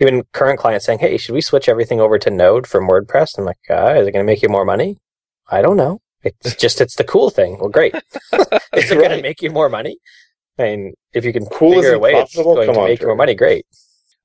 even 0.00 0.22
current 0.32 0.58
clients 0.58 0.86
saying, 0.86 1.00
Hey, 1.00 1.16
should 1.16 1.34
we 1.34 1.40
switch 1.40 1.68
everything 1.68 2.00
over 2.00 2.18
to 2.18 2.30
Node 2.30 2.66
from 2.66 2.88
WordPress? 2.88 3.38
I'm 3.38 3.44
like, 3.44 3.58
uh, 3.68 3.94
is 3.96 4.06
it 4.06 4.12
going 4.12 4.24
to 4.24 4.30
make 4.30 4.42
you 4.42 4.48
more 4.48 4.64
money? 4.64 4.98
I 5.48 5.62
don't 5.62 5.76
know. 5.76 6.00
It's 6.22 6.54
just, 6.56 6.80
it's 6.80 6.96
the 6.96 7.04
cool 7.04 7.30
thing. 7.30 7.58
Well, 7.58 7.68
great. 7.68 7.94
is 8.74 8.90
it 8.90 8.98
going 8.98 9.10
to 9.10 9.22
make 9.22 9.42
you 9.42 9.50
more 9.50 9.68
money? 9.68 9.96
I 10.58 10.62
mean, 10.62 10.94
if 11.12 11.24
you 11.24 11.32
can 11.32 11.46
Cool 11.46 11.74
figure 11.74 11.94
a 11.94 11.98
way 11.98 12.12
it's 12.12 12.34
going 12.34 12.66
Come 12.66 12.74
to 12.74 12.80
on, 12.80 12.88
make 12.88 13.00
you 13.00 13.06
more 13.06 13.16
money, 13.16 13.34
great. 13.34 13.66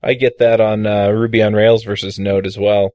I 0.03 0.13
get 0.13 0.37
that 0.39 0.59
on 0.59 0.85
uh, 0.85 1.09
Ruby 1.09 1.41
on 1.41 1.53
Rails 1.53 1.83
versus 1.83 2.19
Node 2.19 2.45
as 2.45 2.57
well. 2.57 2.91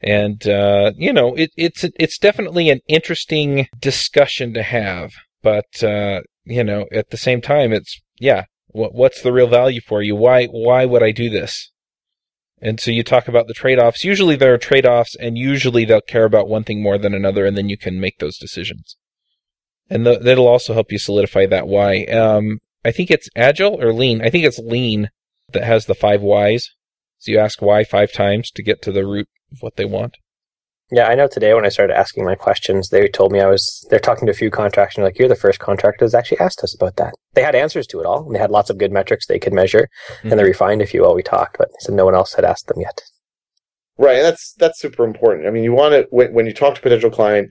And 0.00 0.46
uh, 0.46 0.92
you 0.96 1.12
know, 1.12 1.34
it, 1.34 1.50
it's 1.56 1.84
it's 1.98 2.18
definitely 2.18 2.68
an 2.68 2.80
interesting 2.86 3.66
discussion 3.80 4.52
to 4.52 4.62
have, 4.62 5.14
but 5.42 5.82
uh, 5.82 6.20
you 6.44 6.62
know, 6.62 6.86
at 6.92 7.08
the 7.10 7.16
same 7.16 7.40
time, 7.40 7.72
it's 7.72 8.00
yeah, 8.18 8.44
what 8.66 8.94
what's 8.94 9.22
the 9.22 9.32
real 9.32 9.48
value 9.48 9.80
for 9.80 10.02
you? 10.02 10.14
Why 10.14 10.46
why 10.46 10.84
would 10.84 11.02
I 11.02 11.12
do 11.12 11.30
this? 11.30 11.72
And 12.60 12.80
so 12.80 12.90
you 12.90 13.02
talk 13.02 13.28
about 13.28 13.48
the 13.48 13.54
trade-offs. 13.54 14.04
Usually 14.04 14.36
there 14.36 14.54
are 14.54 14.58
trade-offs, 14.58 15.14
and 15.16 15.36
usually 15.36 15.84
they'll 15.84 16.00
care 16.00 16.24
about 16.24 16.48
one 16.48 16.64
thing 16.64 16.82
more 16.82 16.96
than 16.96 17.14
another, 17.14 17.44
and 17.44 17.56
then 17.56 17.68
you 17.68 17.76
can 17.76 18.00
make 18.00 18.18
those 18.18 18.38
decisions. 18.38 18.96
And 19.90 20.04
th- 20.04 20.20
that'll 20.20 20.48
also 20.48 20.72
help 20.72 20.90
you 20.90 20.98
solidify 20.98 21.46
that 21.46 21.68
why. 21.68 22.04
Um, 22.04 22.60
I 22.84 22.92
think 22.92 23.10
it's 23.10 23.28
agile 23.36 23.82
or 23.82 23.92
lean. 23.92 24.22
I 24.22 24.30
think 24.30 24.44
it's 24.44 24.58
lean 24.58 25.10
that 25.52 25.64
has 25.64 25.86
the 25.86 25.94
five 25.94 26.22
whys. 26.22 26.70
So 27.18 27.32
you 27.32 27.38
ask 27.38 27.60
why 27.60 27.84
five 27.84 28.12
times 28.12 28.50
to 28.52 28.62
get 28.62 28.82
to 28.82 28.92
the 28.92 29.06
root 29.06 29.28
of 29.52 29.58
what 29.60 29.76
they 29.76 29.84
want. 29.84 30.16
Yeah, 30.90 31.08
I 31.08 31.16
know 31.16 31.26
today 31.26 31.52
when 31.52 31.66
I 31.66 31.68
started 31.68 31.96
asking 31.96 32.24
my 32.24 32.36
questions, 32.36 32.90
they 32.90 33.08
told 33.08 33.32
me 33.32 33.40
I 33.40 33.48
was, 33.48 33.84
they're 33.90 33.98
talking 33.98 34.26
to 34.26 34.32
a 34.32 34.36
few 34.36 34.50
contractors 34.50 34.98
and 34.98 35.04
like, 35.04 35.18
you're 35.18 35.28
the 35.28 35.34
first 35.34 35.58
contractor 35.58 36.04
that's 36.04 36.14
actually 36.14 36.38
asked 36.38 36.62
us 36.62 36.74
about 36.74 36.96
that. 36.96 37.14
They 37.34 37.42
had 37.42 37.56
answers 37.56 37.88
to 37.88 38.00
it 38.00 38.06
all. 38.06 38.24
And 38.24 38.34
they 38.34 38.38
had 38.38 38.52
lots 38.52 38.70
of 38.70 38.78
good 38.78 38.92
metrics 38.92 39.26
they 39.26 39.40
could 39.40 39.52
measure 39.52 39.88
and 40.22 40.32
they 40.32 40.36
mm-hmm. 40.36 40.44
refined 40.44 40.82
a 40.82 40.86
few 40.86 41.02
while 41.02 41.16
we 41.16 41.24
talked, 41.24 41.58
but 41.58 41.70
said 41.80 41.96
no 41.96 42.04
one 42.04 42.14
else 42.14 42.34
had 42.34 42.44
asked 42.44 42.68
them 42.68 42.80
yet. 42.80 43.02
Right, 43.98 44.16
and 44.16 44.26
that's 44.26 44.52
that's 44.58 44.78
super 44.78 45.04
important. 45.04 45.46
I 45.46 45.50
mean, 45.50 45.64
you 45.64 45.72
want 45.72 45.92
to 45.92 46.06
when, 46.10 46.32
when 46.34 46.46
you 46.46 46.52
talk 46.52 46.74
to 46.74 46.80
a 46.80 46.82
potential 46.82 47.10
client, 47.10 47.50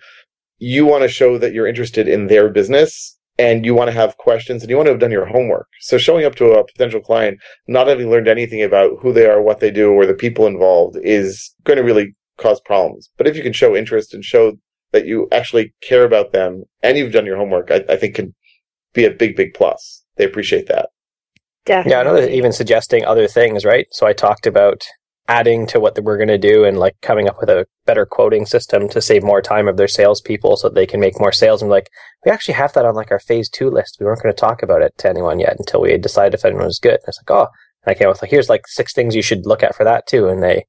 you 0.60 0.86
want 0.86 1.02
to 1.02 1.10
show 1.10 1.38
that 1.40 1.54
you're 1.54 1.68
interested 1.68 2.08
in 2.08 2.28
their 2.28 2.50
business, 2.50 3.18
and 3.40 3.66
you 3.66 3.74
want 3.74 3.90
to 3.90 3.94
have 3.94 4.18
questions, 4.18 4.62
and 4.62 4.70
you 4.70 4.78
want 4.78 4.86
to 4.86 4.92
have 4.92 5.00
done 5.00 5.12
your 5.12 5.26
homework. 5.26 5.68
So, 5.82 5.98
showing 5.98 6.24
up 6.24 6.36
to 6.36 6.52
a 6.52 6.66
potential 6.66 7.02
client, 7.02 7.40
not 7.68 7.88
having 7.88 8.12
learned 8.12 8.28
anything 8.28 8.62
about 8.62 8.92
who 9.02 9.12
they 9.12 9.26
are, 9.26 9.42
what 9.42 9.60
they 9.60 9.72
do, 9.72 9.92
or 9.92 10.06
the 10.06 10.14
people 10.14 10.46
involved, 10.46 10.98
is 11.02 11.52
going 11.64 11.78
to 11.78 11.84
really 11.84 12.16
cause 12.38 12.60
problems. 12.62 13.10
But 13.18 13.28
if 13.28 13.36
you 13.36 13.44
can 13.44 13.54
show 13.54 13.76
interest 13.76 14.14
and 14.14 14.24
show 14.24 14.54
that 14.92 15.06
you 15.06 15.28
actually 15.32 15.74
care 15.82 16.04
about 16.04 16.32
them, 16.32 16.64
and 16.82 16.98
you've 16.98 17.12
done 17.12 17.26
your 17.26 17.38
homework, 17.38 17.72
I, 17.72 17.84
I 17.90 17.96
think 17.98 18.16
can 18.16 18.34
be 18.94 19.06
a 19.06 19.12
big, 19.12 19.36
big 19.36 19.54
plus. 19.54 20.04
They 20.16 20.26
appreciate 20.26 20.68
that. 20.68 20.90
Definitely. 21.66 21.92
Yeah, 21.92 22.00
I 22.00 22.04
know 22.04 22.14
they're 22.14 22.30
even 22.30 22.54
suggesting 22.54 23.04
other 23.04 23.28
things, 23.28 23.66
right? 23.66 23.88
So 23.92 24.06
I 24.06 24.14
talked 24.14 24.48
about 24.48 24.86
adding 25.28 25.66
to 25.66 25.80
what 25.80 26.00
we're 26.04 26.18
going 26.18 26.28
to 26.28 26.38
do 26.38 26.64
and 26.64 26.78
like 26.78 26.96
coming 27.02 27.28
up 27.28 27.38
with 27.40 27.50
a 27.50 27.66
better 27.86 28.06
quoting 28.06 28.46
system 28.46 28.88
to 28.88 29.02
save 29.02 29.24
more 29.24 29.42
time 29.42 29.68
of 29.68 29.76
their 29.76 29.88
salespeople 29.88 30.56
so 30.56 30.70
that 30.70 30.76
they 30.76 30.86
can 30.86 31.00
make 31.00 31.20
more 31.20 31.32
sales. 31.32 31.64
And 31.64 31.72
like, 31.72 31.90
we 32.24 32.32
actually 32.32 32.54
have 32.54 32.74
that 32.74 32.86
on 32.86 32.94
like 32.94 33.10
our 33.10 33.20
phase 33.20 33.50
two 33.50 33.72
list. 33.72 33.98
We 34.00 34.06
weren't 34.06 34.22
going 34.22 34.34
to 34.34 34.40
talk 34.40 34.62
about 34.62 34.84
it 34.84 34.94
to 35.00 35.10
anyone 35.10 35.40
yet 35.40 35.56
until 35.58 35.82
we 35.82 35.92
had 35.92 36.02
decided 36.02 36.36
if 36.36 36.46
anyone 36.46 36.66
was 36.66 36.80
good. 36.80 36.94
And 36.94 37.08
it's 37.08 37.18
like, 37.18 37.32
oh, 37.32 37.48
and 37.84 37.96
I 37.96 37.98
came 37.98 38.08
up 38.08 38.14
with 38.14 38.22
like, 38.22 38.32
here's 38.32 38.50
like 38.50 38.68
six 38.68 38.94
things 38.94 39.16
you 39.16 39.24
should 39.24 39.48
look 39.48 39.64
at 39.64 39.76
for 39.76 39.84
that 39.84 40.06
too. 40.06 40.28
And 40.28 40.44
they 40.44 40.56
said, 40.58 40.66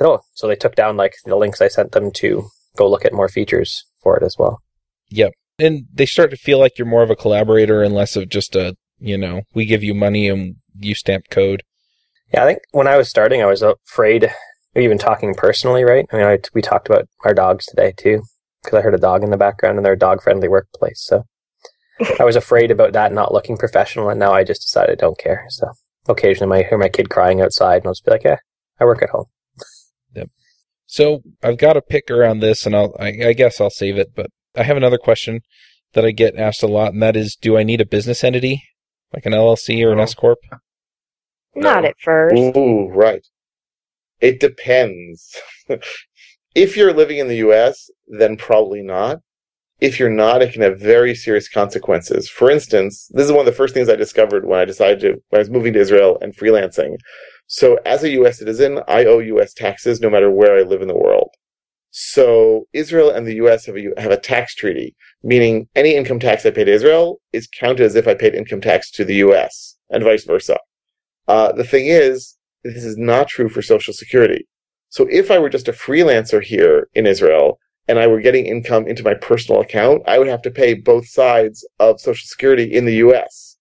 oh, 0.00 0.20
so 0.34 0.46
they 0.46 0.56
took 0.56 0.74
down 0.74 0.96
like 0.96 1.14
the 1.24 1.36
links 1.36 1.60
I 1.60 1.68
sent 1.68 1.92
them 1.92 2.10
to 2.12 2.48
go 2.76 2.88
look 2.88 3.04
at 3.04 3.12
more 3.12 3.28
features 3.28 3.84
for 4.02 4.16
it 4.16 4.22
as 4.22 4.36
well. 4.38 4.62
Yep. 5.10 5.32
And 5.58 5.86
they 5.92 6.06
start 6.06 6.30
to 6.30 6.36
feel 6.36 6.58
like 6.58 6.78
you're 6.78 6.86
more 6.86 7.02
of 7.02 7.10
a 7.10 7.16
collaborator 7.16 7.82
and 7.82 7.94
less 7.94 8.14
of 8.14 8.28
just 8.28 8.54
a, 8.54 8.76
you 8.98 9.18
know, 9.18 9.42
we 9.54 9.64
give 9.64 9.82
you 9.82 9.94
money 9.94 10.28
and 10.28 10.56
you 10.78 10.94
stamp 10.94 11.24
code. 11.30 11.62
Yeah, 12.32 12.44
I 12.44 12.46
think 12.46 12.60
when 12.72 12.86
I 12.86 12.96
was 12.96 13.08
starting, 13.08 13.42
I 13.42 13.46
was 13.46 13.62
afraid 13.62 14.30
even 14.76 14.98
talking 14.98 15.34
personally, 15.34 15.82
right? 15.82 16.06
I 16.12 16.16
mean, 16.16 16.26
I, 16.26 16.38
we 16.54 16.62
talked 16.62 16.88
about 16.88 17.08
our 17.24 17.34
dogs 17.34 17.66
today 17.66 17.92
too, 17.96 18.22
because 18.62 18.78
I 18.78 18.82
heard 18.82 18.94
a 18.94 18.98
dog 18.98 19.24
in 19.24 19.30
the 19.30 19.36
background 19.36 19.78
and 19.78 19.84
they're 19.84 19.94
a 19.94 19.98
dog 19.98 20.22
friendly 20.22 20.48
workplace. 20.48 21.02
So 21.02 21.24
I 22.20 22.24
was 22.24 22.36
afraid 22.36 22.70
about 22.70 22.92
that 22.92 23.12
not 23.12 23.32
looking 23.32 23.56
professional. 23.56 24.10
And 24.10 24.20
now 24.20 24.32
I 24.32 24.44
just 24.44 24.62
decided 24.62 24.92
I 24.92 25.00
don't 25.00 25.18
care. 25.18 25.46
So 25.48 25.72
occasionally 26.06 26.64
I 26.64 26.68
hear 26.68 26.78
my 26.78 26.88
kid 26.88 27.10
crying 27.10 27.40
outside 27.40 27.78
and 27.78 27.86
I'll 27.86 27.92
just 27.92 28.04
be 28.04 28.12
like, 28.12 28.24
yeah, 28.24 28.38
I 28.78 28.84
work 28.84 29.02
at 29.02 29.10
home. 29.10 29.26
So 30.90 31.22
I've 31.42 31.58
got 31.58 31.76
a 31.76 31.82
pick 31.82 32.10
around 32.10 32.40
this 32.40 32.64
and 32.64 32.74
I'll, 32.74 32.96
I, 32.98 33.08
I 33.26 33.32
guess 33.34 33.60
I'll 33.60 33.68
save 33.68 33.98
it, 33.98 34.12
but 34.16 34.30
I 34.56 34.62
have 34.62 34.78
another 34.78 34.96
question 34.96 35.40
that 35.92 36.04
I 36.04 36.12
get 36.12 36.34
asked 36.34 36.62
a 36.62 36.66
lot 36.66 36.94
and 36.94 37.02
that 37.02 37.14
is, 37.14 37.36
do 37.38 37.58
I 37.58 37.62
need 37.62 37.82
a 37.82 37.86
business 37.86 38.24
entity? 38.24 38.62
Like 39.12 39.26
an 39.26 39.32
LLC 39.34 39.84
or 39.84 39.92
an 39.92 40.00
oh. 40.00 40.04
S 40.04 40.14
Corp? 40.14 40.38
Not 41.54 41.82
No. 41.82 41.88
at 41.90 41.94
first. 42.00 42.56
Ooh, 42.56 42.88
right. 42.88 43.24
It 44.22 44.40
depends. 44.40 45.36
if 46.54 46.74
you're 46.74 46.94
living 46.94 47.18
in 47.18 47.28
the 47.28 47.36
US, 47.48 47.90
then 48.06 48.38
probably 48.38 48.80
not. 48.82 49.18
If 49.80 50.00
you're 50.00 50.10
not, 50.10 50.40
it 50.40 50.54
can 50.54 50.62
have 50.62 50.80
very 50.80 51.14
serious 51.14 51.50
consequences. 51.50 52.30
For 52.30 52.50
instance, 52.50 53.08
this 53.12 53.26
is 53.26 53.30
one 53.30 53.40
of 53.40 53.46
the 53.46 53.52
first 53.52 53.74
things 53.74 53.90
I 53.90 53.94
discovered 53.94 54.46
when 54.46 54.58
I 54.58 54.64
decided 54.64 55.00
to, 55.00 55.08
when 55.28 55.38
I 55.38 55.38
was 55.38 55.50
moving 55.50 55.74
to 55.74 55.80
Israel 55.80 56.18
and 56.22 56.34
freelancing. 56.34 56.96
So 57.48 57.78
as 57.86 58.04
a 58.04 58.10
US 58.10 58.38
citizen, 58.38 58.80
I 58.86 59.06
owe 59.06 59.18
US 59.18 59.54
taxes 59.54 60.00
no 60.00 60.10
matter 60.10 60.30
where 60.30 60.56
I 60.56 60.62
live 60.62 60.82
in 60.82 60.88
the 60.88 60.96
world. 60.96 61.30
So 61.90 62.68
Israel 62.74 63.10
and 63.10 63.26
the 63.26 63.36
US 63.36 63.64
have 63.66 63.76
a, 63.76 63.88
have 63.96 64.12
a 64.12 64.20
tax 64.20 64.54
treaty, 64.54 64.94
meaning 65.22 65.66
any 65.74 65.94
income 65.96 66.20
tax 66.20 66.44
I 66.44 66.50
pay 66.50 66.64
to 66.64 66.70
Israel 66.70 67.20
is 67.32 67.48
counted 67.48 67.84
as 67.84 67.96
if 67.96 68.06
I 68.06 68.14
paid 68.14 68.34
income 68.34 68.60
tax 68.60 68.90
to 68.92 69.04
the 69.04 69.16
US 69.16 69.78
and 69.88 70.04
vice 70.04 70.24
versa. 70.24 70.58
Uh, 71.26 71.52
the 71.52 71.64
thing 71.64 71.86
is, 71.86 72.36
this 72.64 72.84
is 72.84 72.98
not 72.98 73.28
true 73.28 73.48
for 73.48 73.62
Social 73.62 73.94
Security. 73.94 74.46
So 74.90 75.06
if 75.10 75.30
I 75.30 75.38
were 75.38 75.48
just 75.48 75.68
a 75.68 75.72
freelancer 75.72 76.42
here 76.42 76.88
in 76.94 77.06
Israel 77.06 77.58
and 77.88 77.98
I 77.98 78.06
were 78.06 78.20
getting 78.20 78.44
income 78.44 78.86
into 78.86 79.02
my 79.02 79.14
personal 79.14 79.62
account, 79.62 80.02
I 80.06 80.18
would 80.18 80.28
have 80.28 80.42
to 80.42 80.50
pay 80.50 80.74
both 80.74 81.08
sides 81.08 81.66
of 81.78 81.98
Social 81.98 82.26
Security 82.26 82.74
in 82.74 82.84
the 82.84 82.96
US. 82.96 83.56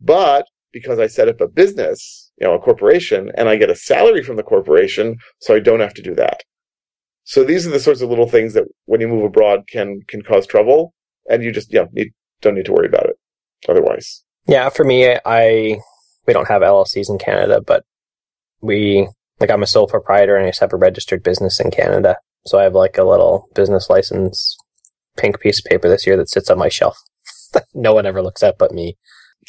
But 0.00 0.46
because 0.72 0.98
I 0.98 1.06
set 1.06 1.28
up 1.28 1.40
a 1.40 1.46
business, 1.46 2.19
you 2.40 2.46
know, 2.46 2.54
a 2.54 2.58
corporation, 2.58 3.30
and 3.36 3.48
I 3.48 3.56
get 3.56 3.70
a 3.70 3.76
salary 3.76 4.22
from 4.22 4.36
the 4.36 4.42
corporation, 4.42 5.18
so 5.40 5.54
I 5.54 5.60
don't 5.60 5.80
have 5.80 5.94
to 5.94 6.02
do 6.02 6.14
that. 6.14 6.42
So 7.24 7.44
these 7.44 7.66
are 7.66 7.70
the 7.70 7.80
sorts 7.80 8.00
of 8.00 8.08
little 8.08 8.28
things 8.28 8.54
that 8.54 8.64
when 8.86 9.00
you 9.00 9.08
move 9.08 9.24
abroad 9.24 9.64
can 9.68 10.00
can 10.08 10.22
cause 10.22 10.46
trouble, 10.46 10.94
and 11.28 11.44
you 11.44 11.52
just 11.52 11.72
yeah 11.72 11.84
need, 11.92 12.12
don't 12.40 12.54
need 12.54 12.64
to 12.64 12.72
worry 12.72 12.88
about 12.88 13.06
it 13.06 13.16
otherwise. 13.68 14.24
Yeah, 14.46 14.68
for 14.70 14.84
me, 14.84 15.16
I 15.24 15.78
we 16.26 16.32
don't 16.32 16.48
have 16.48 16.62
LLCs 16.62 17.10
in 17.10 17.18
Canada, 17.18 17.60
but 17.60 17.84
we 18.62 19.08
like 19.38 19.50
I'm 19.50 19.62
a 19.62 19.66
sole 19.66 19.86
proprietor 19.86 20.36
and 20.36 20.46
I 20.46 20.50
just 20.50 20.60
have 20.60 20.72
a 20.72 20.76
registered 20.76 21.22
business 21.22 21.60
in 21.60 21.70
Canada. 21.70 22.16
So 22.46 22.58
I 22.58 22.64
have 22.64 22.74
like 22.74 22.98
a 22.98 23.04
little 23.04 23.48
business 23.54 23.90
license 23.90 24.56
pink 25.16 25.40
piece 25.40 25.58
of 25.58 25.64
paper 25.64 25.88
this 25.88 26.06
year 26.06 26.16
that 26.16 26.28
sits 26.28 26.50
on 26.50 26.58
my 26.58 26.68
shelf. 26.68 26.98
no 27.74 27.94
one 27.94 28.06
ever 28.06 28.22
looks 28.22 28.42
at 28.42 28.58
but 28.58 28.72
me. 28.72 28.96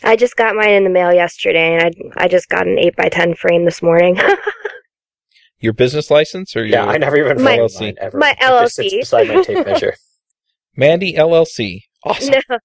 I 0.04 0.16
just 0.16 0.36
got 0.36 0.56
mine 0.56 0.72
in 0.72 0.84
the 0.84 0.90
mail 0.90 1.14
yesterday, 1.14 1.76
and 1.76 1.84
I 2.18 2.24
I 2.26 2.28
just 2.28 2.50
got 2.50 2.68
an 2.68 2.78
eight 2.80 2.96
by 2.96 3.10
ten 3.10 3.36
frame 3.36 3.66
this 3.66 3.82
morning. 3.82 4.20
Your 5.60 5.74
business 5.74 6.10
license 6.10 6.56
or 6.56 6.62
your 6.66 6.70
Yeah, 6.70 6.86
I 6.88 6.98
never 6.98 7.18
even 7.18 7.44
My- 7.44 7.58
found 7.58 7.70
mine 7.80 7.96
ever. 8.00 8.18
my 8.18 8.32
It 8.32 8.40
just 8.40 8.76
sits 8.76 8.94
LLC. 8.96 9.00
beside 9.02 9.28
my 9.28 9.44
tape 9.44 9.66
measure. 9.66 9.94
Mandy 10.76 11.14
LLC? 11.14 11.82
Awesome. 12.04 12.34
no, 12.50 12.58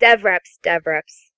dev 0.00 0.24
reps, 0.24 0.58
dev 0.60 0.82
reps. 0.84 1.30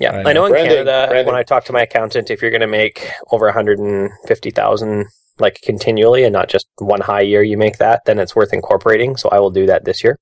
Yeah, 0.00 0.16
I 0.16 0.18
I 0.18 0.22
know, 0.24 0.32
know. 0.32 0.44
in 0.46 0.50
Branding, 0.52 0.70
Canada 0.72 1.06
branding. 1.08 1.26
when 1.26 1.36
I 1.36 1.44
talk 1.44 1.64
to 1.66 1.72
my 1.72 1.82
accountant, 1.82 2.28
if 2.30 2.42
you're 2.42 2.50
going 2.50 2.60
to 2.60 2.66
make 2.66 3.08
over 3.30 3.46
150,000 3.46 5.06
like 5.38 5.60
continually 5.62 6.24
and 6.24 6.32
not 6.32 6.48
just 6.48 6.66
one 6.78 7.02
high 7.02 7.20
year 7.20 7.42
you 7.44 7.56
make 7.56 7.78
that, 7.78 8.02
then 8.06 8.18
it's 8.18 8.34
worth 8.34 8.52
incorporating. 8.52 9.16
So 9.16 9.28
I 9.28 9.38
will 9.38 9.50
do 9.52 9.66
that 9.66 9.84
this 9.84 10.02
year 10.02 10.18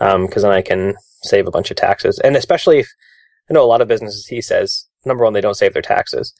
um, 0.00 0.26
because 0.26 0.42
then 0.42 0.52
I 0.52 0.60
can 0.60 0.96
save 1.22 1.46
a 1.46 1.50
bunch 1.50 1.70
of 1.70 1.78
taxes. 1.78 2.18
And 2.18 2.36
especially 2.36 2.80
if 2.80 2.88
I 3.50 3.54
know 3.54 3.64
a 3.64 3.66
lot 3.66 3.80
of 3.80 3.88
businesses, 3.88 4.26
he 4.26 4.40
says, 4.40 4.86
number 5.04 5.24
one, 5.24 5.32
they 5.32 5.40
don't 5.40 5.56
save 5.56 5.72
their 5.72 5.82
taxes 5.82 6.32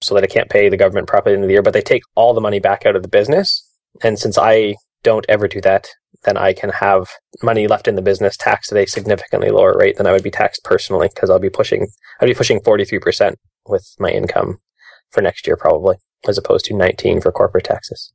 so 0.00 0.14
that 0.14 0.24
I 0.24 0.28
can't 0.28 0.50
pay 0.50 0.68
the 0.68 0.76
government 0.76 1.08
properly 1.08 1.34
at 1.34 1.40
the 1.40 1.46
the 1.46 1.52
year, 1.52 1.62
but 1.62 1.72
they 1.72 1.80
take 1.80 2.02
all 2.14 2.34
the 2.34 2.40
money 2.40 2.60
back 2.60 2.86
out 2.86 2.96
of 2.96 3.02
the 3.02 3.08
business. 3.08 3.64
And 4.02 4.18
since 4.18 4.38
I 4.38 4.76
don't 5.02 5.26
ever 5.28 5.48
do 5.48 5.60
that, 5.62 5.88
then 6.24 6.36
I 6.36 6.52
can 6.52 6.70
have 6.70 7.08
money 7.42 7.66
left 7.66 7.88
in 7.88 7.94
the 7.94 8.02
business 8.02 8.36
taxed 8.36 8.72
at 8.72 8.78
a 8.78 8.86
significantly 8.86 9.50
lower 9.50 9.76
rate 9.76 9.96
than 9.96 10.06
I 10.06 10.12
would 10.12 10.22
be 10.22 10.30
taxed 10.30 10.64
personally 10.64 11.08
because 11.12 11.30
I'll 11.30 11.38
be 11.38 11.50
pushing, 11.50 11.88
I'd 12.20 12.26
be 12.26 12.34
pushing 12.34 12.60
43% 12.60 13.34
with 13.66 13.94
my 13.98 14.10
income 14.10 14.58
for 15.10 15.20
next 15.20 15.46
year 15.46 15.56
probably, 15.56 15.96
as 16.26 16.38
opposed 16.38 16.64
to 16.66 16.76
19 16.76 17.20
for 17.20 17.32
corporate 17.32 17.64
taxes. 17.64 18.12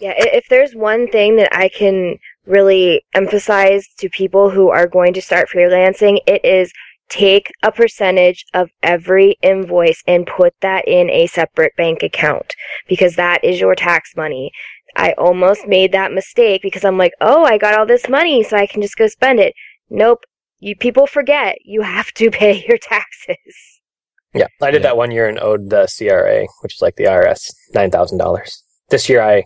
Yeah, 0.00 0.14
if 0.16 0.46
there's 0.48 0.74
one 0.74 1.08
thing 1.08 1.36
that 1.36 1.54
I 1.56 1.68
can 1.68 2.18
really 2.46 3.04
emphasize 3.14 3.86
to 3.98 4.08
people 4.08 4.50
who 4.50 4.68
are 4.68 4.86
going 4.86 5.14
to 5.14 5.22
start 5.22 5.48
freelancing, 5.48 6.18
it 6.26 6.44
is 6.44 6.72
take 7.14 7.52
a 7.62 7.70
percentage 7.70 8.44
of 8.54 8.70
every 8.82 9.36
invoice 9.40 10.02
and 10.06 10.26
put 10.26 10.52
that 10.60 10.86
in 10.88 11.08
a 11.10 11.28
separate 11.28 11.72
bank 11.76 12.02
account 12.02 12.54
because 12.88 13.14
that 13.14 13.44
is 13.44 13.60
your 13.60 13.76
tax 13.76 14.16
money. 14.16 14.50
I 14.96 15.12
almost 15.12 15.68
made 15.68 15.92
that 15.92 16.12
mistake 16.12 16.60
because 16.62 16.84
I'm 16.84 16.98
like, 16.98 17.12
oh, 17.20 17.44
I 17.44 17.56
got 17.56 17.78
all 17.78 17.86
this 17.86 18.08
money, 18.08 18.42
so 18.42 18.56
I 18.56 18.66
can 18.66 18.82
just 18.82 18.96
go 18.96 19.06
spend 19.06 19.38
it. 19.40 19.54
Nope. 19.90 20.20
You 20.58 20.74
people 20.76 21.06
forget 21.06 21.56
you 21.64 21.82
have 21.82 22.10
to 22.14 22.30
pay 22.42 22.64
your 22.68 22.78
taxes. 22.78 23.36
Yeah, 24.34 24.48
I 24.60 24.72
did 24.72 24.82
Yeah. 24.82 24.88
that 24.88 24.96
one 24.96 25.12
year 25.12 25.28
and 25.28 25.38
owed 25.38 25.70
the 25.70 25.86
CRA, 25.96 26.46
which 26.62 26.74
is 26.76 26.82
like 26.82 26.96
the 26.96 27.04
IRS, 27.04 27.52
nine 27.74 27.90
thousand 27.92 28.18
dollars. 28.18 28.62
This 28.90 29.08
year, 29.08 29.22
I 29.22 29.44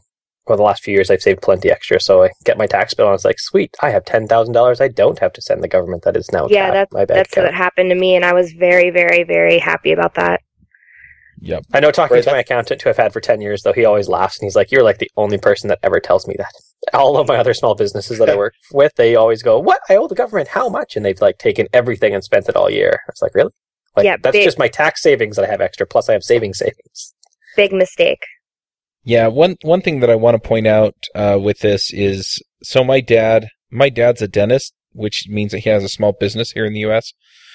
well, 0.49 0.57
the 0.57 0.63
last 0.65 0.83
few 0.83 0.95
years, 0.95 1.11
I've 1.11 1.23
saved 1.23 1.43
plenty 1.43 1.71
extra, 1.71 2.01
so 2.01 2.25
I 2.25 2.31
get 2.45 2.59
my 2.59 2.67
tax 2.67 2.95
bill 2.95 3.07
and 3.07 3.15
it's 3.15 3.25
like, 3.25 3.39
sweet, 3.39 3.75
I 3.83 3.91
have 3.91 4.05
ten 4.05 4.27
thousand 4.27 4.55
dollars. 4.55 4.81
I 4.81 4.89
don't 4.89 5.19
have 5.19 5.33
to 5.35 5.43
send 5.43 5.63
the 5.63 5.69
government. 5.69 6.03
That 6.05 6.17
is 6.17 6.31
now 6.33 6.47
yeah, 6.49 6.67
cash- 6.67 6.73
that's 6.75 6.93
my 6.93 7.05
bank 7.05 7.09
that's 7.19 7.33
account. 7.33 7.47
what 7.47 7.55
happened 7.55 7.91
to 7.91 7.97
me, 7.97 8.15
and 8.17 8.25
I 8.25 8.33
was 8.33 8.53
very, 8.53 8.91
very, 8.91 9.25
very 9.25 9.59
happy 9.59 9.93
about 9.93 10.15
that. 10.15 10.41
Yep. 11.41 11.67
I 11.73 11.79
know 11.81 11.93
talking 11.93 12.17
Right, 12.17 12.25
to 12.25 12.33
my 12.33 12.41
accountant 12.41 12.83
who 12.83 12.91
I've 12.91 12.97
had 12.97 13.13
for 13.13 13.21
10 13.21 13.41
years, 13.41 13.63
though, 13.63 13.73
he 13.73 13.85
always 13.85 14.09
laughs 14.09 14.39
and 14.41 14.45
he's 14.47 14.57
like, 14.57 14.73
You're 14.73 14.83
like 14.83 14.99
the 14.99 15.11
only 15.17 15.39
person 15.39 15.69
that 15.69 15.79
ever 15.85 16.01
tells 16.01 16.27
me 16.27 16.35
that. 16.37 16.51
All 16.95 17.17
of 17.17 17.29
my 17.29 17.37
other 17.37 17.55
small 17.55 17.77
businesses 17.77 18.19
that 18.19 18.29
I 18.29 18.37
work 18.37 18.55
with, 18.73 18.93
they 18.97 19.15
always 19.15 19.41
go, 19.43 19.57
What? 19.61 19.81
I 19.89 19.95
owe 19.95 20.09
the 20.09 20.17
government 20.17 20.49
how 20.49 20.69
much? 20.69 20.97
And 20.97 21.05
they've 21.05 21.21
like 21.21 21.39
taken 21.39 21.69
everything 21.73 22.13
and 22.13 22.25
spent 22.25 22.49
it 22.49 22.57
all 22.57 22.69
year. 22.69 23.03
It's 23.09 23.23
like, 23.23 23.37
Really? 23.37 23.53
Like, 23.97 24.05
Yeah, 24.05 24.17
that's 24.21 24.33
big- 24.35 24.45
just 24.45 24.59
my 24.59 24.67
tax 24.67 25.01
savings 25.01 25.37
that 25.37 25.45
I 25.45 25.49
have 25.49 25.61
extra, 25.61 25.87
plus 25.87 26.09
I 26.09 26.13
have 26.15 26.25
savings 26.25 26.59
savings. 26.59 27.15
Big 27.57 27.73
mistake. 27.73 28.25
Yeah, 29.05 29.29
one 29.29 29.57
one 29.63 29.81
thing 29.81 30.01
that 30.01 30.11
I 30.11 30.17
want 30.17 30.35
to 30.35 30.49
point 30.49 30.67
out 30.67 30.95
uh, 31.15 31.39
with 31.41 31.61
this 31.61 31.93
is 31.93 32.43
so 32.63 32.85
my 32.85 33.01
dad, 33.01 33.49
my 33.71 33.89
dad's 33.89 34.23
a 34.23 34.29
dentist, 34.29 34.75
which 34.93 35.27
means 35.29 35.53
that 35.53 35.61
he 35.61 35.71
has 35.71 35.85
a 35.85 35.89
small 35.89 36.13
business 36.13 36.53
here 36.53 36.67
in 36.67 36.73
the 36.73 36.81
U.S. 36.81 37.13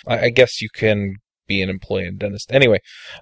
I, 0.08 0.26
I 0.26 0.30
guess 0.30 0.62
you 0.62 0.70
can 0.74 1.16
be 1.48 1.62
an 1.62 1.70
employee 1.70 2.06
and 2.06 2.18
dentist 2.18 2.52
anyway, 2.52 2.80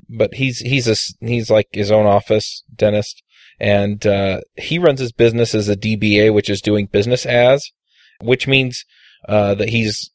but 0.08 0.36
he's 0.36 0.60
he's 0.60 0.88
a 0.88 0.96
he's 1.26 1.50
like 1.50 1.68
his 1.72 1.92
own 1.92 2.06
office 2.06 2.64
dentist, 2.74 3.22
and 3.60 4.06
uh, 4.06 4.42
he 4.56 4.80
runs 4.80 5.00
his 5.00 5.12
business 5.12 5.54
as 5.56 5.68
a 5.68 5.76
DBA, 5.76 6.34
which 6.34 6.50
is 6.50 6.62
doing 6.62 6.86
business 6.86 7.26
as, 7.26 7.64
which 8.22 8.48
means 8.48 8.86
uh, 9.28 9.56
that 9.56 9.70
he's 9.70 10.12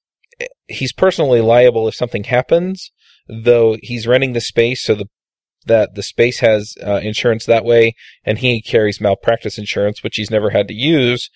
he's 0.69 0.93
personally 0.93 1.41
liable 1.41 1.89
if 1.89 1.95
something 1.95 2.25
happens, 2.25 2.93
though 3.29 3.77
he's 3.83 4.07
renting 4.07 4.33
the 4.33 4.41
space 4.41 4.85
so 4.85 4.95
the 4.95 5.09
that 5.67 5.95
the 5.95 6.03
space 6.03 6.41
has 6.41 6.75
uh, 6.85 7.01
insurance 7.03 7.47
that 7.47 7.65
way, 7.65 7.95
and 8.25 8.39
he 8.39 8.63
carries 8.63 9.01
malpractice 9.01 9.59
insurance, 9.59 10.03
which 10.03 10.17
he's 10.17 10.31
never 10.31 10.51
had 10.51 10.69
to 10.69 10.75
use 10.75 11.31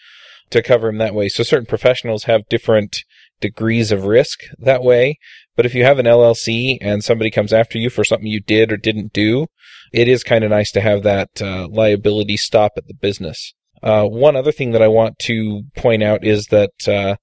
to 0.51 0.63
cover 0.63 0.89
him 0.89 0.99
that 0.99 1.15
way. 1.15 1.29
So 1.29 1.43
certain 1.43 1.67
professionals 1.67 2.25
have 2.25 2.49
different 2.49 3.05
degrees 3.41 3.91
of 3.91 4.05
risk 4.05 4.41
that 4.59 4.83
way. 4.83 5.19
But 5.57 5.67
if 5.67 5.75
you 5.75 5.85
have 5.85 5.99
an 5.99 6.07
LLC 6.07 6.79
and 6.81 7.03
somebody 7.03 7.31
comes 7.31 7.53
after 7.53 7.79
you 7.79 7.91
for 7.91 8.05
something 8.05 8.27
you 8.27 8.41
did 8.41 8.73
or 8.73 8.77
didn't 8.77 9.13
do, 9.13 9.47
it 9.93 10.09
is 10.09 10.23
kind 10.23 10.45
of 10.45 10.51
nice 10.51 10.71
to 10.73 10.81
have 10.81 11.03
that 11.03 11.41
uh, 11.41 11.69
liability 11.69 12.37
stop 12.37 12.73
at 12.77 12.87
the 12.87 12.95
business. 12.95 13.55
Uh, 13.83 14.05
one 14.05 14.37
other 14.37 14.53
thing 14.53 14.73
that 14.73 14.83
I 14.83 14.89
want 14.89 15.19
to 15.21 15.63
point 15.77 16.03
out 16.03 16.25
is 16.25 16.47
that 16.47 16.89
uh, 16.89 17.17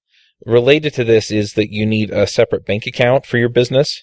related 0.44 0.92
to 0.94 1.04
this 1.04 1.30
is 1.30 1.52
that 1.52 1.72
you 1.72 1.86
need 1.86 2.10
a 2.10 2.26
separate 2.26 2.66
bank 2.66 2.86
account 2.86 3.26
for 3.26 3.38
your 3.38 3.48
business. 3.48 4.02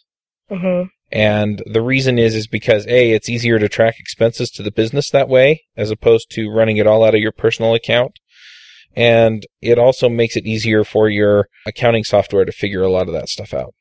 hmm 0.50 0.84
And 1.16 1.64
the 1.66 1.82
reason 1.82 2.20
is, 2.20 2.36
is 2.36 2.46
because 2.46 2.86
A, 2.88 3.12
it's 3.12 3.30
easier 3.30 3.58
to 3.58 3.70
track 3.70 3.96
expenses 4.00 4.50
to 4.52 4.62
the 4.62 4.70
business 4.70 5.10
that 5.12 5.30
way, 5.30 5.64
as 5.78 5.90
opposed 5.90 6.30
to 6.32 6.50
running 6.50 6.76
it 6.76 6.88
all 6.88 7.06
out 7.06 7.16
of 7.16 7.22
your 7.22 7.32
personal 7.32 7.74
account. 7.74 8.20
And 8.98 9.46
it 9.62 9.80
also 9.80 10.10
makes 10.10 10.36
it 10.36 10.46
easier 10.46 10.84
for 10.84 11.08
your 11.08 11.48
accounting 11.66 12.04
software 12.04 12.44
to 12.44 12.52
figure 12.52 12.84
a 12.84 12.92
lot 12.92 13.08
of 13.08 13.14
that 13.14 13.30
stuff 13.30 13.54
out. 13.54 13.74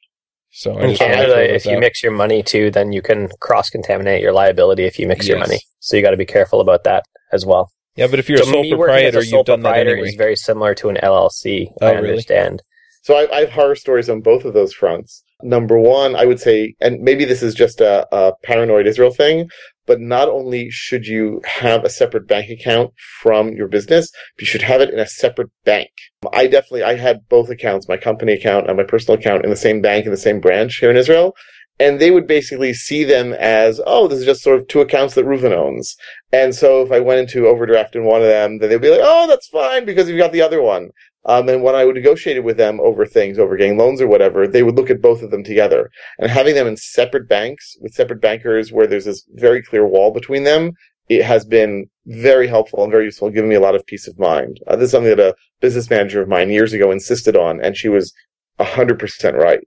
So 0.51 0.79
I 0.79 0.85
In 0.85 0.91
just 0.91 1.01
wanted 1.01 1.17
to 1.17 1.23
throw 1.25 1.33
uh, 1.33 1.37
Canada, 1.37 1.55
if 1.57 1.67
you 1.67 1.73
out. 1.73 1.81
mix 1.81 2.03
your 2.05 2.13
money 2.13 2.43
too, 2.45 2.71
then 2.71 2.93
you 2.93 3.03
can 3.03 3.29
cross 3.41 3.69
contaminate 3.69 4.23
your 4.23 4.33
liability 4.33 4.85
if 4.85 5.01
you 5.01 5.09
mix 5.09 5.27
your 5.27 5.41
money. 5.41 5.59
So 5.81 5.97
you 5.97 6.03
got 6.05 6.13
to 6.13 6.17
be 6.17 6.25
careful 6.27 6.61
about 6.61 6.85
that 6.85 7.03
as 7.33 7.45
well. 7.45 7.73
yeah, 7.97 8.07
but 8.07 8.21
if 8.21 8.29
you're 8.29 8.39
so 8.39 8.45
a 8.45 8.53
sole 8.53 8.63
me 8.63 8.75
working 8.75 8.93
proprietor, 8.95 9.19
as 9.19 9.27
a 9.27 9.29
sole 9.31 9.39
you've 9.41 9.47
done 9.47 9.63
that 9.63 9.71
proprietor 9.71 9.91
anyway. 9.95 10.09
is 10.09 10.15
very 10.15 10.37
similar 10.37 10.73
to 10.77 10.89
an 10.89 10.99
LLC. 11.03 11.67
Oh, 11.81 11.87
I 11.89 11.91
really? 11.95 12.11
understand. 12.11 12.63
So 13.03 13.17
I, 13.17 13.37
I 13.37 13.41
have 13.41 13.51
horror 13.51 13.75
stories 13.75 14.09
on 14.09 14.21
both 14.21 14.45
of 14.45 14.55
those 14.55 14.73
fronts. 14.73 15.25
Number 15.45 15.79
one, 15.79 16.17
I 16.17 16.25
would 16.25 16.41
say, 16.41 16.75
and 16.81 17.03
maybe 17.03 17.27
this 17.27 17.43
is 17.43 17.55
just 17.55 17.83
a, 17.83 18.09
a 18.11 18.33
paranoid 18.43 18.87
Israel 18.87 19.13
thing, 19.13 19.51
but 19.85 20.01
not 20.01 20.31
only 20.31 20.71
should 20.71 21.07
you 21.07 21.43
have 21.45 21.85
a 21.85 21.91
separate 21.91 22.27
bank 22.27 22.49
account 22.49 22.95
from 23.21 23.51
your 23.53 23.69
business, 23.69 24.11
but 24.11 24.41
you 24.41 24.47
should 24.47 24.63
have 24.63 24.81
it 24.81 24.89
in 24.89 24.99
a 24.99 25.07
separate 25.07 25.51
bank. 25.67 25.91
I 26.33 26.47
definitely, 26.47 26.85
I 26.85 26.95
had 26.95 27.29
both 27.29 27.51
accounts, 27.51 27.91
my 27.91 27.99
company 27.99 28.33
account 28.33 28.69
and 28.69 28.79
my 28.79 28.85
personal 28.85 29.21
account 29.21 29.45
in 29.45 29.51
the 29.51 29.57
same 29.57 29.83
bank 29.83 30.07
in 30.07 30.11
the 30.11 30.17
same 30.17 30.41
branch 30.41 30.77
here 30.77 30.91
in 30.91 30.97
Israel. 30.97 31.37
And 31.79 32.01
they 32.01 32.11
would 32.11 32.27
basically 32.27 32.73
see 32.73 33.05
them 33.05 33.35
as, 33.35 33.83
oh, 33.85 34.09
this 34.09 34.21
is 34.21 34.25
just 34.25 34.43
sort 34.43 34.59
of 34.59 34.67
two 34.69 34.81
accounts 34.81 35.15
that 35.15 35.27
Reuven 35.27 35.53
owns. 35.53 35.95
And 36.33 36.55
so 36.55 36.81
if 36.81 36.91
I 36.91 37.01
went 37.01 37.21
into 37.21 37.49
overdraft 37.49 37.97
in 37.97 38.05
one 38.05 38.23
of 38.23 38.29
them, 38.29 38.59
then 38.59 38.71
they'd 38.71 38.81
be 38.81 38.91
like, 38.91 39.01
oh, 39.03 39.27
that's 39.27 39.49
fine 39.49 39.85
because 39.85 40.09
you've 40.09 40.17
got 40.17 40.33
the 40.33 40.41
other 40.41 40.63
one. 40.63 40.89
Um, 41.27 41.49
and 41.49 41.63
when 41.63 41.75
I 41.75 41.85
would 41.85 41.95
negotiate 41.95 42.43
with 42.45 42.57
them 42.57 42.81
over 42.81 43.07
things, 43.07 43.39
over 43.39 43.57
getting 43.57 43.79
loans 43.79 44.01
or 44.01 44.07
whatever, 44.07 44.47
they 44.47 44.63
would 44.63 44.77
look 44.77 44.91
at 44.91 45.01
both 45.01 45.23
of 45.23 45.31
them 45.31 45.43
together. 45.43 45.91
And 46.19 46.31
having 46.31 46.55
them 46.55 46.67
in 46.67 46.77
separate 46.77 47.29
banks 47.29 47.77
with 47.81 47.95
separate 47.95 48.21
bankers 48.21 48.73
where 48.73 48.87
there's 48.87 49.07
this 49.07 49.25
very 49.33 49.63
clear 49.63 49.87
wall 49.87 50.11
between 50.11 50.45
them, 50.45 50.73
it 51.09 51.25
has 51.25 51.45
been 51.45 51.87
very 52.07 52.47
helpful 52.47 52.83
and 52.83 52.93
very 52.93 53.07
useful, 53.07 53.31
giving 53.31 53.51
me 53.51 53.57
a 53.57 53.61
lot 53.61 53.75
of 53.75 53.87
peace 53.87 54.07
of 54.07 54.19
mind. 54.19 54.61
Uh, 54.67 54.77
this 54.77 54.87
is 54.87 54.91
something 54.93 55.17
that 55.17 55.21
a 55.21 55.35
business 55.61 55.89
manager 55.91 56.23
of 56.23 56.29
mine 56.29 56.51
years 56.51 56.73
ago 56.73 56.91
insisted 56.91 57.37
on, 57.37 57.61
and 57.61 57.77
she 57.77 57.89
was 57.89 58.13
100% 58.61 59.35
right. 59.35 59.61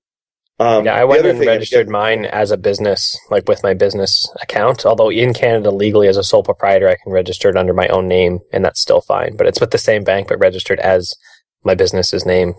Um, 0.59 0.85
yeah, 0.85 0.95
I 0.95 1.03
went 1.03 1.25
and 1.25 1.39
registered 1.39 1.81
again- 1.81 1.91
mine 1.91 2.25
as 2.25 2.49
a 2.49 2.57
business, 2.57 3.15
like 3.29 3.47
with 3.47 3.61
my 3.61 3.75
business 3.75 4.27
account. 4.41 4.85
Although 4.85 5.11
in 5.11 5.33
Canada, 5.33 5.69
legally 5.69 6.07
as 6.07 6.17
a 6.17 6.23
sole 6.23 6.41
proprietor, 6.41 6.89
I 6.89 6.97
can 7.03 7.13
register 7.13 7.49
it 7.49 7.57
under 7.57 7.73
my 7.73 7.87
own 7.89 8.07
name, 8.07 8.39
and 8.51 8.65
that's 8.65 8.81
still 8.81 9.01
fine. 9.01 9.35
But 9.37 9.45
it's 9.45 9.59
with 9.59 9.69
the 9.69 9.77
same 9.77 10.03
bank, 10.03 10.27
but 10.27 10.39
registered 10.39 10.79
as 10.79 11.13
my 11.67 11.75
business's 11.75 12.25
name 12.25 12.55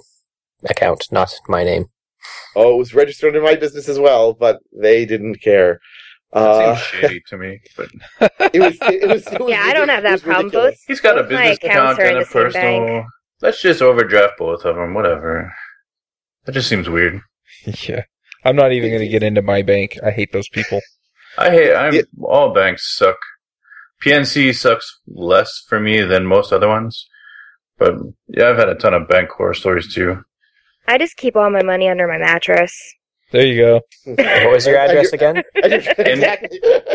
account, 0.69 1.07
not 1.11 1.31
my 1.49 1.65
name. 1.65 1.87
Oh, 2.55 2.75
it 2.75 2.79
was 2.79 2.95
registered 2.95 3.35
in 3.37 3.43
my 3.43 3.55
business 3.57 3.89
as 3.89 3.99
well, 3.99 4.33
but 4.35 4.59
they 4.73 5.05
didn't 5.07 5.37
care. 5.43 5.81
That 6.33 6.43
Uh, 6.43 6.77
seems 6.77 6.87
shady 7.01 7.23
to 7.31 7.37
me, 7.39 7.61
but 7.77 7.89
it 8.55 8.61
was, 8.61 8.77
it 8.83 9.09
was, 9.09 9.27
it 9.27 9.41
was 9.41 9.51
Yeah, 9.51 9.63
I 9.65 9.73
don't 9.73 9.89
have 9.89 10.03
that 10.03 10.23
problem. 10.23 10.51
Both 10.51 10.75
he's 10.87 11.01
got 11.01 11.19
a 11.19 11.23
Both 11.23 11.33
my 11.33 11.49
business 11.51 11.59
account 11.71 11.99
and 12.01 12.19
a 12.19 12.27
personal. 12.27 12.87
bank. 12.87 13.07
Let's 13.41 13.63
just 13.63 13.81
overdraft 13.83 14.35
both 14.39 14.65
of 14.65 14.77
them. 14.77 14.95
Whatever. 14.95 15.53
That 16.45 16.53
just 16.53 16.69
seems 16.69 16.89
weird. 16.89 17.21
yeah. 17.89 18.03
I'm 18.45 18.57
not 18.57 18.73
even 18.73 18.91
going 18.91 19.01
to 19.03 19.09
get 19.09 19.23
into 19.23 19.43
my 19.43 19.63
bank. 19.63 19.97
I 20.05 20.11
hate 20.11 20.33
those 20.33 20.49
people. 20.49 20.81
I 21.39 21.51
hate. 21.51 21.75
I'm 21.75 21.95
Yeah. 21.95 22.03
all 22.23 22.53
banks 22.53 22.95
suck. 22.97 23.17
PNC 24.05 24.55
sucks 24.55 25.01
less 25.07 25.63
for 25.69 25.81
me 25.81 26.03
than 26.03 26.25
most 26.27 26.53
other 26.53 26.69
ones, 26.69 27.07
but 27.79 27.95
yeah, 28.29 28.49
I've 28.51 28.57
had 28.59 28.69
a 28.69 28.75
ton 28.75 28.95
of 28.95 29.09
bank 29.09 29.31
horror 29.31 29.55
stories 29.55 29.93
too. 29.95 30.23
I 30.87 30.99
just 30.99 31.17
keep 31.17 31.37
all 31.37 31.51
my 31.51 31.63
money 31.63 31.89
under 31.89 32.07
my 32.09 32.19
mattress. 32.19 32.73
There 33.31 33.45
you 33.47 33.57
go. 33.61 33.81
What 34.07 34.51
was 34.53 34.67
your 34.67 34.79
address 34.85 35.13
again? 35.13 35.43
and. 35.63 35.85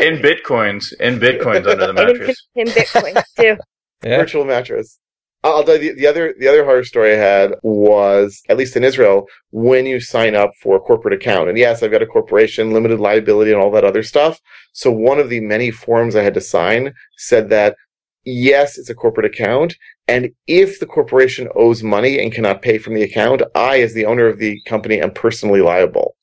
In 0.00 0.18
bitcoins, 0.18 0.92
in 1.00 1.18
bitcoins 1.20 1.66
under 1.66 1.76
the 1.76 1.90
And 1.90 1.98
in, 2.10 2.18
mattress. 2.18 2.46
in 2.56 2.66
bitcoins 2.68 3.22
too. 3.38 3.56
Yeah. 4.04 4.18
virtual 4.18 4.44
mattress. 4.44 4.98
I'll 5.44 5.62
tell 5.62 5.74
you 5.80 5.94
the, 5.94 6.00
the 6.00 6.06
other 6.06 6.34
the 6.38 6.48
other 6.48 6.64
horror 6.64 6.84
story 6.84 7.12
I 7.12 7.16
had 7.18 7.54
was 7.62 8.42
at 8.48 8.56
least 8.56 8.76
in 8.76 8.82
Israel 8.84 9.26
when 9.50 9.84
you 9.86 10.00
sign 10.00 10.34
up 10.34 10.50
for 10.62 10.74
a 10.76 10.80
corporate 10.80 11.14
account. 11.14 11.48
And 11.50 11.58
yes, 11.58 11.82
I've 11.82 11.90
got 11.90 12.02
a 12.02 12.06
corporation, 12.06 12.72
limited 12.72 12.98
liability, 12.98 13.52
and 13.52 13.60
all 13.60 13.70
that 13.72 13.84
other 13.84 14.02
stuff. 14.02 14.40
So 14.72 14.90
one 14.90 15.18
of 15.20 15.28
the 15.28 15.40
many 15.40 15.70
forms 15.70 16.16
I 16.16 16.22
had 16.22 16.34
to 16.34 16.40
sign 16.40 16.94
said 17.18 17.50
that 17.50 17.76
yes, 18.24 18.78
it's 18.78 18.90
a 18.90 18.94
corporate 18.94 19.26
account, 19.26 19.76
and 20.08 20.30
if 20.46 20.80
the 20.80 20.86
corporation 20.86 21.48
owes 21.54 21.82
money 21.82 22.20
and 22.20 22.32
cannot 22.32 22.62
pay 22.62 22.78
from 22.78 22.94
the 22.94 23.02
account, 23.02 23.42
I, 23.54 23.80
as 23.80 23.94
the 23.94 24.06
owner 24.06 24.26
of 24.26 24.38
the 24.38 24.60
company, 24.66 25.00
am 25.00 25.12
personally 25.12 25.60
liable. 25.60 26.16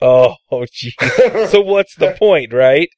Oh, 0.00 0.34
oh 0.50 0.66
gee. 0.70 0.94
so 1.48 1.60
what's 1.60 1.94
the 1.96 2.14
point, 2.18 2.52
right? 2.52 2.88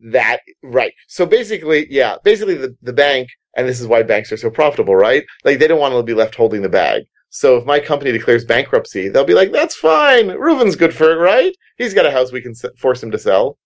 that 0.00 0.40
right 0.62 0.92
so 1.08 1.26
basically 1.26 1.86
yeah 1.90 2.16
basically 2.22 2.54
the, 2.54 2.76
the 2.82 2.92
bank 2.92 3.28
and 3.56 3.68
this 3.68 3.80
is 3.80 3.86
why 3.86 4.02
banks 4.02 4.30
are 4.30 4.36
so 4.36 4.50
profitable 4.50 4.94
right 4.94 5.24
like 5.44 5.58
they 5.58 5.66
don't 5.66 5.80
want 5.80 5.92
to 5.92 6.02
be 6.02 6.14
left 6.14 6.34
holding 6.34 6.62
the 6.62 6.68
bag 6.68 7.02
so 7.30 7.56
if 7.56 7.66
my 7.66 7.80
company 7.80 8.12
declares 8.12 8.44
bankruptcy 8.44 9.08
they'll 9.08 9.24
be 9.24 9.34
like 9.34 9.50
that's 9.50 9.74
fine 9.74 10.28
Reuven's 10.28 10.76
good 10.76 10.94
for 10.94 11.10
it 11.10 11.16
right 11.16 11.54
he's 11.76 11.94
got 11.94 12.06
a 12.06 12.10
house 12.10 12.32
we 12.32 12.40
can 12.40 12.52
s- 12.52 12.64
force 12.78 13.02
him 13.02 13.10
to 13.10 13.18
sell 13.18 13.58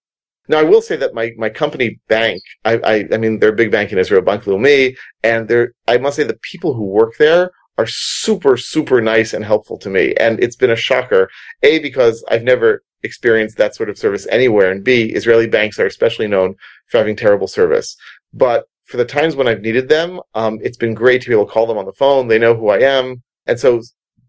now 0.49 0.59
i 0.59 0.62
will 0.62 0.82
say 0.82 0.97
that 0.97 1.14
my, 1.14 1.32
my 1.36 1.49
company 1.49 2.01
bank 2.09 2.43
I, 2.64 2.74
I 2.84 3.09
i 3.12 3.16
mean 3.16 3.38
they're 3.38 3.51
a 3.51 3.62
big 3.62 3.70
bank 3.70 3.93
in 3.93 3.99
israel 3.99 4.22
bank 4.22 4.45
Leumi, 4.45 4.97
and 5.22 5.49
they're 5.49 5.72
i 5.88 5.99
must 5.99 6.16
say 6.16 6.24
the 6.24 6.38
people 6.43 6.74
who 6.74 6.84
work 6.84 7.14
there 7.18 7.51
are 7.78 7.86
super 7.86 8.57
super 8.57 9.01
nice 9.01 9.32
and 9.32 9.45
helpful 9.45 9.78
to 9.78 9.88
me 9.88 10.14
and 10.14 10.38
it's 10.40 10.57
been 10.57 10.70
a 10.70 10.76
shocker 10.76 11.28
a 11.62 11.78
because 11.78 12.24
i've 12.30 12.43
never 12.43 12.82
experienced 13.03 13.57
that 13.59 13.74
sort 13.74 13.90
of 13.90 13.99
service 13.99 14.26
anywhere. 14.30 14.70
And 14.70 14.84
B, 14.84 15.05
Israeli 15.12 15.49
banks 15.49 15.78
are 15.78 15.86
especially 15.86 16.28
known 16.28 16.55
for 16.88 16.99
having 16.99 17.16
terrible 17.16 17.49
service. 17.49 17.97
But 18.32 18.66
for 18.84 18.97
the 18.97 19.05
times 19.05 19.36
when 19.36 19.49
I've 19.49 19.62
needed 19.62 19.88
them, 19.88 20.20
um, 20.34 20.59
it's 20.62 20.76
been 20.76 20.95
great 20.95 21.22
to 21.22 21.28
be 21.28 21.34
able 21.34 21.47
to 21.47 21.53
call 21.53 21.66
them 21.66 21.78
on 21.78 21.86
the 21.86 21.93
phone. 21.93 22.28
They 22.28 22.38
know 22.38 22.55
who 22.55 22.68
I 22.68 22.80
am. 22.80 23.22
And 23.47 23.59
so 23.59 23.82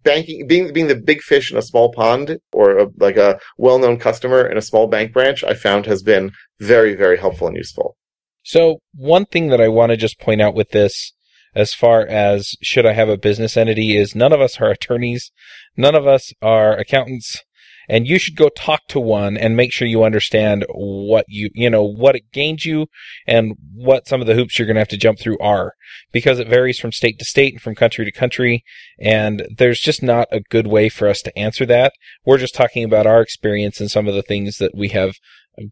banking 0.04 0.47
being 0.47 0.74
being 0.74 0.88
the 0.88 0.95
big 0.95 1.22
fish 1.22 1.51
in 1.51 1.58
a 1.58 1.62
small 1.62 1.91
pond 1.91 2.38
or 2.51 2.78
a, 2.78 2.88
like 2.97 3.18
a 3.18 3.39
well-known 3.58 3.97
customer 3.97 4.45
in 4.45 4.58
a 4.58 4.62
small 4.62 4.88
bank 4.88 5.14
branch 5.14 5.43
i 5.43 5.54
found 5.54 5.86
has 5.86 6.04
been 6.04 6.32
very 6.60 6.95
very 6.95 7.18
helpful 7.18 7.47
and 7.47 7.58
useful. 7.58 7.95
So 8.43 8.80
one 8.93 9.26
thing 9.26 9.47
that 9.47 9.62
I 9.62 9.70
want 9.70 9.91
to 9.91 9.97
just 9.97 10.20
point 10.20 10.41
out 10.41 10.54
with 10.54 10.72
this, 10.72 11.14
as 11.56 11.74
far 11.74 12.06
as 12.06 12.56
should 12.62 12.86
I 12.86 12.93
have 12.93 13.10
a 13.10 13.18
business 13.18 13.56
entity, 13.56 13.95
is 13.95 14.16
none 14.16 14.34
of 14.34 14.41
us 14.41 14.60
are 14.60 14.70
attorneys, 14.70 15.32
none 15.78 15.95
of 15.95 16.06
us 16.06 16.34
are 16.41 16.78
accountants, 16.78 17.41
and 17.90 18.08
you 18.08 18.20
should 18.20 18.36
go 18.36 18.50
talk 18.50 18.82
to 18.88 19.00
one 19.00 19.38
and 19.38 19.56
make 19.56 19.72
sure 19.72 19.88
you 19.88 20.04
understand 20.04 20.66
what 20.70 21.26
you, 21.28 21.50
you 21.54 21.70
know, 21.70 21.84
what 21.84 22.16
it 22.16 22.32
gains 22.32 22.66
you 22.66 22.88
and 23.28 23.56
what 23.74 24.08
some 24.08 24.22
of 24.22 24.28
the 24.28 24.36
hoops 24.36 24.58
you're 24.58 24.66
going 24.66 24.76
to 24.76 24.82
have 24.82 24.88
to 24.90 24.98
jump 24.98 25.20
through 25.20 25.38
are, 25.40 25.74
because 26.12 26.40
it 26.40 26.48
varies 26.48 26.80
from 26.80 26.92
state 26.92 27.20
to 27.20 27.26
state 27.26 27.54
and 27.54 27.62
from 27.62 27.76
country 27.76 28.06
to 28.06 28.12
country, 28.12 28.64
and 29.00 29.48
there's 29.58 29.80
just 29.80 30.02
not 30.04 30.28
a 30.32 30.42
good 30.50 30.68
way 30.68 30.90
for 30.90 31.08
us 31.08 31.22
to 31.22 31.38
answer 31.38 31.66
that. 31.66 31.94
We're 32.26 32.38
just 32.38 32.56
talking 32.56 32.84
about 32.84 33.08
our 33.08 33.22
experience 33.22 33.80
and 33.80 33.92
some 33.92 34.08
of 34.08 34.14
the 34.14 34.24
things 34.24 34.58
that 34.58 34.76
we 34.76 34.90
have 34.90 35.16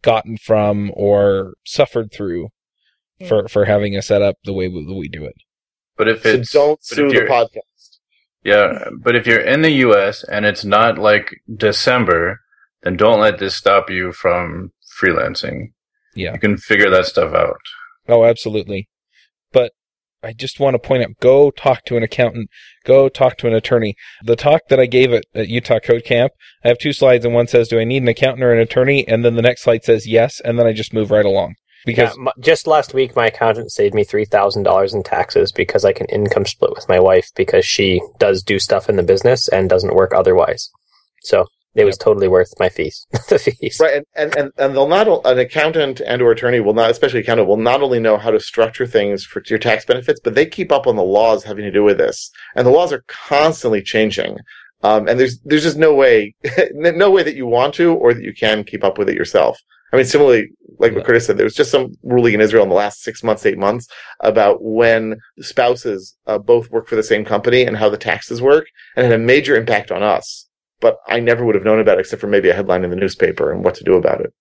gotten 0.02 0.38
from 0.38 0.92
or 0.94 1.54
suffered 1.66 2.12
through 2.12 2.50
for 3.28 3.48
for 3.48 3.66
having 3.66 3.96
a 3.96 4.02
setup 4.02 4.36
the 4.44 4.54
way 4.54 4.68
we, 4.68 4.86
we 4.86 5.08
do 5.08 5.26
it. 5.26 5.36
But 5.98 6.08
if 6.08 6.24
so 6.24 6.30
it's 6.30 6.52
don't 6.52 6.80
but 6.80 6.84
sue 6.84 7.10
the 7.10 7.22
podcast 7.22 7.71
Yeah, 8.44 8.86
but 8.98 9.16
if 9.16 9.28
you're 9.28 9.42
in 9.42 9.62
the 9.62 9.72
U.S. 9.72 10.24
and 10.24 10.46
it's 10.46 10.66
not 10.66 10.98
like 10.98 11.42
December, 11.54 12.40
then 12.82 12.98
don't 12.98 13.20
let 13.20 13.38
this 13.38 13.56
stop 13.56 13.90
you 13.90 14.12
from 14.12 14.72
freelancing. 15.00 15.74
Yeah. 16.16 16.34
You 16.34 16.40
can 16.40 16.58
figure 16.58 16.90
that 16.90 17.06
stuff 17.06 17.34
out. 17.34 17.62
Oh, 18.08 18.26
absolutely. 18.26 18.90
But 19.52 19.74
I 20.24 20.34
just 20.34 20.60
want 20.60 20.74
to 20.74 20.80
point 20.80 21.04
out, 21.04 21.20
go 21.20 21.52
talk 21.52 21.86
to 21.86 21.98
an 21.98 22.04
accountant, 22.04 22.50
go 22.84 23.10
talk 23.10 23.38
to 23.38 23.48
an 23.48 23.54
attorney. 23.54 23.96
The 24.24 24.36
talk 24.36 24.62
that 24.70 24.80
I 24.80 24.86
gave 24.88 25.14
at, 25.14 25.24
at 25.36 25.48
Utah 25.48 25.80
Code 25.80 26.04
Camp, 26.04 26.34
I 26.64 26.70
have 26.70 26.80
two 26.80 26.94
slides 26.94 27.26
and 27.26 27.34
one 27.34 27.48
says, 27.48 27.68
do 27.68 27.80
I 27.80 27.84
need 27.84 28.02
an 28.02 28.08
accountant 28.08 28.44
or 28.44 28.54
an 28.54 28.60
attorney? 28.60 29.08
And 29.08 29.24
then 29.24 29.36
the 29.36 29.42
next 29.42 29.64
slide 29.64 29.84
says 29.84 30.08
yes. 30.08 30.40
And 30.44 30.58
then 30.58 30.66
I 30.66 30.74
just 30.74 30.94
move 30.94 31.12
right 31.12 31.26
along 31.26 31.56
because 31.86 32.16
Yeah, 32.18 32.26
m- 32.28 32.42
just 32.42 32.68
last 32.68 32.94
week, 32.94 33.16
my 33.16 33.28
accountant 33.28 33.72
saved 33.72 33.94
me 33.94 34.04
three 34.04 34.26
thousand 34.26 34.64
dollars 34.64 34.94
in 34.94 35.04
taxes 35.04 35.52
because 35.52 35.86
I 35.86 35.94
can 35.94 36.08
income 36.08 36.46
split 36.46 36.72
with 36.76 36.90
my 36.90 37.00
wife 37.00 37.30
because 37.36 37.66
she 37.66 38.02
does 38.20 38.44
do 38.44 38.60
stuff 38.60 38.90
in 38.90 38.96
the 38.96 39.04
business 39.04 39.48
and 39.48 39.70
doesn't 39.70 39.96
work 39.96 40.14
otherwise. 40.14 40.70
So 41.24 41.46
it 41.74 41.86
was 41.86 41.98
totally 41.98 42.28
worth 42.28 42.54
my 42.60 42.70
fees. 42.70 43.06
the 43.30 43.40
fees. 43.40 43.78
right 43.80 43.96
and, 43.96 44.06
and 44.16 44.36
and 44.36 44.52
and 44.58 44.76
they'll 44.76 44.88
not 44.88 45.08
an 45.26 45.40
accountant 45.40 46.02
and 46.02 46.22
or 46.22 46.32
attorney 46.32 46.60
will 46.60 46.74
not 46.74 46.92
especially 46.92 47.22
accountant 47.22 47.48
will 47.48 47.58
not 47.58 47.82
only 47.82 48.00
know 48.00 48.18
how 48.18 48.32
to 48.32 48.40
structure 48.40 48.86
things 48.86 49.24
for 49.24 49.42
your 49.48 49.60
tax 49.60 49.86
benefits 49.86 50.20
but 50.24 50.36
they 50.36 50.46
keep 50.46 50.72
up 50.72 50.88
on 50.88 50.96
the 50.96 51.04
laws 51.04 51.44
having 51.44 51.64
to 51.64 51.72
do 51.72 51.84
with 51.84 51.98
this 51.98 52.30
and 52.56 52.68
the 52.68 52.72
laws 52.72 52.92
are 52.92 53.04
constantly 53.08 53.82
changing 53.82 54.38
um, 54.84 55.08
and 55.08 55.20
there's 55.20 55.40
there's 55.46 55.64
just 55.64 55.78
no 55.78 55.94
way 55.94 56.36
no 56.74 57.10
way 57.10 57.24
that 57.24 57.36
you 57.36 57.46
want 57.46 57.74
to 57.74 57.94
or 57.94 58.14
that 58.14 58.24
you 58.24 58.34
can 58.34 58.64
keep 58.64 58.84
up 58.84 58.98
with 58.98 59.10
it 59.10 59.16
yourself 59.16 59.58
i 59.92 59.96
mean 59.96 60.06
similarly 60.06 60.48
like 60.80 60.94
what 60.94 61.06
curtis 61.06 61.26
said 61.26 61.38
there 61.38 61.46
was 61.46 61.56
just 61.56 61.72
some 61.72 61.94
ruling 62.04 62.34
in 62.34 62.42
israel 62.42 62.64
in 62.64 62.70
the 62.70 62.76
last 62.76 63.02
six 63.02 63.24
months 63.24 63.46
eight 63.46 63.58
months 63.58 63.88
about 64.22 64.58
when 64.62 65.18
spouses 65.40 66.16
uh, 66.28 66.38
both 66.38 66.70
work 66.72 66.88
for 66.88 66.96
the 66.96 67.04
same 67.04 67.26
company 67.26 67.64
and 67.64 67.78
how 67.78 67.90
the 67.90 67.98
taxes 67.98 68.42
work 68.42 68.66
and 68.96 69.06
it 69.06 69.12
had 69.12 69.20
a 69.20 69.24
major 69.24 69.56
impact 69.56 69.92
on 69.92 70.04
us 70.04 70.48
but 70.82 70.98
I 71.08 71.20
never 71.22 71.46
would 71.46 71.56
have 71.56 71.64
known 71.64 71.80
about 71.80 71.98
it 71.98 72.02
except 72.02 72.20
for 72.20 72.28
maybe 72.28 72.50
a 72.50 72.54
headline 72.54 72.84
in 72.84 72.90
the 72.90 72.96
newspaper 72.98 73.52
and 73.52 73.64
what 73.64 73.76
to 73.76 73.84
do 73.86 73.94
about 73.94 74.20
it. 74.20 74.34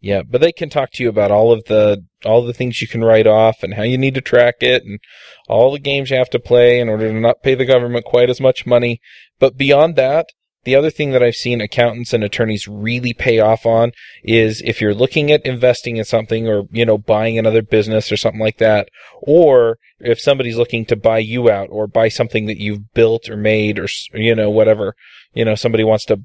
Yeah, 0.00 0.22
but 0.22 0.42
they 0.42 0.52
can 0.52 0.68
talk 0.68 0.90
to 0.92 1.02
you 1.02 1.08
about 1.08 1.30
all 1.30 1.50
of 1.50 1.64
the 1.64 2.04
all 2.24 2.44
the 2.44 2.52
things 2.52 2.82
you 2.82 2.86
can 2.86 3.02
write 3.02 3.26
off 3.26 3.62
and 3.62 3.74
how 3.74 3.82
you 3.82 3.96
need 3.96 4.14
to 4.14 4.20
track 4.20 4.56
it 4.60 4.84
and 4.84 5.00
all 5.48 5.72
the 5.72 5.80
games 5.80 6.10
you 6.10 6.18
have 6.18 6.30
to 6.30 6.38
play 6.38 6.78
in 6.78 6.88
order 6.88 7.08
to 7.08 7.18
not 7.18 7.42
pay 7.42 7.54
the 7.54 7.64
government 7.64 8.04
quite 8.04 8.28
as 8.28 8.38
much 8.38 8.66
money. 8.66 9.00
But 9.38 9.56
beyond 9.56 9.96
that, 9.96 10.26
the 10.66 10.74
other 10.74 10.90
thing 10.90 11.12
that 11.12 11.22
I've 11.22 11.36
seen 11.36 11.60
accountants 11.60 12.12
and 12.12 12.24
attorneys 12.24 12.66
really 12.66 13.14
pay 13.14 13.38
off 13.38 13.64
on 13.64 13.92
is 14.24 14.60
if 14.64 14.80
you're 14.80 14.94
looking 14.94 15.30
at 15.30 15.46
investing 15.46 15.96
in 15.96 16.04
something 16.04 16.48
or, 16.48 16.64
you 16.72 16.84
know, 16.84 16.98
buying 16.98 17.38
another 17.38 17.62
business 17.62 18.10
or 18.10 18.16
something 18.16 18.40
like 18.40 18.58
that, 18.58 18.88
or 19.22 19.78
if 20.00 20.20
somebody's 20.20 20.56
looking 20.56 20.84
to 20.86 20.96
buy 20.96 21.18
you 21.18 21.48
out 21.48 21.68
or 21.70 21.86
buy 21.86 22.08
something 22.08 22.46
that 22.46 22.58
you've 22.58 22.92
built 22.94 23.30
or 23.30 23.36
made 23.36 23.78
or, 23.78 23.86
you 24.12 24.34
know, 24.34 24.50
whatever, 24.50 24.96
you 25.32 25.44
know, 25.44 25.54
somebody 25.54 25.84
wants 25.84 26.04
to 26.06 26.22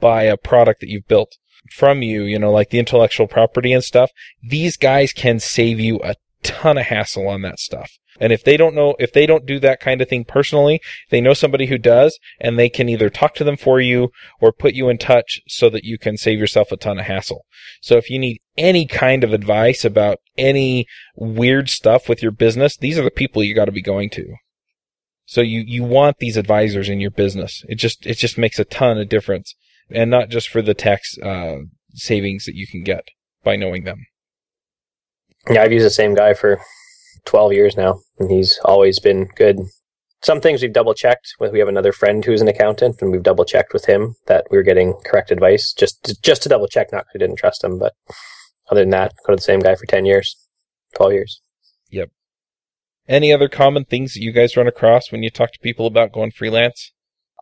buy 0.00 0.22
a 0.22 0.38
product 0.38 0.80
that 0.80 0.88
you've 0.88 1.06
built 1.06 1.36
from 1.70 2.00
you, 2.00 2.22
you 2.22 2.38
know, 2.38 2.50
like 2.50 2.70
the 2.70 2.78
intellectual 2.78 3.26
property 3.26 3.74
and 3.74 3.84
stuff, 3.84 4.10
these 4.42 4.78
guys 4.78 5.12
can 5.12 5.38
save 5.38 5.78
you 5.78 6.00
a 6.02 6.14
ton 6.46 6.78
of 6.78 6.86
hassle 6.86 7.28
on 7.28 7.42
that 7.42 7.58
stuff. 7.58 7.90
And 8.18 8.32
if 8.32 8.44
they 8.44 8.56
don't 8.56 8.74
know, 8.74 8.94
if 8.98 9.12
they 9.12 9.26
don't 9.26 9.44
do 9.44 9.58
that 9.60 9.80
kind 9.80 10.00
of 10.00 10.08
thing 10.08 10.24
personally, 10.24 10.80
they 11.10 11.20
know 11.20 11.34
somebody 11.34 11.66
who 11.66 11.76
does, 11.76 12.18
and 12.40 12.58
they 12.58 12.70
can 12.70 12.88
either 12.88 13.10
talk 13.10 13.34
to 13.34 13.44
them 13.44 13.56
for 13.56 13.78
you 13.80 14.08
or 14.40 14.52
put 14.52 14.74
you 14.74 14.88
in 14.88 14.96
touch 14.96 15.40
so 15.46 15.68
that 15.68 15.84
you 15.84 15.98
can 15.98 16.16
save 16.16 16.38
yourself 16.38 16.72
a 16.72 16.76
ton 16.76 16.98
of 16.98 17.06
hassle. 17.06 17.44
So 17.82 17.96
if 17.96 18.08
you 18.08 18.18
need 18.18 18.40
any 18.56 18.86
kind 18.86 19.22
of 19.22 19.34
advice 19.34 19.84
about 19.84 20.18
any 20.38 20.86
weird 21.14 21.68
stuff 21.68 22.08
with 22.08 22.22
your 22.22 22.32
business, 22.32 22.76
these 22.76 22.98
are 22.98 23.04
the 23.04 23.10
people 23.10 23.42
you 23.42 23.54
got 23.54 23.66
to 23.66 23.72
be 23.72 23.82
going 23.82 24.08
to. 24.10 24.34
So 25.26 25.40
you, 25.42 25.62
you 25.66 25.82
want 25.84 26.16
these 26.18 26.36
advisors 26.36 26.88
in 26.88 27.00
your 27.00 27.10
business. 27.10 27.64
It 27.68 27.74
just, 27.74 28.06
it 28.06 28.14
just 28.14 28.38
makes 28.38 28.58
a 28.58 28.64
ton 28.64 28.96
of 28.96 29.08
difference. 29.08 29.54
And 29.90 30.10
not 30.10 30.30
just 30.30 30.48
for 30.48 30.62
the 30.62 30.74
tax, 30.74 31.18
uh, 31.18 31.56
savings 31.90 32.44
that 32.46 32.54
you 32.54 32.66
can 32.66 32.82
get 32.82 33.08
by 33.42 33.56
knowing 33.56 33.84
them. 33.84 34.06
Yeah, 35.48 35.62
I've 35.62 35.72
used 35.72 35.86
the 35.86 35.90
same 35.90 36.14
guy 36.14 36.34
for 36.34 36.60
12 37.26 37.52
years 37.52 37.76
now, 37.76 38.00
and 38.18 38.30
he's 38.30 38.58
always 38.64 38.98
been 38.98 39.28
good. 39.36 39.60
Some 40.22 40.40
things 40.40 40.62
we've 40.62 40.72
double 40.72 40.94
checked. 40.94 41.34
With 41.38 41.52
we 41.52 41.58
have 41.60 41.68
another 41.68 41.92
friend 41.92 42.24
who's 42.24 42.40
an 42.40 42.48
accountant, 42.48 43.00
and 43.00 43.12
we've 43.12 43.22
double 43.22 43.44
checked 43.44 43.72
with 43.72 43.86
him 43.86 44.16
that 44.26 44.46
we 44.50 44.56
were 44.56 44.62
getting 44.62 44.94
correct 45.04 45.30
advice 45.30 45.72
just 45.72 46.02
to, 46.04 46.16
just 46.20 46.42
to 46.42 46.48
double 46.48 46.66
check, 46.66 46.88
not 46.92 47.04
because 47.04 47.14
we 47.14 47.18
didn't 47.18 47.38
trust 47.38 47.62
him, 47.62 47.78
but 47.78 47.92
other 48.70 48.80
than 48.80 48.90
that, 48.90 49.12
go 49.24 49.32
to 49.32 49.36
the 49.36 49.42
same 49.42 49.60
guy 49.60 49.74
for 49.74 49.86
10 49.86 50.04
years, 50.04 50.36
12 50.96 51.12
years. 51.12 51.40
Yep. 51.90 52.10
Any 53.08 53.32
other 53.32 53.48
common 53.48 53.84
things 53.84 54.14
that 54.14 54.22
you 54.22 54.32
guys 54.32 54.56
run 54.56 54.66
across 54.66 55.12
when 55.12 55.22
you 55.22 55.30
talk 55.30 55.52
to 55.52 55.58
people 55.60 55.86
about 55.86 56.12
going 56.12 56.32
freelance? 56.32 56.92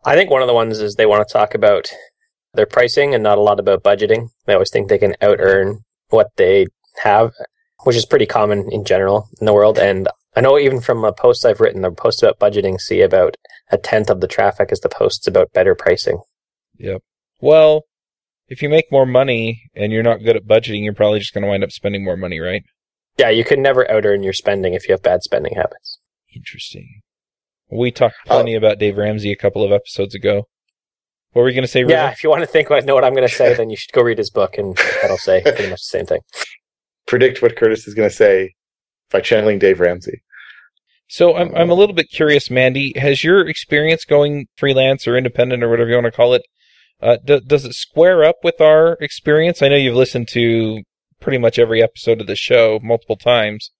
I 0.03 0.15
think 0.15 0.29
one 0.29 0.43
of 0.43 0.47
the 0.47 0.53
ones 0.53 0.79
is 0.79 0.95
they 0.95 1.07
want 1.07 1.27
to 1.27 1.33
talk 1.33 1.55
about 1.55 1.91
their 2.53 2.67
pricing 2.67 3.15
and 3.15 3.23
not 3.23 3.39
a 3.39 3.41
lot 3.41 3.59
about 3.59 3.83
budgeting. 3.83 4.29
They 4.45 4.53
always 4.53 4.69
think 4.69 4.87
they 4.87 4.99
can 4.99 5.15
out 5.21 5.39
earn 5.39 5.79
what 6.09 6.29
they 6.37 6.67
have, 7.03 7.31
which 7.85 7.95
is 7.95 8.05
pretty 8.05 8.25
common 8.25 8.71
in 8.71 8.83
general 8.83 9.29
in 9.39 9.45
the 9.45 9.53
world. 9.53 9.77
And 9.77 10.07
I 10.35 10.41
know 10.41 10.57
even 10.57 10.81
from 10.81 11.05
a 11.05 11.13
post 11.13 11.45
I've 11.45 11.59
written, 11.59 11.81
the 11.81 11.91
post 11.91 12.21
about 12.21 12.39
budgeting 12.39 12.79
see 12.81 13.01
about 13.01 13.37
a 13.71 13.77
tenth 13.77 14.09
of 14.09 14.21
the 14.21 14.27
traffic 14.27 14.71
is 14.71 14.79
the 14.79 14.89
posts 14.89 15.27
about 15.27 15.53
better 15.53 15.75
pricing. 15.75 16.19
Yep. 16.77 17.01
Well, 17.41 17.83
if 18.47 18.61
you 18.61 18.69
make 18.69 18.91
more 18.91 19.05
money 19.05 19.69
and 19.75 19.91
you're 19.91 20.03
not 20.03 20.23
good 20.23 20.35
at 20.35 20.45
budgeting, 20.45 20.83
you're 20.83 20.93
probably 20.93 21.19
just 21.19 21.33
going 21.33 21.43
to 21.43 21.47
wind 21.47 21.63
up 21.63 21.71
spending 21.71 22.03
more 22.03 22.17
money, 22.17 22.39
right? 22.39 22.63
Yeah, 23.17 23.29
you 23.29 23.43
can 23.43 23.61
never 23.61 23.89
out 23.89 24.05
earn 24.05 24.23
your 24.23 24.33
spending 24.33 24.73
if 24.73 24.87
you 24.87 24.93
have 24.93 25.01
bad 25.03 25.23
spending 25.23 25.55
habits. 25.55 25.99
Interesting. 26.35 27.01
We 27.71 27.91
talked 27.91 28.15
plenty 28.25 28.55
oh. 28.55 28.57
about 28.57 28.79
Dave 28.79 28.97
Ramsey 28.97 29.31
a 29.31 29.37
couple 29.37 29.63
of 29.63 29.71
episodes 29.71 30.15
ago. 30.15 30.47
What 31.31 31.41
were 31.41 31.49
you 31.49 31.55
going 31.55 31.63
to 31.63 31.67
say, 31.67 31.83
Reuven? 31.83 31.89
Yeah, 31.89 32.11
if 32.11 32.23
you 32.23 32.29
want 32.29 32.43
to 32.43 32.47
think, 32.47 32.67
about 32.67 32.85
know 32.85 32.95
what 32.95 33.03
I'm 33.03 33.13
going 33.13 33.27
to 33.27 33.33
say, 33.33 33.53
then 33.57 33.69
you 33.69 33.75
should 33.75 33.91
go 33.91 34.01
read 34.01 34.17
his 34.17 34.29
book, 34.29 34.57
and 34.57 34.77
that'll 35.01 35.17
say 35.17 35.41
pretty 35.43 35.69
much 35.69 35.81
the 35.81 35.97
same 35.97 36.05
thing. 36.05 36.21
Predict 37.07 37.41
what 37.41 37.55
Curtis 37.55 37.87
is 37.87 37.93
going 37.93 38.09
to 38.09 38.15
say 38.15 38.53
by 39.11 39.21
channeling 39.21 39.59
Dave 39.59 39.79
Ramsey. 39.79 40.21
So 41.07 41.35
I'm 41.35 41.53
I'm 41.55 41.69
a 41.69 41.75
little 41.75 41.93
bit 41.93 42.09
curious, 42.09 42.49
Mandy. 42.49 42.93
Has 42.95 43.23
your 43.23 43.47
experience 43.47 44.05
going 44.05 44.47
freelance 44.57 45.07
or 45.07 45.17
independent 45.17 45.63
or 45.63 45.69
whatever 45.69 45.89
you 45.89 45.95
want 45.95 46.05
to 46.05 46.11
call 46.11 46.33
it, 46.33 46.41
uh, 47.01 47.17
d- 47.23 47.41
does 47.45 47.63
it 47.63 47.73
square 47.73 48.23
up 48.23 48.37
with 48.43 48.59
our 48.59 48.97
experience? 49.01 49.61
I 49.61 49.67
know 49.67 49.75
you've 49.75 49.95
listened 49.95 50.27
to 50.29 50.81
pretty 51.19 51.37
much 51.37 51.59
every 51.59 51.83
episode 51.83 52.21
of 52.21 52.27
the 52.27 52.35
show 52.35 52.79
multiple 52.81 53.17
times. 53.17 53.71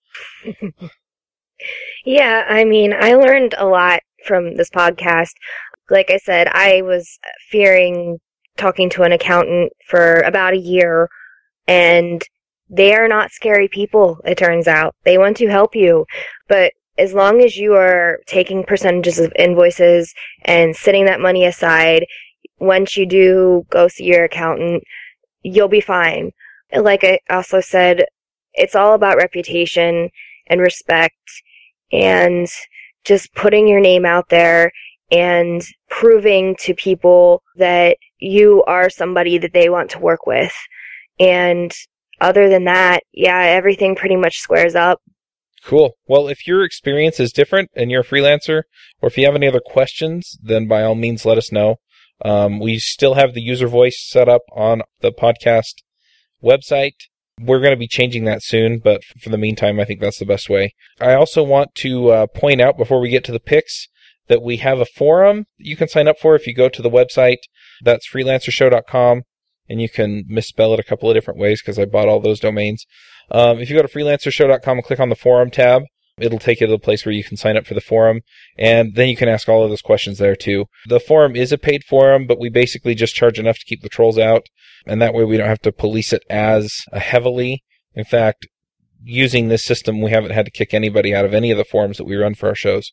Yeah, 2.06 2.46
I 2.48 2.64
mean, 2.66 2.94
I 2.94 3.16
learned 3.16 3.56
a 3.58 3.66
lot 3.66 4.02
from 4.26 4.56
this 4.56 4.70
podcast. 4.70 5.32
Like 5.90 6.12
I 6.12 6.18
said, 6.18 6.48
I 6.52 6.82
was 6.82 7.20
fearing 7.50 8.20
talking 8.58 8.90
to 8.92 9.04
an 9.04 9.12
accountant 9.12 9.74
for 9.88 10.22
about 10.22 10.54
a 10.54 10.60
year, 10.60 11.10
and 11.68 12.22
they 12.70 12.96
are 12.96 13.08
not 13.08 13.32
scary 13.32 13.68
people, 13.68 14.20
it 14.26 14.38
turns 14.38 14.68
out. 14.68 14.96
They 15.04 15.18
want 15.18 15.38
to 15.38 15.48
help 15.48 15.76
you. 15.76 16.06
But 16.48 16.74
as 16.98 17.14
long 17.14 17.42
as 17.42 17.58
you 17.58 17.74
are 17.74 18.20
taking 18.26 18.64
percentages 18.64 19.20
of 19.20 19.34
invoices 19.38 20.14
and 20.44 20.76
setting 20.76 21.06
that 21.06 21.20
money 21.20 21.46
aside, 21.46 22.06
once 22.60 22.96
you 22.96 23.06
do 23.06 23.66
go 23.70 23.88
see 23.88 24.06
your 24.06 24.24
accountant, 24.24 24.84
you'll 25.42 25.68
be 25.68 25.82
fine. 25.82 26.32
Like 26.76 27.04
I 27.04 27.20
also 27.30 27.60
said, 27.60 28.06
it's 28.54 28.76
all 28.76 28.94
about 28.94 29.18
reputation 29.18 30.10
and 30.48 30.62
respect 30.62 31.16
and 31.92 32.48
just 33.04 33.34
putting 33.36 33.68
your 33.68 33.82
name 33.82 34.06
out 34.06 34.30
there 34.30 34.72
and 35.12 35.64
proving 35.90 36.56
to 36.62 36.74
people 36.74 37.44
that 37.58 37.98
you 38.20 38.64
are 38.64 38.90
somebody 38.90 39.38
that 39.38 39.54
they 39.54 39.70
want 39.70 39.92
to 39.92 40.00
work 40.00 40.26
with. 40.26 40.54
And 41.20 41.72
other 42.22 42.50
than 42.50 42.66
that, 42.66 43.04
yeah, 43.14 43.40
everything 43.40 43.96
pretty 43.96 44.16
much 44.16 44.40
squares 44.40 44.76
up. 44.76 45.02
Cool. 45.64 45.98
Well, 46.08 46.28
if 46.28 46.46
your 46.46 46.64
experience 46.64 47.20
is 47.20 47.32
different 47.32 47.72
and 47.76 47.90
you're 47.90 48.02
a 48.02 48.06
freelancer, 48.06 48.64
or 49.02 49.08
if 49.08 49.18
you 49.18 49.26
have 49.26 49.36
any 49.36 49.48
other 49.48 49.62
questions, 49.64 50.38
then 50.42 50.68
by 50.68 50.84
all 50.84 50.96
means 50.96 51.26
let 51.26 51.38
us 51.38 51.52
know. 51.52 51.78
Um, 52.24 52.60
we 52.60 52.78
still 52.78 53.16
have 53.16 53.34
the 53.34 53.42
user 53.42 53.68
voice 53.68 54.00
set 54.00 54.30
up 54.30 54.44
on 54.56 54.84
the 55.02 55.12
podcast 55.12 55.82
website. 56.44 56.94
We're 57.42 57.60
going 57.60 57.74
to 57.74 57.78
be 57.78 57.88
changing 57.88 58.26
that 58.26 58.44
soon, 58.44 58.80
but 58.80 59.04
for 59.04 59.30
the 59.30 59.38
meantime, 59.38 59.80
I 59.80 59.86
think 59.86 60.00
that's 60.00 60.20
the 60.20 60.26
best 60.26 60.50
way. 60.50 60.74
I 61.02 61.14
also 61.14 61.44
want 61.44 61.76
to 61.76 62.10
uh, 62.10 62.28
point 62.28 62.62
out 62.62 62.78
before 62.78 63.02
we 63.02 63.10
get 63.10 63.26
to 63.26 63.34
the 63.34 63.40
picks 63.40 63.90
that 64.28 64.42
we 64.42 64.58
have 64.58 64.80
a 64.80 64.86
forum 64.86 65.46
you 65.58 65.76
can 65.76 65.88
sign 65.88 66.08
up 66.08 66.18
for 66.20 66.36
if 66.36 66.48
you 66.48 66.54
go 66.54 66.70
to 66.70 66.82
the 66.82 66.90
website. 66.90 67.40
That's 67.84 68.10
freelancershow.com, 68.10 69.24
and 69.70 69.82
you 69.82 69.90
can 69.90 70.24
misspell 70.28 70.74
it 70.74 70.80
a 70.80 70.84
couple 70.84 71.10
of 71.10 71.16
different 71.16 71.40
ways 71.40 71.62
because 71.62 71.80
I 71.80 71.86
bought 71.86 72.08
all 72.08 72.20
those 72.20 72.40
domains. 72.40 72.86
Um, 73.32 73.60
if 73.60 73.70
you 73.70 73.76
go 73.76 73.82
to 73.82 73.88
freelancershow.com 73.88 74.78
and 74.78 74.86
click 74.86 75.00
on 75.00 75.10
the 75.10 75.16
forum 75.16 75.50
tab, 75.50 75.84
it'll 76.18 76.40
take 76.40 76.62
you 76.62 76.68
to 76.68 76.72
the 76.72 76.80
place 76.80 77.06
where 77.06 77.14
you 77.14 77.24
can 77.24 77.38
sign 77.38 77.58
up 77.58 77.66
for 77.66 77.74
the 77.74 77.82
forum, 77.82 78.22
and 78.58 78.96
then 78.96 79.10
you 79.10 79.18
can 79.18 79.28
ask 79.28 79.50
all 79.50 79.64
of 79.64 79.70
those 79.70 79.82
questions 79.82 80.18
there 80.18 80.36
too. 80.36 80.66
The 80.88 81.00
forum 81.00 81.36
is 81.36 81.52
a 81.52 81.58
paid 81.58 81.84
forum, 81.84 82.26
but 82.28 82.40
we 82.40 82.50
basically 82.50 82.96
just 82.96 83.16
charge 83.16 83.40
enough 83.40 83.58
to 83.60 83.66
keep 83.66 83.82
the 83.82 83.90
trolls 83.90 84.18
out, 84.18 84.48
and 84.86 85.02
that 85.02 85.14
way 85.14 85.24
we 85.26 85.38
don't 85.38 85.48
have 85.48 85.62
to 85.62 85.72
police 85.72 86.14
it 86.14 86.24
as 86.30 86.86
heavily. 86.94 87.64
In 87.94 88.06
fact, 88.06 88.48
using 89.04 89.48
this 89.48 89.64
system, 89.64 90.02
we 90.02 90.12
haven't 90.12 90.32
had 90.32 90.46
to 90.46 90.52
kick 90.52 90.74
anybody 90.74 91.14
out 91.14 91.26
of 91.26 91.34
any 91.34 91.52
of 91.52 91.58
the 91.58 91.66
forums 91.66 91.98
that 91.98 92.06
we 92.06 92.16
run 92.16 92.36
for 92.36 92.50
our 92.50 92.56
shows. 92.56 92.92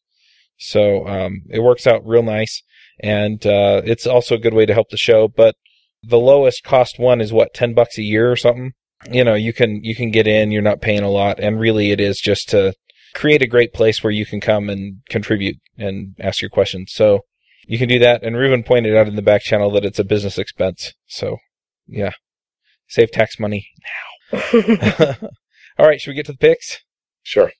So 0.59 1.07
um, 1.07 1.43
it 1.51 1.61
works 1.61 1.87
out 1.87 2.07
real 2.07 2.23
nice, 2.23 2.63
and 3.01 3.45
uh, 3.47 3.83
it's 3.85 4.07
also 4.07 4.35
a 4.35 4.41
good 4.41 4.55
way 4.55 4.67
to 4.67 4.75
help 4.75 4.91
the 4.91 4.97
show. 4.97 5.29
But 5.29 5.57
the 6.03 6.19
lowest 6.19 6.65
cost 6.65 6.99
one 6.99 7.21
is 7.21 7.33
what 7.33 7.55
ten 7.55 7.75
bucks 7.75 7.99
a 7.99 8.03
year 8.03 8.31
or 8.31 8.37
something. 8.37 8.73
You 9.11 9.25
know, 9.25 9.35
you 9.35 9.53
can 9.53 9.83
you 9.83 9.95
can 9.95 10.11
get 10.11 10.27
in. 10.27 10.51
You're 10.51 10.63
not 10.63 10.81
paying 10.81 11.03
a 11.03 11.11
lot, 11.11 11.41
and 11.41 11.59
really, 11.59 11.91
it 11.91 12.01
is 12.01 12.19
just 12.19 12.49
to 12.51 12.75
create 13.15 13.43
a 13.43 13.47
great 13.47 13.73
place 13.73 14.03
where 14.03 14.11
you 14.11 14.25
can 14.25 14.41
come 14.41 14.71
and 14.71 15.03
contribute 15.09 15.57
and 15.77 16.15
ask 16.19 16.41
your 16.41 16.51
questions. 16.51 16.93
So 16.95 17.21
you 17.67 17.79
can 17.79 17.89
do 17.89 17.99
that. 17.99 18.23
And 18.23 18.37
Reuven 18.37 18.65
pointed 18.65 18.97
out 18.97 19.09
in 19.09 19.17
the 19.17 19.23
back 19.23 19.43
channel 19.43 19.71
that 19.73 19.85
it's 19.85 19.99
a 19.99 20.05
business 20.05 20.39
expense. 20.39 20.95
So 21.07 21.37
yeah, 21.87 22.13
save 22.89 23.11
tax 23.11 23.39
money 23.39 23.69
now. 24.33 24.39
All 25.79 25.87
right, 25.87 26.01
should 26.01 26.11
we 26.11 26.17
get 26.17 26.27
to 26.27 26.33
the 26.33 26.39
picks? 26.39 26.81
Sure. 27.23 27.53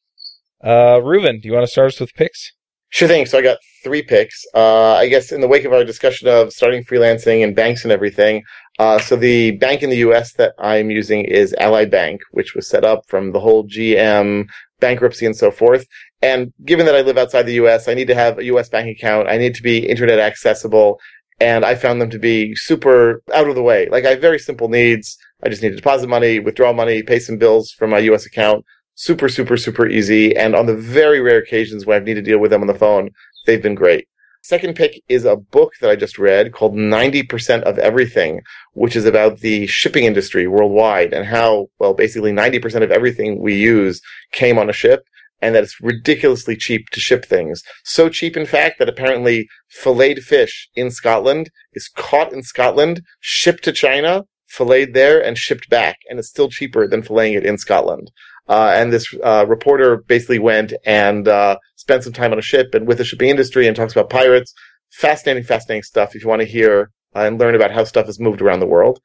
Uh, 0.63 1.01
Reuven, 1.01 1.41
do 1.41 1.49
you 1.49 1.55
want 1.55 1.65
to 1.65 1.71
start 1.71 1.89
us 1.89 2.01
with 2.01 2.15
picks? 2.15 2.53
Sure 2.93 3.09
thing. 3.09 3.25
So 3.25 3.39
I 3.39 3.43
got 3.43 3.57
three 3.83 4.03
picks. 4.03 4.45
Uh, 4.55 4.93
I 4.93 5.09
guess 5.09 5.33
in 5.33 5.41
the 5.41 5.49
wake 5.49 5.65
of 5.65 5.73
our 5.73 5.83
discussion 5.83 6.29
of 6.29 6.53
starting 6.53 6.85
freelancing 6.85 7.43
and 7.43 7.57
banks 7.57 7.85
and 7.85 7.91
everything, 7.91 8.43
uh, 8.79 8.99
so 8.99 9.17
the 9.17 9.53
bank 9.53 9.83
in 9.83 9.89
the 9.89 9.97
U.S. 10.09 10.35
that 10.35 10.53
I'm 10.59 10.91
using 10.91 11.25
is 11.25 11.55
Ally 11.59 11.87
Bank, 11.87 12.21
which 12.33 12.55
was 12.55 12.69
set 12.69 12.85
up 12.85 13.09
from 13.09 13.33
the 13.33 13.41
whole 13.41 13.65
GM 13.65 14.47
bankruptcy 14.79 15.25
and 15.25 15.35
so 15.35 15.51
forth. 15.51 15.87
And 16.21 16.53
given 16.67 16.85
that 16.85 16.95
I 16.95 17.01
live 17.01 17.17
outside 17.17 17.45
the 17.45 17.55
U.S., 17.55 17.89
I 17.89 17.95
need 17.95 18.09
to 18.09 18.15
have 18.15 18.39
a 18.39 18.45
U.S. 18.45 18.69
bank 18.69 18.95
account. 18.95 19.27
I 19.27 19.39
need 19.39 19.55
to 19.55 19.63
be 19.63 19.89
internet 19.89 20.19
accessible. 20.19 21.01
And 21.41 21.65
I 21.65 21.77
found 21.77 21.99
them 21.99 22.11
to 22.11 22.19
be 22.19 22.55
super 22.55 23.23
out 23.33 23.49
of 23.49 23.55
the 23.55 23.63
way. 23.63 23.89
Like 23.89 24.05
I 24.05 24.11
have 24.11 24.21
very 24.21 24.39
simple 24.39 24.69
needs. 24.69 25.17
I 25.43 25.49
just 25.49 25.63
need 25.63 25.71
to 25.71 25.77
deposit 25.77 26.09
money, 26.09 26.41
withdraw 26.41 26.75
money, 26.75 27.03
pay 27.03 27.21
some 27.21 27.39
bills 27.39 27.71
from 27.71 27.89
my 27.89 28.01
U.S. 28.01 28.27
account 28.27 28.67
super, 28.95 29.29
super, 29.29 29.57
super 29.57 29.87
easy. 29.87 30.37
And 30.37 30.55
on 30.55 30.67
the 30.67 30.77
very 30.77 31.21
rare 31.21 31.39
occasions 31.39 31.87
when 31.87 31.97
I've 31.97 32.05
needed 32.05 32.25
to 32.25 32.31
deal 32.31 32.39
with 32.39 32.51
them 32.51 32.61
on 32.61 32.67
the 32.67 32.75
phone, 32.75 33.11
they've 33.47 33.63
been 33.63 33.75
great. 33.75 34.09
Second 34.45 34.75
pick 34.75 35.01
is 35.09 35.25
a 35.25 35.37
book 35.37 35.73
that 35.81 35.91
I 35.91 35.95
just 35.95 36.19
read 36.19 36.53
called 36.53 36.75
90% 36.75 37.63
of 37.63 37.79
Everything, 37.79 38.41
which 38.73 38.97
is 38.97 39.05
about 39.05 39.39
the 39.39 39.69
shipping 39.69 40.03
industry 40.05 40.49
worldwide 40.49 41.13
and 41.13 41.25
how, 41.25 41.69
well, 41.79 41.95
basically 41.95 42.33
90% 42.33 42.83
of 42.83 42.91
everything 42.91 43.41
we 43.41 43.55
use 43.55 44.01
came 44.33 44.59
on 44.59 44.69
a 44.69 44.73
ship 44.73 45.05
and 45.41 45.55
that 45.55 45.63
it's 45.63 45.81
ridiculously 45.81 46.57
cheap 46.57 46.89
to 46.91 47.01
ship 47.01 47.25
things. 47.25 47.63
So 47.85 48.09
cheap, 48.09 48.37
in 48.37 48.47
fact, 48.47 48.79
that 48.79 48.89
apparently 48.89 49.49
filleted 49.69 50.25
fish 50.25 50.69
in 50.75 50.91
Scotland 50.91 51.51
is 51.75 51.89
caught 51.89 52.33
in 52.33 52.43
Scotland, 52.43 53.03
shipped 53.21 53.63
to 53.65 53.73
China, 53.73 54.25
filleted 54.49 54.95
there, 54.95 55.23
and 55.23 55.39
shipped 55.39 55.69
back. 55.69 55.99
And 56.09 56.19
it's 56.19 56.29
still 56.29 56.49
cheaper 56.49 56.87
than 56.87 57.03
filleting 57.03 57.37
it 57.37 57.47
in 57.47 57.59
Scotland. 57.59 58.11
Uh, 58.49 58.73
and 58.75 58.93
this 58.93 59.15
uh, 59.23 59.45
reporter 59.49 59.99
basically 59.99 60.39
went 60.39 60.73
and 60.85 61.29
uh, 61.29 61.57
spent 61.77 62.05
some 62.05 62.13
time 62.13 62.33
on 62.33 62.39
a 62.39 62.43
ship 62.43 62.75
and 62.75 62.87
with 62.87 62.99
the 62.99 63.05
shipping 63.05 63.31
industry 63.31 63.67
and 63.67 63.77
talks 63.77 63.93
about 63.93 64.11
pirates. 64.11 64.53
Fascinating, 64.93 65.45
fascinating 65.45 65.83
stuff 65.83 66.15
if 66.15 66.23
you 66.23 66.29
want 66.29 66.43
to 66.43 66.49
hear 66.49 66.91
uh, 67.15 67.21
and 67.21 67.39
learn 67.39 67.55
about 67.55 67.71
how 67.71 67.85
stuff 67.85 68.09
is 68.09 68.21
moved 68.21 68.43
around 68.43 68.61
the 68.61 68.67
world. 68.67 69.01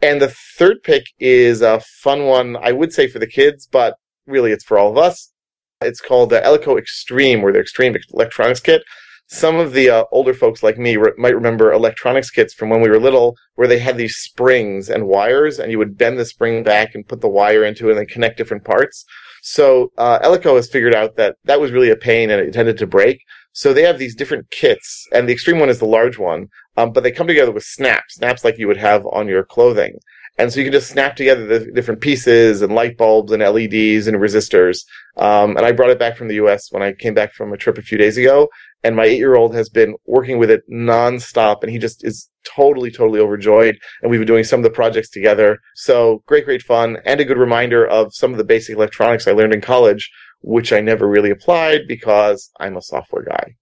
And 0.00 0.20
the 0.20 0.32
third 0.58 0.82
pick 0.82 1.06
is 1.18 1.62
a 1.62 1.80
fun 1.80 2.26
one, 2.26 2.56
I 2.56 2.72
would 2.72 2.92
say 2.92 3.08
for 3.08 3.18
the 3.18 3.26
kids, 3.26 3.66
but 3.66 3.96
really 4.26 4.52
it's 4.52 4.64
for 4.64 4.78
all 4.78 4.90
of 4.90 4.98
us. 4.98 5.32
It's 5.80 6.00
called 6.00 6.30
the 6.30 6.40
Elenco 6.40 6.78
Extreme 6.78 7.44
or 7.44 7.52
the 7.52 7.60
Extreme 7.60 7.96
Electronics 8.12 8.60
Kit 8.60 8.82
some 9.28 9.56
of 9.56 9.72
the 9.72 9.90
uh, 9.90 10.04
older 10.12 10.32
folks 10.32 10.62
like 10.62 10.78
me 10.78 10.96
re- 10.96 11.12
might 11.18 11.34
remember 11.34 11.72
electronics 11.72 12.30
kits 12.30 12.54
from 12.54 12.70
when 12.70 12.80
we 12.80 12.88
were 12.88 13.00
little 13.00 13.36
where 13.56 13.66
they 13.66 13.78
had 13.78 13.96
these 13.96 14.16
springs 14.16 14.88
and 14.88 15.08
wires 15.08 15.58
and 15.58 15.72
you 15.72 15.78
would 15.78 15.98
bend 15.98 16.18
the 16.18 16.24
spring 16.24 16.62
back 16.62 16.94
and 16.94 17.08
put 17.08 17.20
the 17.20 17.28
wire 17.28 17.64
into 17.64 17.88
it 17.88 17.92
and 17.92 17.98
then 18.00 18.06
connect 18.06 18.38
different 18.38 18.64
parts. 18.64 19.04
So 19.42 19.92
uh, 19.98 20.20
Elenco 20.20 20.56
has 20.56 20.70
figured 20.70 20.94
out 20.94 21.16
that 21.16 21.36
that 21.44 21.60
was 21.60 21.72
really 21.72 21.90
a 21.90 21.96
pain 21.96 22.30
and 22.30 22.40
it 22.40 22.52
tended 22.52 22.78
to 22.78 22.86
break. 22.86 23.20
So 23.52 23.72
they 23.72 23.82
have 23.82 23.98
these 23.98 24.14
different 24.14 24.50
kits 24.50 25.06
and 25.12 25.28
the 25.28 25.32
extreme 25.32 25.58
one 25.58 25.70
is 25.70 25.78
the 25.78 25.86
large 25.86 26.18
one, 26.18 26.48
um, 26.76 26.92
but 26.92 27.02
they 27.02 27.10
come 27.10 27.26
together 27.26 27.52
with 27.52 27.64
snaps, 27.64 28.16
snaps 28.16 28.44
like 28.44 28.58
you 28.58 28.68
would 28.68 28.76
have 28.76 29.04
on 29.06 29.28
your 29.28 29.44
clothing. 29.44 29.98
And 30.38 30.52
so 30.52 30.60
you 30.60 30.66
can 30.66 30.72
just 30.72 30.90
snap 30.90 31.16
together 31.16 31.46
the 31.46 31.72
different 31.72 32.00
pieces 32.00 32.60
and 32.60 32.74
light 32.74 32.98
bulbs 32.98 33.32
and 33.32 33.42
LEDs 33.42 34.06
and 34.06 34.18
resistors. 34.18 34.84
Um, 35.16 35.56
and 35.56 35.64
I 35.64 35.72
brought 35.72 35.90
it 35.90 35.98
back 35.98 36.16
from 36.16 36.28
the 36.28 36.34
US 36.34 36.70
when 36.70 36.82
I 36.82 36.92
came 36.92 37.14
back 37.14 37.32
from 37.32 37.52
a 37.52 37.56
trip 37.56 37.78
a 37.78 37.82
few 37.82 37.96
days 37.96 38.18
ago 38.18 38.48
and 38.84 38.94
my 38.94 39.04
eight 39.04 39.18
year 39.18 39.34
old 39.34 39.54
has 39.54 39.68
been 39.68 39.96
working 40.04 40.38
with 40.38 40.50
it 40.50 40.62
nonstop 40.70 41.62
and 41.62 41.72
he 41.72 41.78
just 41.78 42.04
is 42.04 42.28
totally, 42.44 42.90
totally 42.90 43.18
overjoyed. 43.18 43.78
And 44.02 44.10
we've 44.10 44.20
been 44.20 44.26
doing 44.26 44.44
some 44.44 44.60
of 44.60 44.64
the 44.64 44.70
projects 44.70 45.10
together. 45.10 45.58
So 45.74 46.22
great, 46.26 46.44
great 46.44 46.62
fun 46.62 46.98
and 47.04 47.20
a 47.20 47.24
good 47.24 47.38
reminder 47.38 47.86
of 47.86 48.14
some 48.14 48.32
of 48.32 48.38
the 48.38 48.44
basic 48.44 48.76
electronics 48.76 49.26
I 49.26 49.32
learned 49.32 49.54
in 49.54 49.62
college, 49.62 50.10
which 50.42 50.72
I 50.72 50.80
never 50.80 51.08
really 51.08 51.30
applied 51.30 51.88
because 51.88 52.50
I'm 52.60 52.76
a 52.76 52.82
software 52.82 53.24
guy. 53.24 53.56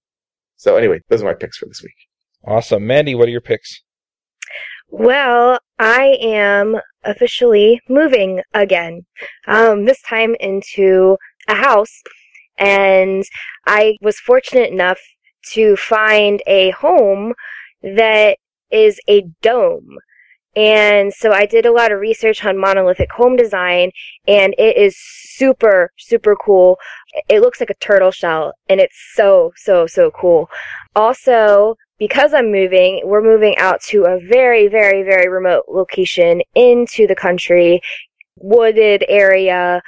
So 0.57 0.77
anyway, 0.77 1.01
those 1.09 1.23
are 1.23 1.27
my 1.27 1.35
picks 1.35 1.59
for 1.59 1.67
this 1.67 1.83
week. 1.83 1.95
Awesome. 2.47 2.87
Mandy, 2.87 3.15
what 3.15 3.29
are 3.29 3.33
your 3.33 3.41
picks? 3.41 3.81
Well, 4.89 5.59
I 5.79 6.17
am 6.21 6.77
officially 7.03 7.81
moving 7.89 8.43
again. 8.53 9.07
Um, 9.47 9.85
this 9.85 10.01
time 10.03 10.35
into 10.41 11.17
a 11.49 11.55
house. 11.55 12.03
And 12.59 13.25
I 13.67 13.97
was 14.01 14.19
fortunate 14.21 14.71
enough 14.71 15.01
to 15.53 15.77
find 15.77 16.43
a 16.47 16.71
home 16.71 17.35
that 17.83 18.39
is 18.71 19.01
a 19.09 19.25
dome. 19.43 19.99
And 20.57 21.13
so 21.13 21.33
I 21.33 21.47
did 21.47 21.67
a 21.67 21.73
lot 21.73 21.91
of 21.91 21.99
research 21.99 22.45
on 22.45 22.59
monolithic 22.59 23.11
home 23.11 23.35
design 23.35 23.91
and 24.29 24.55
it 24.57 24.77
is 24.77 24.97
super, 24.97 25.91
super 25.99 26.37
cool. 26.37 26.79
It 27.29 27.41
looks 27.41 27.59
like 27.59 27.71
a 27.71 27.75
turtle 27.75 28.13
shell 28.13 28.53
and 28.69 28.81
it's 28.81 28.97
so, 29.15 29.53
so, 29.57 29.89
so 29.89 30.13
cool. 30.13 30.49
Also, 30.95 31.75
because 31.99 32.35
I'm 32.35 32.51
moving, 32.51 33.03
we're 33.05 33.23
moving 33.23 33.57
out 33.59 33.81
to 33.89 34.05
a 34.05 34.19
very, 34.19 34.69
very, 34.69 35.03
very 35.03 35.29
remote 35.29 35.65
location 35.69 36.43
into 36.55 37.07
the 37.07 37.15
country, 37.15 37.81
wooded 38.37 39.05
area, 39.09 39.81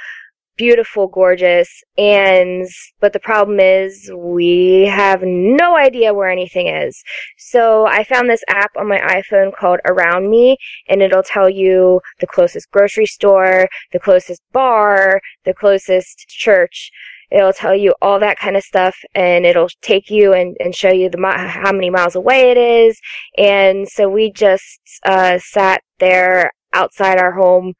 beautiful, 0.56 1.06
gorgeous, 1.08 1.82
and 1.98 2.66
but 3.00 3.12
the 3.12 3.20
problem 3.20 3.60
is 3.60 4.10
we 4.16 4.86
have 4.86 5.22
no 5.22 5.76
idea 5.76 6.14
where 6.14 6.30
anything 6.30 6.66
is. 6.68 7.02
So 7.38 7.86
I 7.86 8.04
found 8.04 8.30
this 8.30 8.44
app 8.48 8.70
on 8.76 8.88
my 8.88 8.98
iPhone 8.98 9.54
called 9.54 9.80
Around 9.84 10.30
Me, 10.30 10.56
and 10.88 11.02
it'll 11.02 11.22
tell 11.22 11.48
you 11.48 12.00
the 12.20 12.26
closest 12.26 12.70
grocery 12.70 13.06
store, 13.06 13.68
the 13.92 14.00
closest 14.00 14.42
bar, 14.52 15.20
the 15.44 15.54
closest 15.54 16.26
church. 16.28 16.90
It'll 17.30 17.52
tell 17.52 17.74
you 17.74 17.94
all 18.00 18.18
that 18.20 18.38
kind 18.38 18.56
of 18.56 18.62
stuff, 18.62 18.96
and 19.14 19.44
it'll 19.44 19.68
take 19.82 20.10
you 20.10 20.32
and, 20.32 20.56
and 20.60 20.74
show 20.74 20.90
you 20.90 21.10
the 21.10 21.18
how 21.18 21.72
many 21.72 21.90
miles 21.90 22.14
away 22.14 22.50
it 22.50 22.56
is. 22.56 22.98
And 23.36 23.88
so 23.88 24.08
we 24.08 24.30
just 24.32 24.80
uh, 25.04 25.38
sat 25.38 25.82
there 25.98 26.52
outside 26.72 27.18
our 27.18 27.32
home 27.32 27.74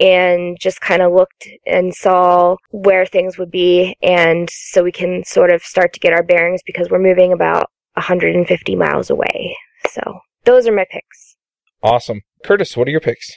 and 0.00 0.56
just 0.58 0.80
kind 0.80 1.02
of 1.02 1.12
looked 1.12 1.46
and 1.66 1.94
saw 1.94 2.56
where 2.70 3.04
things 3.04 3.36
would 3.38 3.50
be. 3.50 3.94
And 4.02 4.48
so 4.50 4.82
we 4.82 4.92
can 4.92 5.24
sort 5.24 5.50
of 5.50 5.62
start 5.62 5.92
to 5.92 6.00
get 6.00 6.12
our 6.12 6.22
bearings 6.22 6.62
because 6.64 6.88
we're 6.90 6.98
moving 6.98 7.32
about 7.32 7.70
150 7.94 8.76
miles 8.76 9.10
away. 9.10 9.56
So 9.90 10.00
those 10.44 10.66
are 10.66 10.72
my 10.72 10.86
picks. 10.90 11.36
Awesome. 11.82 12.22
Curtis, 12.44 12.76
what 12.76 12.88
are 12.88 12.90
your 12.90 13.00
picks? 13.00 13.30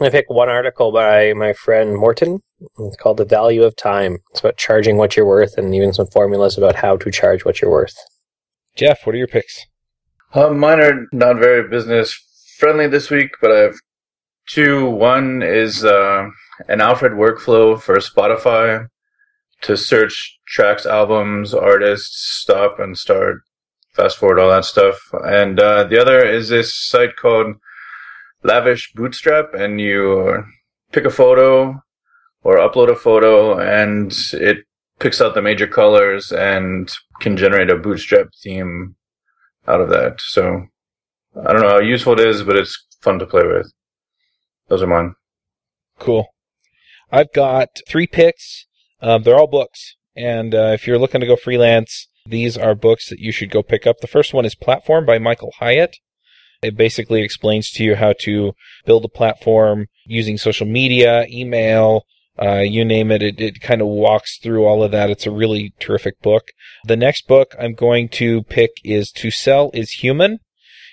I 0.00 0.10
pick 0.10 0.30
one 0.30 0.48
article 0.50 0.92
by 0.92 1.32
my 1.34 1.52
friend 1.54 1.96
Morton. 1.96 2.40
It's 2.78 2.96
called 2.96 3.16
The 3.18 3.24
Value 3.24 3.64
of 3.64 3.76
Time. 3.76 4.18
It's 4.30 4.40
about 4.40 4.58
charging 4.58 4.96
what 4.98 5.16
you're 5.16 5.26
worth 5.26 5.56
and 5.58 5.74
even 5.74 5.92
some 5.94 6.06
formulas 6.08 6.58
about 6.58 6.76
how 6.76 6.96
to 6.98 7.10
charge 7.10 7.44
what 7.44 7.60
you're 7.62 7.70
worth. 7.70 7.96
Jeff, 8.76 9.06
what 9.06 9.14
are 9.14 9.18
your 9.18 9.26
picks? 9.28 9.64
Uh, 10.34 10.50
mine 10.50 10.80
are 10.80 11.06
not 11.12 11.36
very 11.38 11.68
business 11.68 12.18
friendly 12.58 12.88
this 12.88 13.10
week, 13.10 13.30
but 13.40 13.52
I 13.52 13.58
have 13.60 13.76
two. 14.48 14.86
One 14.90 15.42
is 15.42 15.84
uh, 15.84 16.28
an 16.68 16.80
Alfred 16.80 17.12
workflow 17.12 17.80
for 17.80 17.96
Spotify. 17.96 18.88
to 19.62 19.76
search 19.76 20.38
tracks, 20.46 20.86
albums, 20.86 21.54
artists, 21.54 22.40
stop 22.42 22.78
and 22.78 22.96
start, 22.98 23.38
fast 23.94 24.18
forward, 24.18 24.38
all 24.38 24.50
that 24.50 24.64
stuff. 24.64 24.98
And 25.24 25.60
uh, 25.60 25.84
the 25.84 26.00
other 26.00 26.24
is 26.24 26.48
this 26.50 26.74
site 26.74 27.16
called 27.16 27.56
Lavish 28.42 28.92
Bootstrap, 28.94 29.54
and 29.54 29.80
you 29.80 30.44
pick 30.92 31.04
a 31.04 31.10
photo 31.10 31.82
or 32.42 32.56
upload 32.58 32.90
a 32.90 32.96
photo, 32.96 33.58
and 33.58 34.16
it 34.32 34.58
picks 34.98 35.20
out 35.20 35.34
the 35.34 35.42
major 35.42 35.66
colors 35.66 36.32
and 36.32 36.90
can 37.20 37.36
generate 37.36 37.70
a 37.70 37.76
Bootstrap 37.76 38.28
theme 38.42 38.94
out 39.66 39.80
of 39.80 39.88
that. 39.90 40.20
So 40.20 40.66
I 41.36 41.52
don't 41.52 41.62
know 41.62 41.70
how 41.70 41.80
useful 41.80 42.14
it 42.14 42.26
is, 42.26 42.42
but 42.42 42.56
it's 42.56 42.86
fun 43.00 43.18
to 43.18 43.26
play 43.26 43.46
with. 43.46 43.72
Those 44.68 44.82
are 44.82 44.86
mine. 44.86 45.14
Cool. 45.98 46.26
I've 47.10 47.32
got 47.32 47.68
three 47.88 48.06
picks. 48.06 48.66
Um, 49.00 49.22
they're 49.22 49.38
all 49.38 49.46
books. 49.46 49.96
And 50.16 50.54
uh, 50.54 50.70
if 50.72 50.86
you're 50.86 50.98
looking 50.98 51.20
to 51.20 51.26
go 51.26 51.36
freelance, 51.36 52.08
these 52.24 52.56
are 52.56 52.74
books 52.74 53.08
that 53.10 53.18
you 53.18 53.32
should 53.32 53.50
go 53.50 53.62
pick 53.62 53.86
up. 53.86 53.98
The 54.00 54.06
first 54.06 54.32
one 54.34 54.44
is 54.44 54.54
Platform 54.54 55.06
by 55.06 55.18
Michael 55.18 55.52
Hyatt. 55.58 55.96
It 56.62 56.76
basically 56.76 57.22
explains 57.22 57.70
to 57.72 57.84
you 57.84 57.96
how 57.96 58.14
to 58.20 58.52
build 58.84 59.04
a 59.04 59.08
platform 59.08 59.86
using 60.06 60.38
social 60.38 60.66
media, 60.66 61.26
email, 61.28 62.04
uh, 62.40 62.58
you 62.58 62.84
name 62.84 63.10
it. 63.10 63.22
It, 63.22 63.40
it 63.40 63.60
kind 63.60 63.80
of 63.80 63.88
walks 63.88 64.38
through 64.38 64.64
all 64.64 64.82
of 64.82 64.90
that. 64.92 65.10
It's 65.10 65.26
a 65.26 65.30
really 65.30 65.74
terrific 65.78 66.20
book. 66.20 66.48
The 66.84 66.96
next 66.96 67.26
book 67.26 67.54
I'm 67.58 67.74
going 67.74 68.08
to 68.10 68.42
pick 68.44 68.72
is 68.84 69.10
To 69.12 69.30
Sell 69.30 69.70
is 69.72 70.02
Human. 70.02 70.38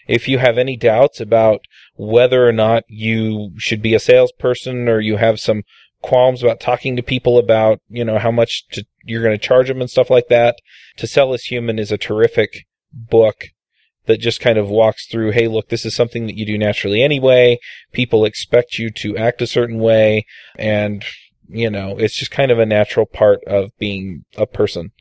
If 0.07 0.27
you 0.27 0.37
have 0.39 0.57
any 0.57 0.75
doubts 0.75 1.21
about 1.21 1.61
whether 1.95 2.47
or 2.47 2.51
not 2.51 2.83
you 2.87 3.51
should 3.57 3.81
be 3.81 3.93
a 3.93 3.99
salesperson 3.99 4.87
or 4.89 4.99
you 4.99 5.17
have 5.17 5.39
some 5.39 5.63
qualms 6.01 6.43
about 6.43 6.59
talking 6.59 6.95
to 6.95 7.03
people 7.03 7.37
about, 7.37 7.79
you 7.87 8.03
know, 8.03 8.19
how 8.19 8.31
much 8.31 8.65
to, 8.71 8.85
you're 9.03 9.23
going 9.23 9.37
to 9.37 9.47
charge 9.47 9.67
them 9.67 9.79
and 9.79 9.89
stuff 9.89 10.09
like 10.09 10.27
that. 10.29 10.57
To 10.97 11.07
Sell 11.07 11.33
is 11.33 11.45
Human 11.45 11.79
is 11.79 11.91
a 11.91 11.97
terrific 11.97 12.65
book 12.91 13.45
that 14.05 14.19
just 14.19 14.41
kind 14.41 14.57
of 14.57 14.69
walks 14.69 15.07
through, 15.07 15.31
hey, 15.31 15.47
look, 15.47 15.69
this 15.69 15.85
is 15.85 15.95
something 15.95 16.27
that 16.27 16.37
you 16.37 16.45
do 16.45 16.57
naturally 16.57 17.01
anyway. 17.01 17.57
People 17.91 18.25
expect 18.25 18.77
you 18.77 18.89
to 18.89 19.17
act 19.17 19.41
a 19.41 19.47
certain 19.47 19.79
way. 19.79 20.25
And, 20.57 21.05
you 21.47 21.69
know, 21.69 21.97
it's 21.97 22.15
just 22.15 22.31
kind 22.31 22.51
of 22.51 22.59
a 22.59 22.65
natural 22.65 23.05
part 23.05 23.43
of 23.45 23.71
being 23.79 24.25
a 24.37 24.45
person. 24.45 24.91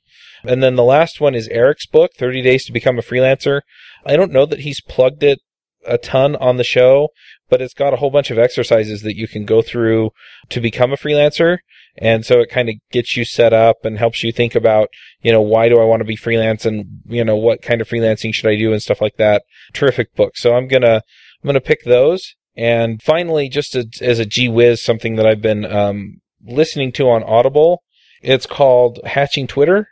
And 0.45 0.63
then 0.63 0.77
the 0.77 0.85
last 0.85 1.21
one 1.21 1.35
is 1.35 1.49
Eric's 1.49 1.87
book, 1.87 2.13
30 2.17 2.43
Days 2.43 2.65
to 2.67 2.73
Become 2.73 2.99
a 2.99 3.03
Freelancer. 3.03 3.61
I 4.05 4.17
don't 4.17 4.33
know 4.33 4.47
that 4.47 4.61
he's 4.61 4.81
plugged 4.81 5.23
it 5.23 5.39
a 5.87 5.99
ton 5.99 6.37
on 6.37 6.57
the 6.57 6.64
show, 6.64 7.09
but 7.49 7.61
it's 7.61 7.74
got 7.74 7.93
a 7.93 7.97
whole 7.97 8.11
bunch 8.11 8.30
of 8.30 8.39
exercises 8.39 9.03
that 9.03 9.16
you 9.16 9.28
can 9.28 9.45
go 9.45 9.62
through 9.62 10.11
to 10.49 10.61
become 10.61 10.93
a 10.93 10.97
freelancer. 10.97 11.59
And 11.99 12.24
so 12.24 12.41
it 12.41 12.49
kind 12.49 12.68
of 12.70 12.76
gets 12.91 13.16
you 13.16 13.24
set 13.24 13.53
up 13.53 13.85
and 13.85 13.99
helps 13.99 14.22
you 14.22 14.33
think 14.33 14.55
about, 14.55 14.89
you 15.20 15.30
know, 15.30 15.43
why 15.43 15.68
do 15.68 15.78
I 15.78 15.85
want 15.85 16.01
to 16.01 16.07
be 16.07 16.16
freelance 16.16 16.64
and, 16.64 17.03
you 17.07 17.24
know, 17.24 17.37
what 17.37 17.61
kind 17.61 17.80
of 17.80 17.89
freelancing 17.89 18.33
should 18.33 18.49
I 18.49 18.57
do 18.57 18.72
and 18.72 18.83
stuff 18.83 19.03
like 19.03 19.16
that. 19.16 19.43
Terrific 19.74 20.14
book. 20.14 20.37
So 20.37 20.55
I'm 20.55 20.68
going 20.68 20.83
to, 20.83 20.97
I'm 20.97 21.45
going 21.45 21.55
to 21.55 21.61
pick 21.61 21.85
those. 21.85 22.35
And 22.57 23.03
finally, 23.03 23.51
just 23.51 23.74
as, 23.74 23.87
as 24.01 24.18
a 24.18 24.26
gee 24.26 24.49
whiz, 24.49 24.83
something 24.83 25.16
that 25.16 25.26
I've 25.26 25.43
been, 25.43 25.66
um, 25.66 26.22
listening 26.45 26.93
to 26.93 27.09
on 27.09 27.22
Audible. 27.22 27.83
It's 28.20 28.47
called 28.47 29.01
Hatching 29.05 29.47
Twitter. 29.47 29.89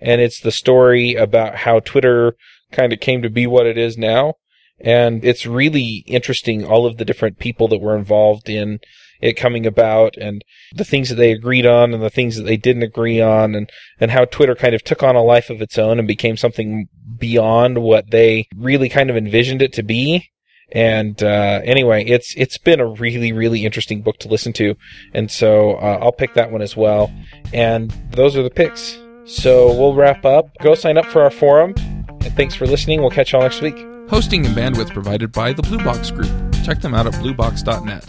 And 0.00 0.20
it's 0.20 0.40
the 0.40 0.52
story 0.52 1.14
about 1.14 1.56
how 1.56 1.80
Twitter 1.80 2.34
kind 2.72 2.92
of 2.92 3.00
came 3.00 3.22
to 3.22 3.30
be 3.30 3.46
what 3.46 3.66
it 3.66 3.76
is 3.76 3.98
now. 3.98 4.34
And 4.80 5.24
it's 5.24 5.46
really 5.46 6.04
interesting, 6.06 6.64
all 6.64 6.86
of 6.86 6.96
the 6.96 7.04
different 7.04 7.38
people 7.38 7.68
that 7.68 7.80
were 7.80 7.96
involved 7.96 8.48
in 8.48 8.80
it 9.20 9.34
coming 9.34 9.66
about 9.66 10.16
and 10.16 10.42
the 10.74 10.84
things 10.84 11.10
that 11.10 11.16
they 11.16 11.32
agreed 11.32 11.66
on 11.66 11.92
and 11.92 12.02
the 12.02 12.10
things 12.10 12.36
that 12.36 12.44
they 12.44 12.56
didn't 12.56 12.82
agree 12.82 13.20
on 13.20 13.54
and, 13.54 13.70
and 13.98 14.10
how 14.10 14.24
Twitter 14.24 14.54
kind 14.54 14.74
of 14.74 14.82
took 14.82 15.02
on 15.02 15.14
a 15.14 15.22
life 15.22 15.50
of 15.50 15.60
its 15.60 15.76
own 15.76 15.98
and 15.98 16.08
became 16.08 16.36
something 16.36 16.88
beyond 17.18 17.78
what 17.78 18.10
they 18.10 18.46
really 18.56 18.88
kind 18.88 19.10
of 19.10 19.16
envisioned 19.16 19.62
it 19.62 19.72
to 19.74 19.82
be. 19.82 20.30
And 20.72 21.20
uh, 21.22 21.60
anyway, 21.64 22.04
it's 22.04 22.32
it's 22.36 22.56
been 22.56 22.78
a 22.78 22.86
really 22.86 23.32
really 23.32 23.64
interesting 23.64 24.02
book 24.02 24.18
to 24.20 24.28
listen 24.28 24.52
to, 24.52 24.76
and 25.12 25.28
so 25.28 25.72
uh, 25.72 25.98
I'll 26.00 26.12
pick 26.12 26.34
that 26.34 26.52
one 26.52 26.62
as 26.62 26.76
well. 26.76 27.12
And 27.52 27.90
those 28.12 28.36
are 28.36 28.44
the 28.44 28.50
picks. 28.50 28.96
So 29.24 29.72
we'll 29.76 29.94
wrap 29.94 30.24
up. 30.24 30.56
Go 30.62 30.76
sign 30.76 30.96
up 30.96 31.06
for 31.06 31.22
our 31.22 31.30
forum. 31.30 31.74
And 32.08 32.36
thanks 32.36 32.54
for 32.54 32.66
listening. 32.66 33.00
We'll 33.00 33.10
catch 33.10 33.32
y'all 33.32 33.42
next 33.42 33.62
week. 33.62 33.89
Hosting 34.10 34.44
and 34.44 34.54
bandwidth 34.56 34.92
provided 34.92 35.30
by 35.30 35.52
the 35.52 35.62
Blue 35.62 35.78
Box 35.78 36.10
Group. 36.10 36.28
Check 36.64 36.80
them 36.80 36.94
out 36.94 37.06
at 37.06 37.12
bluebox.net. 37.14 38.06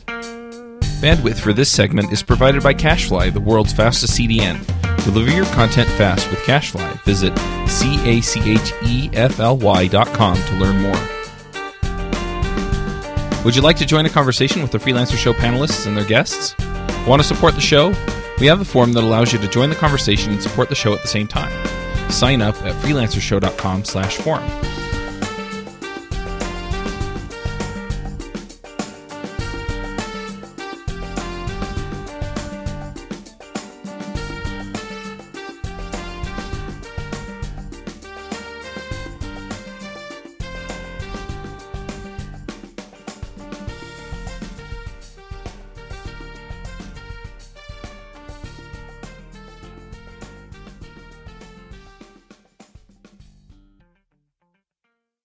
Bandwidth 0.99 1.39
for 1.39 1.53
this 1.53 1.69
segment 1.69 2.11
is 2.11 2.23
provided 2.23 2.63
by 2.63 2.73
CacheFly, 2.73 3.31
the 3.31 3.39
world's 3.39 3.71
fastest 3.71 4.19
CDN. 4.19 4.65
Deliver 5.05 5.29
your 5.29 5.45
content 5.45 5.87
fast 5.89 6.27
with 6.31 6.39
CacheFly. 6.39 7.03
Visit 7.03 7.37
c-a-c-h-e-f-l-y.com 7.69 10.35
to 10.35 10.55
learn 10.55 10.81
more. 10.81 10.99
Would 13.45 13.55
you 13.55 13.61
like 13.61 13.77
to 13.77 13.85
join 13.85 14.07
a 14.07 14.09
conversation 14.09 14.63
with 14.63 14.71
the 14.71 14.79
Freelancer 14.79 15.17
Show 15.17 15.33
panelists 15.33 15.85
and 15.85 15.95
their 15.95 16.05
guests? 16.05 16.55
Want 17.05 17.21
to 17.21 17.27
support 17.27 17.53
the 17.53 17.61
show? 17.61 17.93
We 18.39 18.47
have 18.47 18.59
a 18.59 18.65
form 18.65 18.93
that 18.93 19.03
allows 19.03 19.33
you 19.33 19.39
to 19.39 19.47
join 19.47 19.69
the 19.69 19.75
conversation 19.75 20.33
and 20.33 20.41
support 20.41 20.69
the 20.69 20.75
show 20.75 20.95
at 20.95 21.03
the 21.03 21.07
same 21.07 21.27
time. 21.27 21.51
Sign 22.09 22.41
up 22.41 22.55
at 22.63 22.73
freelancershow.com 22.83 23.85
slash 23.85 24.17
forum. 24.17 24.49